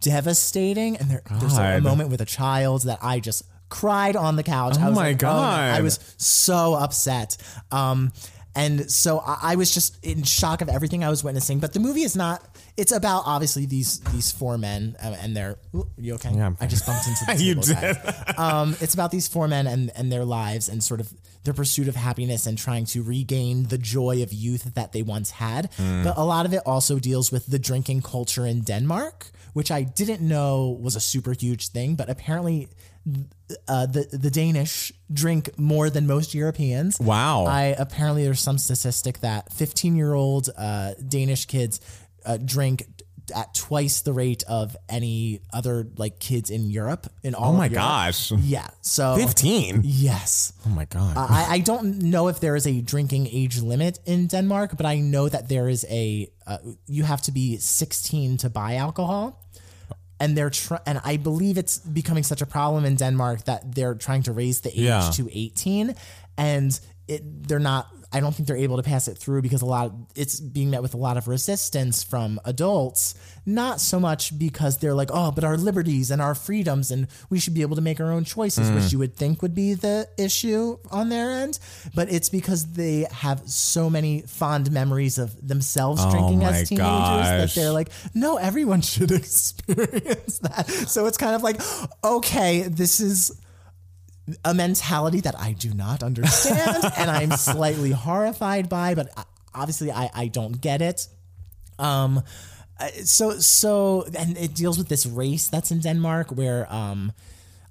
devastating 0.00 0.96
and 0.96 1.08
there, 1.10 1.22
there's 1.38 1.56
a 1.56 1.80
moment 1.80 2.10
with 2.10 2.20
a 2.20 2.24
child 2.24 2.82
that 2.82 2.98
I 3.02 3.20
just 3.20 3.44
cried 3.80 4.16
on 4.16 4.36
the 4.36 4.42
couch. 4.42 4.78
I 4.78 4.84
Oh 4.84 4.90
was 4.90 4.96
my 4.96 5.08
like, 5.08 5.22
no. 5.22 5.30
I 5.30 5.80
was 5.80 5.98
so 6.18 6.74
upset. 6.74 7.36
Um 7.70 8.12
and 8.54 8.90
so 8.90 9.18
I 9.20 9.52
I 9.52 9.56
was 9.56 9.72
just 9.74 10.04
in 10.04 10.22
shock 10.22 10.60
of 10.62 10.68
everything 10.68 11.04
I 11.04 11.10
was 11.10 11.24
witnessing. 11.24 11.58
But 11.60 11.72
the 11.72 11.80
movie 11.80 12.02
is 12.02 12.14
not. 12.16 12.38
It's 12.76 12.92
about 12.92 13.22
obviously 13.26 13.66
these 13.66 14.00
these 14.12 14.30
four 14.30 14.58
men 14.58 14.96
uh, 15.02 15.16
and 15.22 15.36
their. 15.36 15.56
Ooh, 15.74 15.88
you 15.98 16.14
okay? 16.14 16.32
Yeah, 16.34 16.46
I'm 16.46 16.56
I 16.60 16.66
just 16.66 16.86
bumped 16.86 17.06
into 17.06 17.24
the 17.24 17.34
You 17.42 17.54
guys. 17.56 18.38
Um, 18.38 18.76
it's 18.80 18.94
about 18.94 19.10
these 19.10 19.28
four 19.28 19.48
men 19.48 19.66
and 19.66 19.90
and 19.94 20.12
their 20.12 20.24
lives 20.24 20.68
and 20.68 20.82
sort 20.82 21.00
of 21.00 21.12
their 21.44 21.54
pursuit 21.54 21.88
of 21.88 21.96
happiness 21.96 22.46
and 22.46 22.56
trying 22.58 22.84
to 22.86 23.02
regain 23.02 23.64
the 23.64 23.78
joy 23.78 24.22
of 24.22 24.32
youth 24.32 24.74
that 24.74 24.92
they 24.92 25.02
once 25.02 25.32
had. 25.32 25.70
Hmm. 25.76 26.02
But 26.04 26.16
a 26.16 26.24
lot 26.24 26.46
of 26.46 26.52
it 26.52 26.62
also 26.64 26.98
deals 26.98 27.32
with 27.32 27.46
the 27.46 27.58
drinking 27.58 28.02
culture 28.02 28.46
in 28.46 28.62
Denmark, 28.62 29.30
which 29.54 29.70
I 29.70 29.82
didn't 29.82 30.20
know 30.26 30.78
was 30.80 30.94
a 30.96 31.00
super 31.00 31.32
huge 31.32 31.68
thing, 31.68 31.94
but 31.96 32.08
apparently. 32.10 32.68
Uh, 33.66 33.86
the 33.86 34.06
the 34.12 34.30
Danish 34.30 34.92
drink 35.12 35.58
more 35.58 35.90
than 35.90 36.06
most 36.06 36.34
Europeans. 36.34 37.00
Wow. 37.00 37.46
I 37.46 37.74
apparently 37.78 38.24
there's 38.24 38.40
some 38.40 38.58
statistic 38.58 39.18
that 39.20 39.52
15 39.52 39.96
year 39.96 40.14
old 40.14 40.48
uh, 40.56 40.94
Danish 41.08 41.46
kids 41.46 41.80
uh, 42.24 42.38
drink 42.38 42.84
at 43.34 43.54
twice 43.54 44.02
the 44.02 44.12
rate 44.12 44.42
of 44.48 44.76
any 44.88 45.40
other 45.52 45.86
like 45.96 46.18
kids 46.18 46.50
in 46.50 46.70
Europe. 46.70 47.06
In 47.22 47.34
all 47.34 47.52
oh 47.52 47.56
my 47.56 47.66
Europe. 47.66 47.74
gosh, 47.74 48.32
Yeah. 48.32 48.68
So 48.80 49.16
fifteen. 49.16 49.82
Yes. 49.84 50.52
Oh 50.66 50.70
my 50.70 50.84
god. 50.86 51.16
I, 51.16 51.46
I 51.50 51.58
don't 51.58 52.02
know 52.02 52.28
if 52.28 52.40
there 52.40 52.56
is 52.56 52.66
a 52.66 52.80
drinking 52.80 53.28
age 53.30 53.60
limit 53.60 53.98
in 54.06 54.26
Denmark, 54.26 54.76
but 54.76 54.86
I 54.86 54.98
know 54.98 55.28
that 55.28 55.48
there 55.48 55.68
is 55.68 55.84
a. 55.88 56.28
Uh, 56.46 56.58
you 56.86 57.04
have 57.04 57.22
to 57.22 57.32
be 57.32 57.56
16 57.56 58.38
to 58.38 58.50
buy 58.50 58.74
alcohol, 58.74 59.41
and 60.22 60.36
they're 60.36 60.50
tr- 60.50 60.82
and 60.86 61.00
I 61.12 61.16
believe 61.18 61.58
it's 61.62 61.78
becoming 62.00 62.24
such 62.24 62.42
a 62.42 62.46
problem 62.46 62.84
in 62.84 62.94
Denmark 62.96 63.44
that 63.44 63.60
they're 63.74 63.94
trying 64.06 64.22
to 64.28 64.32
raise 64.32 64.60
the 64.60 64.70
age 64.70 64.86
Yeah. 64.86 65.10
to 65.18 65.22
18, 65.32 65.94
and 66.36 66.70
it 67.08 67.22
they're 67.48 67.66
not. 67.72 67.84
I 68.12 68.20
don't 68.20 68.34
think 68.34 68.46
they're 68.46 68.56
able 68.56 68.76
to 68.76 68.82
pass 68.82 69.08
it 69.08 69.16
through 69.16 69.42
because 69.42 69.62
a 69.62 69.66
lot 69.66 69.86
of, 69.86 69.94
it's 70.14 70.38
being 70.38 70.70
met 70.70 70.82
with 70.82 70.94
a 70.94 70.98
lot 70.98 71.16
of 71.16 71.28
resistance 71.28 72.02
from 72.02 72.38
adults. 72.44 73.14
Not 73.44 73.80
so 73.80 73.98
much 73.98 74.38
because 74.38 74.78
they're 74.78 74.94
like, 74.94 75.10
oh, 75.12 75.32
but 75.32 75.42
our 75.44 75.56
liberties 75.56 76.10
and 76.10 76.22
our 76.22 76.34
freedoms, 76.34 76.90
and 76.90 77.08
we 77.30 77.40
should 77.40 77.54
be 77.54 77.62
able 77.62 77.76
to 77.76 77.82
make 77.82 78.00
our 78.00 78.12
own 78.12 78.24
choices, 78.24 78.70
which 78.70 78.84
mm. 78.84 78.92
you 78.92 78.98
would 79.00 79.16
think 79.16 79.42
would 79.42 79.54
be 79.54 79.74
the 79.74 80.08
issue 80.16 80.78
on 80.90 81.08
their 81.08 81.30
end. 81.30 81.58
But 81.94 82.12
it's 82.12 82.28
because 82.28 82.72
they 82.72 83.06
have 83.10 83.42
so 83.48 83.90
many 83.90 84.22
fond 84.22 84.70
memories 84.70 85.18
of 85.18 85.46
themselves 85.46 86.02
oh 86.04 86.10
drinking 86.10 86.44
as 86.44 86.68
teenagers 86.68 86.84
that 86.84 87.52
they're 87.54 87.72
like, 87.72 87.88
no, 88.14 88.36
everyone 88.36 88.80
should 88.82 89.10
experience 89.10 90.38
that. 90.38 90.68
So 90.68 91.06
it's 91.06 91.18
kind 91.18 91.34
of 91.34 91.42
like, 91.42 91.60
okay, 92.04 92.62
this 92.62 93.00
is 93.00 93.41
a 94.44 94.54
mentality 94.54 95.20
that 95.20 95.38
I 95.38 95.52
do 95.52 95.74
not 95.74 96.02
understand 96.02 96.84
and 96.96 97.10
I'm 97.10 97.32
slightly 97.32 97.90
horrified 97.90 98.68
by, 98.68 98.94
but 98.94 99.08
obviously 99.54 99.90
I, 99.90 100.10
I 100.14 100.28
don't 100.28 100.60
get 100.60 100.82
it. 100.82 101.08
Um, 101.78 102.22
so 103.04 103.38
so 103.38 104.04
and 104.18 104.36
it 104.36 104.54
deals 104.54 104.78
with 104.78 104.88
this 104.88 105.06
race 105.06 105.48
that's 105.48 105.70
in 105.70 105.80
Denmark 105.80 106.30
where 106.30 106.72
um 106.72 107.12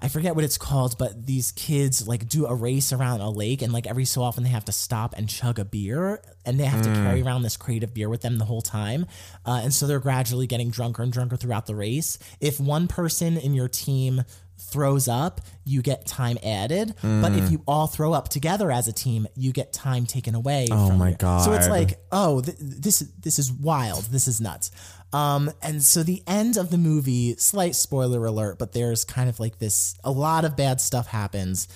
I 0.04 0.08
forget 0.08 0.34
what 0.34 0.44
it's 0.44 0.58
called, 0.58 0.98
but 0.98 1.28
these 1.28 1.52
kids 1.52 2.08
like 2.08 2.28
do 2.28 2.48
a 2.48 2.56
race 2.56 2.92
around 2.92 3.22
a 3.22 3.30
lake, 3.30 3.62
and 3.62 3.72
like 3.72 3.86
every 3.86 4.06
so 4.06 4.24
often 4.24 4.44
they 4.44 4.50
have 4.50 4.66
to 4.66 4.72
stop 4.72 5.14
and 5.16 5.30
chug 5.30 5.60
a 5.60 5.66
beer, 5.66 6.24
and 6.44 6.60
they 6.60 6.66
have 6.66 6.82
to 6.82 6.90
carry 6.90 7.22
around 7.22 7.44
this 7.44 7.56
crate 7.56 7.84
of 7.84 7.94
beer 7.94 8.10
with 8.10 8.22
them 8.22 8.40
the 8.40 8.46
whole 8.46 8.64
time, 8.64 9.06
uh, 9.46 9.62
and 9.64 9.72
so 9.72 9.86
they're 9.86 10.00
gradually 10.00 10.48
getting 10.48 10.72
drunker 10.72 11.04
and 11.04 11.14
drunker 11.14 11.38
throughout 11.38 11.68
the 11.68 11.76
race. 11.76 12.18
If 12.40 12.60
one 12.60 12.88
person 12.88 13.38
in 13.38 13.54
your 13.54 13.68
team 13.68 14.24
throws 14.62 15.08
up, 15.08 15.42
you 15.66 15.82
get 15.82 16.06
time 16.06 16.38
added, 16.44 16.94
but 17.02 17.34
if 17.34 17.52
you 17.52 17.64
all 17.68 17.88
throw 17.88 18.14
up 18.14 18.30
together 18.30 18.72
as 18.72 18.88
a 18.88 18.94
team, 18.94 19.28
you 19.36 19.52
get 19.52 19.74
time 19.74 20.06
taken 20.06 20.36
away. 20.36 20.68
Oh 20.72 20.88
from 20.90 20.98
my 20.98 21.12
you. 21.14 21.44
So 21.44 21.54
it's 21.54 21.68
like, 21.70 22.00
oh, 22.12 22.42
th- 22.42 22.58
this 22.60 23.00
this 23.22 23.40
is 23.40 23.52
wild. 23.52 24.06
This 24.06 24.28
is 24.28 24.40
nuts. 24.40 24.72
Um, 25.14 25.52
and 25.62 25.84
so 25.84 26.04
the 26.04 26.24
end 26.26 26.56
of 26.58 26.70
the 26.72 26.78
movie, 26.78 27.36
slight 27.36 27.76
spoiler 27.76 28.26
alert, 28.26 28.58
but 28.60 28.72
there's 28.72 29.04
kind 29.04 29.30
of 29.30 29.40
like 29.40 29.60
this. 29.60 29.96
A 30.04 30.12
lot 30.12 30.46
of 30.46 30.56
bad 30.56 30.80
stuff 30.80 31.08
happens, 31.08 31.68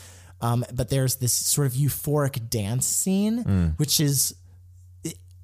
um, 0.41 0.63
but 0.73 0.89
there's 0.89 1.17
this 1.17 1.33
sort 1.33 1.67
of 1.67 1.73
euphoric 1.73 2.49
dance 2.49 2.85
scene, 2.87 3.43
Mm. 3.43 3.77
which 3.79 3.99
is 3.99 4.35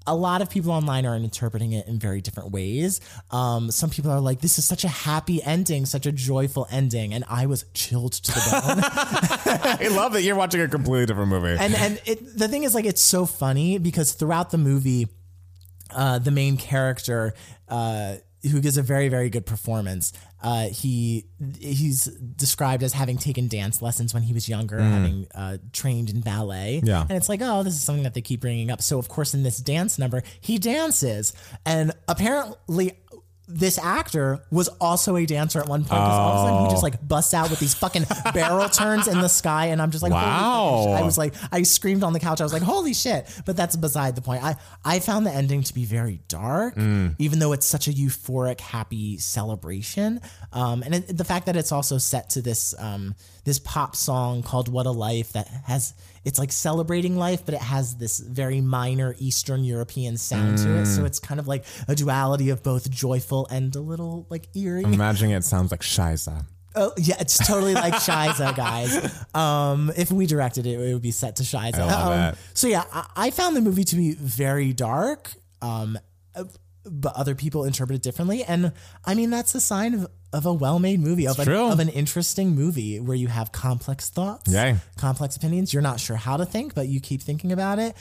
a 0.08 0.16
lot 0.16 0.42
of 0.42 0.50
people 0.50 0.72
online 0.72 1.06
are 1.06 1.16
interpreting 1.16 1.74
it 1.74 1.88
in 1.88 2.00
very 2.00 2.22
different 2.22 2.52
ways. 2.52 3.00
Um, 3.30 3.70
some 3.72 3.90
people 3.90 4.12
are 4.12 4.20
like, 4.20 4.42
"This 4.42 4.58
is 4.58 4.66
such 4.66 4.84
a 4.84 4.88
happy 4.88 5.42
ending, 5.44 5.86
such 5.86 6.06
a 6.06 6.12
joyful 6.12 6.68
ending," 6.72 7.14
and 7.14 7.24
I 7.30 7.46
was 7.46 7.66
chilled 7.74 8.14
to 8.14 8.32
the 8.32 8.40
bone. 8.52 8.82
I 9.92 9.96
love 9.96 10.14
that 10.14 10.24
you're 10.24 10.36
watching 10.36 10.62
a 10.62 10.68
completely 10.68 11.06
different 11.06 11.30
movie. 11.30 11.56
and 11.60 11.76
and 11.76 12.02
it, 12.06 12.38
the 12.38 12.48
thing 12.48 12.64
is, 12.64 12.74
like, 12.74 12.86
it's 12.86 13.02
so 13.02 13.26
funny 13.26 13.78
because 13.78 14.14
throughout 14.14 14.50
the 14.50 14.58
movie, 14.58 15.08
uh, 15.92 16.20
the 16.20 16.32
main 16.32 16.58
character, 16.58 17.34
uh, 17.68 18.16
who 18.50 18.60
gives 18.60 18.78
a 18.78 18.82
very 18.82 19.10
very 19.10 19.30
good 19.30 19.46
performance, 19.46 20.14
uh, 20.42 20.68
he 20.70 21.26
he's 21.60 22.06
described 22.06 22.84
as 22.84 22.94
having 22.94 23.18
taken 23.18 23.48
dance 23.48 23.82
lessons 23.82 24.14
when 24.14 24.24
he 24.24 24.34
was 24.34 24.50
younger, 24.50 24.80
having 24.80 25.28
uh, 25.36 25.58
trained 25.74 26.10
in 26.10 26.22
ballet. 26.22 26.82
Yeah. 26.84 27.02
and 27.02 27.12
it's 27.12 27.30
like, 27.30 27.42
oh, 27.44 27.64
this 27.64 27.74
is 27.74 27.84
something 27.84 28.04
that 28.04 28.14
they 28.14 28.22
keep 28.22 28.42
bringing 28.42 28.72
up. 28.72 28.82
So 28.82 28.98
of 28.98 29.08
course, 29.10 29.34
in 29.34 29.44
this 29.44 29.58
dance 29.58 30.00
number, 30.00 30.24
he 30.40 30.58
dances, 30.58 31.34
and 31.66 31.92
apparently. 32.08 32.94
This 33.54 33.78
actor 33.78 34.40
was 34.50 34.68
also 34.80 35.16
a 35.16 35.26
dancer 35.26 35.60
at 35.60 35.68
one 35.68 35.82
point 35.82 35.90
because 35.90 36.18
all 36.18 36.30
of 36.30 36.46
a 36.46 36.50
sudden 36.50 36.66
he 36.66 36.72
just 36.72 36.84
like 36.84 37.08
busts 37.08 37.34
out 37.34 37.50
with 37.50 37.60
these 37.60 37.74
fucking 37.74 38.06
barrel 38.34 38.70
turns 38.70 39.08
in 39.08 39.20
the 39.20 39.28
sky, 39.28 39.68
and 39.68 39.82
I'm 39.82 39.92
just 39.92 40.04
like, 40.04 40.12
holy. 40.12 40.24
Wow. 40.24 40.94
I 40.94 41.02
was 41.04 41.18
like, 41.18 41.34
I 41.52 41.64
screamed 41.64 42.04
on 42.04 42.14
the 42.14 42.20
couch. 42.20 42.42
I 42.42 42.44
was 42.44 42.54
like, 42.54 42.62
holy 42.62 42.94
shit. 42.94 43.28
But 43.46 43.58
that's 43.58 43.76
beside 43.76 44.16
the 44.16 44.22
point. 44.22 44.44
I, 44.44 44.56
I 44.86 45.00
found 45.00 45.26
the 45.26 45.32
ending 45.32 45.64
to 45.64 45.74
be 45.74 45.86
very 45.86 46.22
dark, 46.28 46.78
even 46.78 47.40
though 47.40 47.52
it's 47.54 47.66
such 47.68 47.88
a 47.88 47.92
euphoric, 47.92 48.60
happy 48.60 49.18
celebration. 49.18 50.22
Um, 50.54 50.84
and 50.84 50.96
it, 50.96 51.18
the 51.18 51.24
fact 51.26 51.46
that 51.48 51.56
it's 51.56 51.72
also 51.72 51.98
set 51.98 52.30
to 52.32 52.42
this, 52.42 52.74
um, 52.80 53.16
this 53.44 53.60
pop 53.60 53.96
song 53.96 54.44
called 54.44 54.68
What 54.68 54.86
a 54.86 54.92
Life 54.92 55.34
that 55.34 55.48
has, 55.66 55.94
it's 56.24 56.38
like 56.40 56.52
celebrating 56.52 57.18
life, 57.18 57.46
but 57.46 57.56
it 57.56 57.62
has 57.62 57.96
this 57.96 58.20
very 58.20 58.62
minor 58.62 59.16
Eastern 59.18 59.64
European 59.64 60.18
sound 60.18 60.58
to 60.60 60.78
it. 60.78 60.86
So 60.86 61.06
it's 61.06 61.20
kind 61.20 61.40
of 61.40 61.48
like 61.48 61.66
a 61.88 61.96
duality 61.96 62.50
of 62.50 62.64
both 62.64 62.90
joyful 62.90 63.48
and 63.50 63.76
a 63.76 63.80
little 63.80 64.28
like 64.30 64.48
eerie. 64.56 64.86
I'm 64.86 64.94
imagining 64.94 65.32
it 65.32 65.44
sounds 65.44 65.72
like 65.72 65.82
Shiza. 65.82 66.46
Oh 66.76 66.94
yeah, 66.98 67.16
it's 67.20 67.38
totally 67.46 67.74
like 67.74 67.96
Shiza, 67.96 68.56
guys. 68.56 69.26
Um, 69.36 69.92
if 69.98 70.12
we 70.12 70.26
directed 70.26 70.66
it, 70.66 70.80
it 70.80 70.94
would 70.94 71.02
be 71.02 71.12
set 71.12 71.38
to 71.38 71.44
Shiza. 71.44 71.80
I 71.80 71.86
love 71.86 72.34
um. 72.34 72.40
So 72.54 72.68
yeah, 72.68 72.84
I, 72.94 73.06
I 73.16 73.32
found 73.32 73.56
the 73.56 73.62
movie 73.62 73.84
to 73.84 73.96
be 73.96 74.14
very 74.14 74.74
dark. 74.74 75.32
Um, 75.62 75.98
but 76.86 77.14
other 77.16 77.36
people 77.36 77.64
interpret 77.66 77.96
it 77.98 78.02
differently, 78.02 78.44
and 78.44 78.72
I 79.06 79.14
mean 79.16 79.30
that's 79.30 79.54
a 79.56 79.62
sign 79.62 79.94
of, 79.94 80.08
of 80.34 80.46
a 80.46 80.54
well-made 80.54 81.00
movie, 81.00 81.28
of 81.28 81.40
an, 81.40 81.50
of 81.50 81.80
an 81.80 81.90
interesting 81.90 82.56
movie 82.56 83.00
where 83.00 83.16
you 83.16 83.28
have 83.28 83.52
complex 83.52 84.10
thoughts, 84.10 84.52
Yay. 84.52 84.76
complex 84.98 85.36
opinions. 85.36 85.74
You're 85.74 85.82
not 85.84 86.00
sure 86.00 86.16
how 86.16 86.38
to 86.38 86.46
think, 86.46 86.74
but 86.76 86.88
you 86.88 87.00
keep 87.00 87.22
thinking 87.22 87.52
about 87.52 87.80
it. 87.80 87.96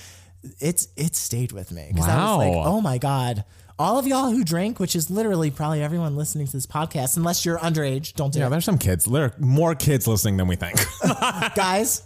It's 0.58 0.88
it 0.96 1.14
stayed 1.16 1.52
with 1.52 1.70
me 1.72 1.90
because 1.92 2.08
I 2.08 2.16
was 2.24 2.36
like, 2.38 2.66
oh 2.66 2.80
my 2.80 2.98
god. 2.98 3.44
All 3.78 3.98
of 3.98 4.06
y'all 4.06 4.30
who 4.30 4.44
drink, 4.44 4.78
which 4.78 4.94
is 4.94 5.10
literally 5.10 5.50
probably 5.50 5.82
everyone 5.82 6.14
listening 6.14 6.46
to 6.46 6.52
this 6.52 6.66
podcast, 6.66 7.16
unless 7.16 7.46
you're 7.46 7.56
underage, 7.58 8.12
don't 8.12 8.30
do 8.30 8.38
Yeah, 8.38 8.48
it. 8.48 8.50
there's 8.50 8.66
some 8.66 8.76
kids. 8.76 9.06
There 9.06 9.24
are 9.24 9.34
more 9.38 9.74
kids 9.74 10.06
listening 10.06 10.36
than 10.36 10.48
we 10.48 10.56
think. 10.56 10.76
guys, 11.54 12.02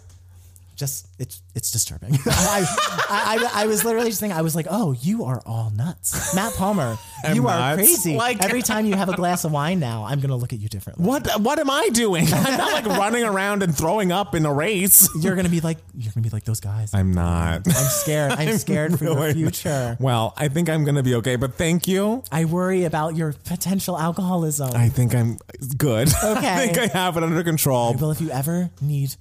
just 0.75 1.07
it's 1.19 1.41
it's 1.55 1.71
disturbing. 1.71 2.13
I, 2.25 2.65
I, 3.09 3.49
I, 3.53 3.63
I 3.63 3.67
was 3.67 3.83
literally 3.85 4.09
just 4.09 4.19
thinking, 4.19 4.37
I 4.37 4.41
was 4.41 4.55
like, 4.55 4.67
oh, 4.69 4.91
you 4.91 5.23
are 5.25 5.41
all 5.45 5.69
nuts, 5.71 6.35
Matt 6.35 6.53
Palmer. 6.55 6.97
I'm 7.23 7.35
you 7.35 7.47
are 7.47 7.75
crazy. 7.75 8.15
Like- 8.15 8.43
Every 8.43 8.61
time 8.61 8.85
you 8.85 8.95
have 8.95 9.09
a 9.09 9.15
glass 9.15 9.45
of 9.45 9.51
wine 9.51 9.79
now, 9.79 10.05
I'm 10.05 10.19
gonna 10.19 10.35
look 10.35 10.53
at 10.53 10.59
you 10.59 10.67
differently. 10.69 11.05
What 11.05 11.27
what 11.41 11.59
am 11.59 11.69
I 11.69 11.89
doing? 11.93 12.27
I'm 12.31 12.57
not 12.57 12.71
like 12.73 12.85
running 12.85 13.23
around 13.23 13.63
and 13.63 13.75
throwing 13.75 14.11
up 14.11 14.35
in 14.35 14.45
a 14.45 14.53
race. 14.53 15.09
You're 15.21 15.35
gonna 15.35 15.49
be 15.49 15.61
like 15.61 15.77
you're 15.95 16.11
gonna 16.13 16.23
be 16.23 16.29
like 16.29 16.43
those 16.43 16.59
guys. 16.59 16.93
I'm, 16.93 17.13
not. 17.13 17.61
I'm 17.67 17.73
scared. 17.73 18.33
I'm, 18.33 18.57
scared 18.65 18.97
for 18.99 19.05
your 19.05 19.15
really- 19.15 19.33
future. 19.33 19.97
Well, 19.99 20.33
I 20.37 20.49
think 20.49 20.69
I'm 20.69 20.83
gonna 20.83 21.03
be 21.03 21.15
okay, 21.15 21.35
but 21.37 21.53
thank 21.55 21.87
you. 21.87 22.23
I 22.31 22.45
worry 22.45 22.83
about 22.83 23.15
your 23.15 23.33
potential 23.45 23.97
alcoholism. 23.97 24.71
I 24.75 24.89
think 24.89 25.15
I'm 25.15 25.37
good. 25.77 26.09
Okay. 26.09 26.47
I 26.53 26.67
think 26.67 26.77
I 26.77 26.87
have 26.87 27.15
it 27.17 27.23
under 27.23 27.43
control. 27.43 27.93
well, 27.93 28.11
if 28.11 28.19
you 28.21 28.29
ever 28.29 28.69
need, 28.81 29.15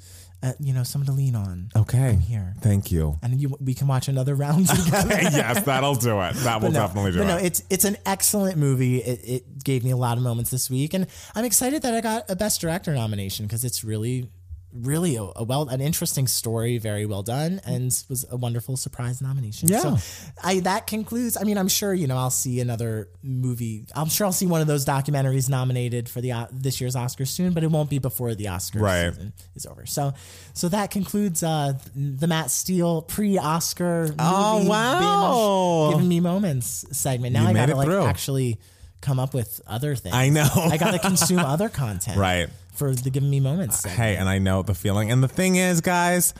uh, 0.44 0.52
you 0.60 0.72
know, 0.74 0.82
someone 0.84 1.06
to 1.06 1.12
lean 1.12 1.34
on, 1.34 1.70
Okay. 1.74 2.10
I'm 2.10 2.20
here. 2.20 2.54
Thank 2.60 2.92
you. 2.92 3.18
and 3.22 3.40
you, 3.40 3.56
we 3.60 3.74
can 3.74 3.86
watch 3.88 4.08
another 4.08 4.34
round 4.34 4.68
together. 4.84 5.08
yes, 5.20 5.64
that'll 5.64 5.94
do 5.94 6.20
it. 6.20 6.34
That 6.36 6.60
will 6.60 6.70
no, 6.70 6.80
definitely 6.80 7.12
do 7.12 7.18
but 7.18 7.24
it. 7.24 7.28
no, 7.28 7.36
it's 7.38 7.62
it's 7.70 7.84
an 7.84 7.96
excellent 8.06 8.56
movie. 8.58 8.98
It, 8.98 9.20
it 9.24 9.64
gave 9.64 9.82
me 9.84 9.90
a 9.90 9.96
lot 9.96 10.16
of 10.18 10.22
moments 10.22 10.50
this 10.50 10.68
week, 10.70 10.94
and 10.94 11.06
I'm 11.34 11.44
excited 11.44 11.82
that 11.82 11.94
I 11.94 12.00
got 12.00 12.30
a 12.30 12.36
Best 12.36 12.60
Director 12.60 12.92
nomination 12.94 13.46
because 13.46 13.64
it's 13.64 13.82
really, 13.84 14.28
really 14.74 15.14
a, 15.16 15.22
a 15.36 15.44
well, 15.44 15.68
an 15.68 15.80
interesting 15.80 16.26
story, 16.26 16.78
very 16.78 17.06
well 17.06 17.22
done, 17.22 17.60
and 17.64 17.84
was 18.08 18.26
a 18.30 18.36
wonderful 18.36 18.76
surprise 18.76 19.22
nomination. 19.22 19.68
Yeah. 19.68 19.96
so 19.96 20.32
I 20.42 20.60
that 20.60 20.86
concludes. 20.88 21.36
I 21.40 21.44
mean, 21.44 21.56
I'm 21.56 21.68
sure 21.68 21.94
you 21.94 22.06
know 22.08 22.16
I'll 22.16 22.30
see 22.30 22.58
another 22.60 23.08
movie. 23.22 23.86
I'm 23.94 24.08
sure 24.08 24.26
I'll 24.26 24.32
see 24.32 24.46
one 24.46 24.60
of 24.60 24.66
those 24.66 24.84
documentaries 24.84 25.48
nominated 25.48 26.08
for 26.08 26.20
the 26.20 26.32
uh, 26.32 26.46
this 26.50 26.80
year's 26.80 26.96
Oscars 26.96 27.28
soon, 27.28 27.52
but 27.52 27.62
it 27.62 27.70
won't 27.70 27.88
be 27.88 27.98
before 28.00 28.34
the 28.34 28.46
Oscars 28.46 28.80
Right. 28.80 29.10
season 29.14 29.32
is 29.54 29.64
over. 29.66 29.86
So, 29.86 30.12
so 30.54 30.68
that 30.70 30.90
concludes 30.90 31.42
uh, 31.42 31.74
the 31.94 32.26
Matt 32.26 32.50
Steele 32.50 33.02
pre-Oscar. 33.02 34.14
Oh, 34.18 34.66
wow. 34.68 35.86
binge, 35.90 35.94
giving 35.96 36.08
me 36.08 36.20
moments 36.20 36.84
segment. 36.92 37.32
Now 37.32 37.42
You 37.44 37.48
I 37.48 37.52
gotta 37.52 37.76
like 37.76 37.86
through. 37.86 38.04
actually 38.06 38.58
come 39.00 39.18
up 39.20 39.34
with 39.34 39.60
other 39.66 39.94
things. 39.96 40.14
I 40.14 40.30
know. 40.30 40.48
I 40.54 40.78
gotta 40.78 40.98
consume 40.98 41.38
other 41.40 41.68
content. 41.68 42.16
Right. 42.18 42.48
For 42.74 42.92
the 42.92 43.10
giving 43.10 43.30
me 43.30 43.40
moments 43.40 43.80
segment. 43.80 44.00
Hey, 44.00 44.16
and 44.16 44.28
I 44.28 44.38
know 44.38 44.62
the 44.62 44.74
feeling. 44.74 45.10
And 45.12 45.22
the 45.22 45.28
thing 45.28 45.56
is, 45.56 45.80
guys, 45.80 46.34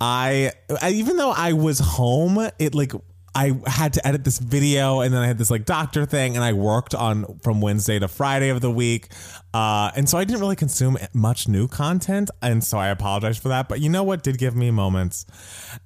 I, 0.00 0.52
I 0.80 0.90
even 0.90 1.16
though 1.16 1.32
I 1.36 1.52
was 1.52 1.78
home, 1.80 2.38
it 2.58 2.74
like 2.74 2.92
I 3.34 3.60
had 3.66 3.92
to 3.94 4.06
edit 4.06 4.24
this 4.24 4.38
video, 4.38 5.00
and 5.00 5.14
then 5.14 5.22
I 5.22 5.26
had 5.26 5.38
this 5.38 5.50
like 5.50 5.64
doctor 5.64 6.04
thing, 6.04 6.34
and 6.34 6.44
I 6.44 6.52
worked 6.52 6.94
on 6.94 7.38
from 7.42 7.60
Wednesday 7.60 7.98
to 7.98 8.08
Friday 8.08 8.48
of 8.48 8.60
the 8.60 8.70
week, 8.70 9.08
uh, 9.54 9.90
and 9.94 10.08
so 10.08 10.18
I 10.18 10.24
didn't 10.24 10.40
really 10.40 10.56
consume 10.56 10.98
much 11.12 11.46
new 11.46 11.68
content, 11.68 12.30
and 12.42 12.62
so 12.64 12.78
I 12.78 12.88
apologize 12.88 13.38
for 13.38 13.48
that. 13.48 13.68
But 13.68 13.80
you 13.80 13.88
know 13.88 14.02
what 14.02 14.22
did 14.22 14.38
give 14.38 14.56
me 14.56 14.70
moments 14.70 15.26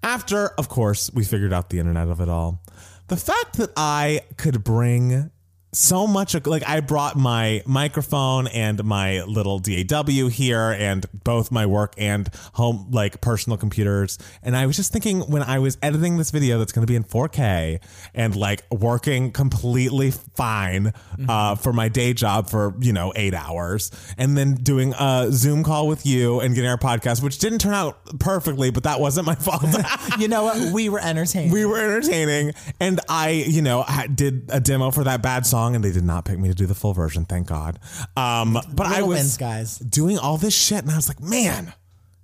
after, 0.02 0.48
of 0.59 0.68
course, 0.68 1.11
we 1.12 1.24
figured 1.24 1.52
out 1.52 1.70
the 1.70 1.78
internet 1.78 2.09
of 2.09 2.20
it 2.20 2.28
all. 2.28 2.62
The 3.09 3.16
fact 3.18 3.59
that 3.59 3.70
I 3.76 4.20
could 4.38 4.64
bring 4.64 5.30
so 5.75 6.07
much 6.07 6.35
like 6.47 6.62
I 6.68 6.81
brought 6.81 7.16
my 7.16 7.62
microphone 7.66 8.47
and 8.47 8.83
my 8.85 9.22
little 9.25 9.59
DAW 9.59 10.29
here 10.29 10.70
and 10.70 11.05
both 11.25 11.51
my 11.51 11.66
work 11.66 11.95
and 11.99 12.29
home 12.55 12.89
like 12.93 13.20
personal 13.20 13.57
computers 13.59 14.16
and 14.43 14.57
I 14.57 14.66
was 14.66 14.77
just 14.77 14.93
thinking 14.93 15.20
when 15.22 15.43
I 15.43 15.59
was 15.59 15.77
editing 15.83 16.16
this 16.16 16.31
video 16.31 16.59
that's 16.59 16.70
going 16.72 16.87
to 16.87 16.91
be 16.91 16.95
in 16.97 17.03
4K 17.03 17.81
and 18.14 18.37
like 18.37 18.62
working 18.70 19.33
completely 19.33 20.12
fine 20.12 20.93
uh, 21.29 21.57
for 21.57 21.72
my 21.72 21.89
day 21.89 22.12
job 22.12 22.49
for 22.49 22.75
you 22.81 22.93
know 22.93 23.12
8 23.16 23.35
hours 23.35 23.91
and 24.16 24.39
then 24.39 24.55
doing 24.55 24.95
a 24.99 25.27
Zoom 25.31 25.64
call 25.64 25.89
with 25.89 26.07
you 26.07 26.39
and 26.39 26.55
getting 26.55 26.70
our 26.70 26.79
podcast 26.79 27.20
which 27.22 27.39
didn't 27.39 27.59
turn 27.59 27.75
out 27.75 27.99
perfectly 28.20 28.70
but 28.70 28.85
that 28.85 29.01
wasn't 29.01 29.27
my 29.27 29.35
fault 29.35 29.64
You 30.20 30.29
know 30.29 30.45
what? 30.45 30.72
We 30.72 30.89
were 30.89 31.01
entertaining. 31.01 31.51
we 31.51 31.64
were 31.64 31.79
entertaining 31.79 32.53
and 32.79 33.01
i 33.09 33.31
you 33.31 33.61
know 33.62 33.85
did 34.14 34.45
a 34.51 34.61
demo 34.61 34.91
for 34.93 35.05
that 35.05 35.20
bad 35.22 35.45
song 35.45 35.63
and 35.72 35.84
they 35.84 35.92
did 35.92 36.04
not 36.04 36.24
pick 36.24 36.38
me 36.38 36.48
to 36.48 36.54
do 36.54 36.66
the 36.66 36.74
full 36.74 36.92
version 36.92 37.24
thank 37.24 37.46
god 37.46 37.78
um 38.16 38.58
but 38.74 38.86
i 38.86 39.00
was 39.02 39.18
wins, 39.18 39.36
guys. 39.36 39.78
doing 39.78 40.18
all 40.18 40.36
this 40.36 40.54
shit 40.54 40.82
and 40.82 40.90
i 40.90 40.96
was 40.96 41.08
like 41.08 41.20
man 41.20 41.72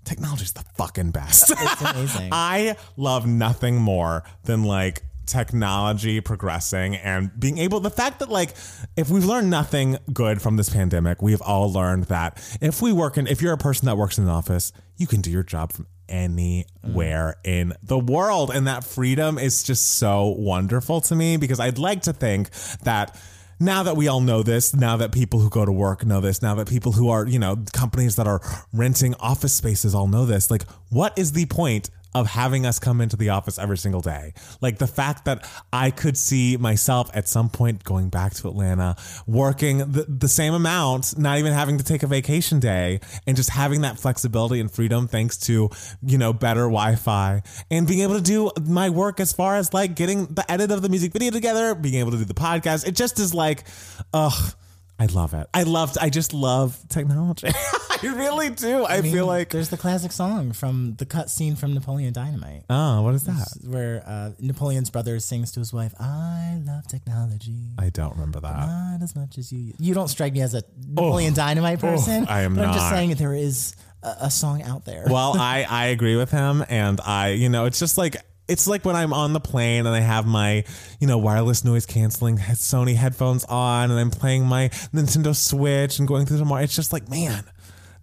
technology's 0.04 0.52
the 0.52 0.64
fucking 0.76 1.10
best 1.12 1.50
It's 1.56 1.80
amazing. 1.82 2.28
i 2.32 2.76
love 2.96 3.26
nothing 3.26 3.76
more 3.76 4.24
than 4.44 4.64
like 4.64 5.02
technology 5.26 6.20
progressing 6.20 6.96
and 6.96 7.30
being 7.38 7.58
able 7.58 7.78
the 7.78 7.88
fact 7.90 8.18
that 8.18 8.28
like 8.28 8.50
if 8.96 9.10
we've 9.10 9.24
learned 9.24 9.48
nothing 9.48 9.96
good 10.12 10.42
from 10.42 10.56
this 10.56 10.68
pandemic 10.68 11.22
we've 11.22 11.40
all 11.42 11.72
learned 11.72 12.04
that 12.04 12.36
if 12.60 12.82
we 12.82 12.92
work 12.92 13.16
in 13.16 13.28
if 13.28 13.40
you're 13.40 13.52
a 13.52 13.58
person 13.58 13.86
that 13.86 13.96
works 13.96 14.18
in 14.18 14.24
an 14.24 14.30
office 14.30 14.72
you 14.96 15.06
can 15.06 15.20
do 15.20 15.30
your 15.30 15.44
job 15.44 15.72
from 15.72 15.86
anywhere 16.10 17.36
in 17.44 17.72
the 17.82 17.98
world. 17.98 18.50
And 18.52 18.66
that 18.66 18.84
freedom 18.84 19.38
is 19.38 19.62
just 19.62 19.98
so 19.98 20.26
wonderful 20.26 21.00
to 21.02 21.14
me 21.14 21.36
because 21.36 21.60
i'd 21.60 21.78
like 21.78 22.02
to 22.02 22.12
think 22.12 22.50
that 22.82 23.16
now 23.60 23.82
that 23.82 23.94
we 23.94 24.08
all 24.08 24.22
know 24.22 24.42
this, 24.42 24.74
now 24.74 24.96
that 24.96 25.12
people 25.12 25.38
who 25.38 25.50
go 25.50 25.66
to 25.66 25.70
work 25.70 26.06
know 26.06 26.22
this, 26.22 26.40
now 26.40 26.54
that 26.54 26.66
people 26.66 26.92
who 26.92 27.10
are, 27.10 27.26
you 27.26 27.38
know, 27.38 27.62
companies 27.74 28.16
that 28.16 28.26
are 28.26 28.40
renting 28.72 29.14
office 29.20 29.52
spaces 29.52 29.94
all 29.94 30.08
know 30.08 30.24
this, 30.24 30.50
like, 30.50 30.62
what 30.88 31.16
is 31.18 31.32
the 31.32 31.44
point 31.44 31.90
of 32.14 32.26
having 32.28 32.66
us 32.66 32.78
come 32.78 33.00
into 33.00 33.16
the 33.16 33.30
office 33.30 33.58
every 33.58 33.78
single 33.78 34.00
day? 34.00 34.32
Like, 34.60 34.78
the 34.78 34.86
fact 34.86 35.24
that 35.26 35.48
I 35.72 35.90
could 35.90 36.16
see 36.16 36.56
myself 36.56 37.10
at 37.14 37.28
some 37.28 37.48
point 37.48 37.84
going 37.84 38.08
back 38.08 38.34
to 38.34 38.48
Atlanta, 38.48 38.96
working 39.26 39.78
the, 39.78 40.04
the 40.08 40.28
same 40.28 40.54
amount, 40.54 41.18
not 41.18 41.38
even 41.38 41.52
having 41.52 41.78
to 41.78 41.84
take 41.84 42.02
a 42.02 42.06
vacation 42.06 42.60
day, 42.60 43.00
and 43.26 43.36
just 43.36 43.50
having 43.50 43.82
that 43.82 43.98
flexibility 43.98 44.60
and 44.60 44.70
freedom 44.70 45.08
thanks 45.08 45.36
to, 45.36 45.70
you 46.02 46.18
know, 46.18 46.32
better 46.32 46.62
Wi 46.62 46.96
Fi 46.96 47.42
and 47.70 47.86
being 47.86 48.00
able 48.00 48.16
to 48.16 48.22
do 48.22 48.50
my 48.66 48.90
work 48.90 49.20
as 49.20 49.32
far 49.32 49.56
as 49.56 49.72
like 49.72 49.94
getting 49.94 50.26
the 50.26 50.50
edit 50.50 50.70
of 50.70 50.82
the 50.82 50.88
music 50.88 51.12
video 51.12 51.30
together, 51.30 51.74
being 51.74 51.96
able 51.96 52.10
to 52.10 52.18
do 52.18 52.24
the 52.24 52.34
podcast. 52.34 52.86
It 52.86 52.92
just 52.92 53.18
is 53.18 53.34
like, 53.34 53.64
ugh. 54.12 54.54
I 55.00 55.06
love 55.06 55.32
it. 55.32 55.46
I 55.54 55.62
loved. 55.62 55.96
I 55.98 56.10
just 56.10 56.34
love 56.34 56.78
technology. 56.90 57.48
I 57.90 57.98
really 58.02 58.50
do. 58.50 58.84
I, 58.84 59.00
mean, 59.00 59.12
feel 59.14 59.26
like. 59.26 59.48
there's 59.48 59.70
the 59.70 59.78
classic 59.78 60.12
song 60.12 60.52
from 60.52 60.96
the 60.98 61.06
cut 61.06 61.30
scene 61.30 61.56
from 61.56 61.72
Napoleon 61.72 62.12
Dynamite. 62.12 62.64
Oh, 62.68 63.00
what 63.00 63.14
is 63.14 63.24
that? 63.24 63.48
Where 63.64 64.02
uh, 64.06 64.32
Napoleon's 64.38 64.90
brother 64.90 65.18
sings 65.18 65.52
to 65.52 65.60
his 65.60 65.72
wife, 65.72 65.94
"I 65.98 66.60
love 66.66 66.86
technology, 66.86 67.70
I 67.78 67.88
don't 67.88 68.12
remember 68.12 68.40
that. 68.40 68.66
not 68.66 69.02
as 69.02 69.16
much 69.16 69.38
as 69.38 69.50
you." 69.50 69.72
You 69.78 69.94
don't 69.94 70.08
strike 70.08 70.34
me 70.34 70.42
as 70.42 70.52
a 70.52 70.62
Napoleon 70.86 71.32
Dynamite 71.32 71.80
person. 71.80 72.26
I 72.28 72.42
am 72.42 72.54
but 72.54 72.66
I'm 72.66 72.74
just 72.74 72.84
not. 72.84 72.92
saying 72.92 73.14
there 73.14 73.34
is 73.34 73.74
a, 74.02 74.16
a 74.22 74.30
song 74.30 74.62
out 74.62 74.84
there. 74.84 75.06
well, 75.08 75.34
I 75.38 75.64
I 75.66 75.86
agree 75.86 76.16
with 76.16 76.30
him, 76.30 76.62
and 76.68 77.00
I 77.00 77.30
you 77.30 77.48
know 77.48 77.64
it's 77.64 77.78
just 77.78 77.96
like 77.96 78.16
it's 78.50 78.66
like 78.66 78.84
when 78.84 78.96
I'm 78.96 79.12
on 79.12 79.32
the 79.32 79.40
plane 79.40 79.86
and 79.86 79.94
I 79.94 80.00
have 80.00 80.26
my 80.26 80.64
you 80.98 81.06
know 81.06 81.18
wireless 81.18 81.64
noise 81.64 81.86
canceling 81.86 82.36
Sony 82.38 82.96
headphones 82.96 83.44
on, 83.44 83.90
and 83.90 83.98
I'm 83.98 84.10
playing 84.10 84.44
my 84.44 84.68
Nintendo 84.92 85.34
Switch 85.34 85.98
and 85.98 86.08
going 86.08 86.26
through 86.26 86.38
the 86.38 86.44
mar 86.44 86.60
It's 86.60 86.74
just 86.74 86.92
like 86.92 87.08
man. 87.08 87.44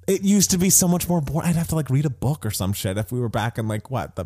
It 0.07 0.23
used 0.23 0.51
to 0.51 0.57
be 0.57 0.69
so 0.69 0.87
much 0.87 1.09
more 1.09 1.19
boring. 1.19 1.49
I'd 1.49 1.57
have 1.57 1.67
to 1.67 1.75
like 1.75 1.89
read 1.89 2.05
a 2.05 2.09
book 2.09 2.45
or 2.45 2.51
some 2.51 2.71
shit 2.71 2.97
if 2.97 3.11
we 3.11 3.19
were 3.19 3.27
back 3.27 3.57
in 3.57 3.67
like 3.67 3.91
what 3.91 4.15
the 4.15 4.25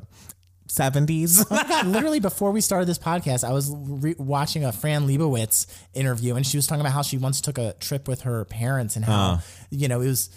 70s. 0.75 1.45
Oh 1.61 1.87
literally 1.87 2.19
before 2.19 2.51
we 2.51 2.61
started 2.61 2.87
this 2.87 2.99
podcast, 2.99 3.43
I 3.47 3.53
was 3.53 3.73
re- 3.75 4.15
watching 4.17 4.63
a 4.63 4.71
Fran 4.71 5.07
Lebowitz 5.07 5.65
interview, 5.93 6.35
and 6.35 6.45
she 6.45 6.57
was 6.57 6.67
talking 6.67 6.81
about 6.81 6.93
how 6.93 7.01
she 7.01 7.17
once 7.17 7.41
took 7.41 7.57
a 7.57 7.73
trip 7.79 8.07
with 8.07 8.21
her 8.21 8.45
parents 8.45 8.95
and 8.95 9.03
how 9.05 9.13
uh. 9.13 9.39
you 9.69 9.87
know 9.87 10.01
it 10.01 10.07
was 10.07 10.29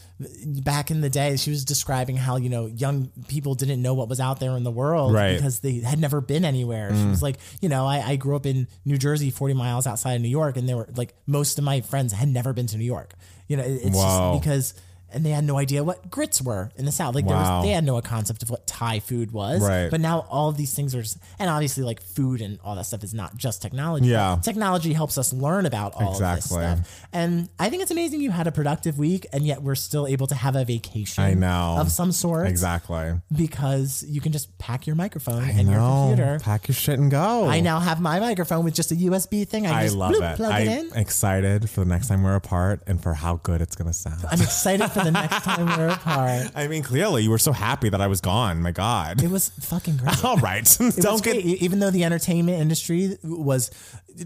back 0.46 0.90
in 0.90 1.00
the 1.00 1.10
day. 1.10 1.36
She 1.36 1.50
was 1.50 1.64
describing 1.64 2.16
how 2.16 2.36
you 2.36 2.48
know 2.48 2.66
young 2.66 3.10
people 3.28 3.54
didn't 3.54 3.82
know 3.82 3.94
what 3.94 4.08
was 4.08 4.20
out 4.20 4.40
there 4.40 4.56
in 4.56 4.64
the 4.64 4.70
world 4.70 5.12
Right. 5.12 5.36
because 5.36 5.60
they 5.60 5.80
had 5.80 5.98
never 5.98 6.20
been 6.20 6.44
anywhere. 6.44 6.90
She 6.94 7.04
was 7.06 7.18
mm. 7.20 7.22
like, 7.22 7.36
you 7.60 7.68
know, 7.68 7.86
I, 7.86 8.00
I 8.00 8.16
grew 8.16 8.36
up 8.36 8.46
in 8.46 8.66
New 8.84 8.96
Jersey, 8.96 9.30
forty 9.30 9.54
miles 9.54 9.86
outside 9.86 10.14
of 10.14 10.22
New 10.22 10.28
York, 10.28 10.56
and 10.56 10.68
they 10.68 10.74
were 10.74 10.88
like 10.96 11.14
most 11.26 11.58
of 11.58 11.64
my 11.64 11.80
friends 11.82 12.12
had 12.12 12.28
never 12.28 12.52
been 12.52 12.66
to 12.68 12.78
New 12.78 12.84
York. 12.84 13.14
You 13.48 13.56
know, 13.58 13.64
it's 13.66 13.96
Wow. 13.96 14.32
just 14.32 14.42
because. 14.42 14.74
And 15.14 15.24
they 15.24 15.30
had 15.30 15.44
no 15.44 15.56
idea 15.58 15.84
what 15.84 16.10
grits 16.10 16.42
were 16.42 16.70
in 16.76 16.84
the 16.84 16.92
South. 16.92 17.14
Like 17.14 17.26
there 17.26 17.36
Wow. 17.36 17.58
was, 17.58 17.66
they 17.66 17.72
had 17.72 17.84
no 17.84 18.00
concept 18.02 18.42
of 18.42 18.50
what 18.50 18.66
Thai 18.66 18.98
food 19.00 19.30
was. 19.32 19.62
Right. 19.62 19.88
But 19.90 20.00
now 20.00 20.26
all 20.28 20.48
of 20.48 20.56
these 20.56 20.74
things 20.74 20.94
are, 20.94 21.02
just, 21.02 21.18
and 21.38 21.48
obviously 21.48 21.84
like 21.84 22.02
food 22.02 22.40
and 22.40 22.58
all 22.64 22.74
that 22.74 22.84
stuff 22.86 23.04
is 23.04 23.14
not 23.14 23.36
just 23.36 23.62
technology. 23.62 24.06
Yeah. 24.08 24.38
Technology 24.42 24.92
helps 24.92 25.16
us 25.16 25.32
learn 25.32 25.66
about 25.66 25.94
all 25.94 26.10
Exactly. 26.12 26.64
of 26.64 26.78
this 26.78 26.86
stuff. 26.88 27.06
And 27.12 27.48
I 27.58 27.70
think 27.70 27.82
it's 27.82 27.90
amazing 27.92 28.20
you 28.20 28.30
had 28.32 28.46
a 28.46 28.52
productive 28.52 28.98
week 28.98 29.26
and 29.32 29.46
yet 29.46 29.62
we're 29.62 29.74
still 29.76 30.06
able 30.06 30.26
to 30.26 30.34
have 30.34 30.56
a 30.56 30.64
vacation 30.64 31.22
I 31.22 31.34
know. 31.34 31.76
of 31.78 31.90
some 31.92 32.10
sort 32.12 32.48
exactly. 32.48 33.14
because 33.34 34.04
you 34.08 34.20
can 34.20 34.32
just 34.32 34.56
pack 34.58 34.86
your 34.86 34.96
microphone 34.96 35.42
I 35.44 35.50
and 35.50 35.68
your 35.68 35.78
computer. 35.78 36.38
Pack 36.42 36.68
your 36.68 36.74
shit 36.74 36.98
and 36.98 37.10
go. 37.10 37.46
I 37.46 37.60
now 37.60 37.78
have 37.78 38.00
my 38.00 38.18
microphone 38.20 38.64
with 38.64 38.74
just 38.74 38.90
a 38.90 38.96
USB 38.96 39.46
thing. 39.46 39.66
I, 39.66 39.80
I 39.80 39.82
just 39.84 39.96
love 39.96 40.12
bloop, 40.12 40.34
it. 40.34 40.40
I'm 40.40 40.68
it 40.68 40.92
in. 40.92 40.96
excited 40.98 41.70
for 41.70 41.80
the 41.80 41.86
next 41.86 42.08
time 42.08 42.22
we're 42.22 42.34
apart 42.34 42.82
and 42.86 43.00
for 43.02 43.14
how 43.14 43.36
good 43.42 43.60
it's 43.60 43.76
gonna 43.76 43.92
sound. 43.92 44.24
I'm 44.30 44.40
excited 44.40 44.88
for 44.90 45.03
the 45.04 45.10
next 45.12 45.42
time 45.44 45.66
we're 45.66 45.88
apart. 45.88 46.50
I 46.54 46.66
mean, 46.68 46.82
clearly 46.82 47.22
you 47.22 47.30
were 47.30 47.38
so 47.38 47.52
happy 47.52 47.88
that 47.88 48.00
I 48.00 48.06
was 48.06 48.20
gone. 48.20 48.60
My 48.62 48.72
God. 48.72 49.22
It 49.22 49.30
was 49.30 49.50
fucking 49.60 49.98
great. 49.98 50.24
All 50.24 50.36
right. 50.38 50.68
It 50.80 50.84
was 50.84 50.96
Don't 50.96 51.22
great. 51.22 51.36
get. 51.42 51.44
E- 51.44 51.58
even 51.64 51.78
though 51.78 51.90
the 51.90 52.04
entertainment 52.04 52.58
industry 52.60 53.16
was 53.22 53.70
i- 54.18 54.22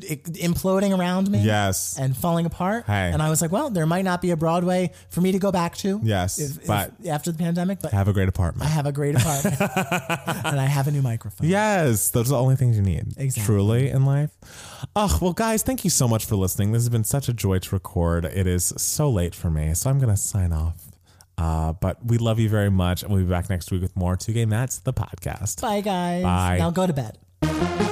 imploding 0.49 0.97
around 0.99 1.31
me. 1.31 1.41
Yes. 1.41 1.99
And 1.99 2.17
falling 2.17 2.47
apart. 2.47 2.85
Hey. 2.87 3.11
And 3.13 3.21
I 3.23 3.31
was 3.31 3.43
like, 3.43 3.53
well, 3.53 3.71
there 3.71 3.87
might 3.87 4.05
not 4.05 4.23
be 4.23 4.31
a 4.31 4.37
Broadway 4.37 4.93
for 5.11 5.21
me 5.21 5.33
to 5.33 5.39
go 5.39 5.53
back 5.53 5.77
to. 5.79 6.01
Yes, 6.03 6.39
if- 6.39 6.59
if- 6.59 6.67
but- 6.67 6.93
after 7.07 7.33
the 7.33 7.39
pandemic, 7.39 7.81
but 7.83 7.93
Have 7.93 8.09
a 8.09 8.13
great 8.13 8.29
apartment. 8.29 8.69
I 8.71 8.73
apartment. 8.73 8.77
have 8.77 8.87
a 8.87 8.93
great 8.93 9.15
apartment 9.17 10.45
and 10.47 10.61
I 10.61 10.67
have 10.67 10.87
a 10.89 10.91
new 10.91 11.03
microphone. 11.03 11.49
Yes, 11.49 12.11
those 12.11 12.29
are 12.29 12.37
the 12.37 12.41
only 12.41 12.57
things 12.57 12.77
you 12.77 12.83
need. 12.83 13.15
Exactly. 13.17 13.45
Truly 13.45 13.89
in 13.91 14.05
life. 14.05 14.31
Oh, 14.95 15.19
well, 15.21 15.33
guys, 15.33 15.63
thank 15.63 15.85
you 15.85 15.91
so 15.91 16.07
much 16.09 16.27
for 16.27 16.37
listening. 16.37 16.73
This 16.73 16.83
has 16.83 16.89
been 16.89 17.05
such 17.05 17.29
a 17.29 17.33
joy 17.33 17.59
to 17.59 17.75
record. 17.75 18.25
It 18.25 18.47
is 18.47 18.73
so 18.77 19.11
late 19.11 19.35
for 19.35 19.51
me, 19.51 19.75
so 19.75 19.91
I'm 19.91 19.99
going 19.99 20.11
to 20.15 20.17
sign 20.17 20.53
off. 20.53 20.77
Uh, 21.37 21.73
but 21.73 22.05
we 22.05 22.19
love 22.19 22.39
you 22.39 22.49
very 22.49 22.71
much, 22.71 23.03
and 23.03 23.13
we'll 23.13 23.23
be 23.23 23.29
back 23.29 23.49
next 23.49 23.71
week 23.71 23.81
with 23.83 23.95
more 23.97 24.17
Two 24.17 24.33
Gay 24.33 24.45
Mats, 24.47 24.79
the 24.79 24.93
podcast. 24.93 25.61
Bye, 25.61 25.81
guys. 25.81 26.23
Bye. 26.23 26.57
Now 26.59 26.71
go 26.71 26.87
to 26.87 26.93
bed. 26.93 27.87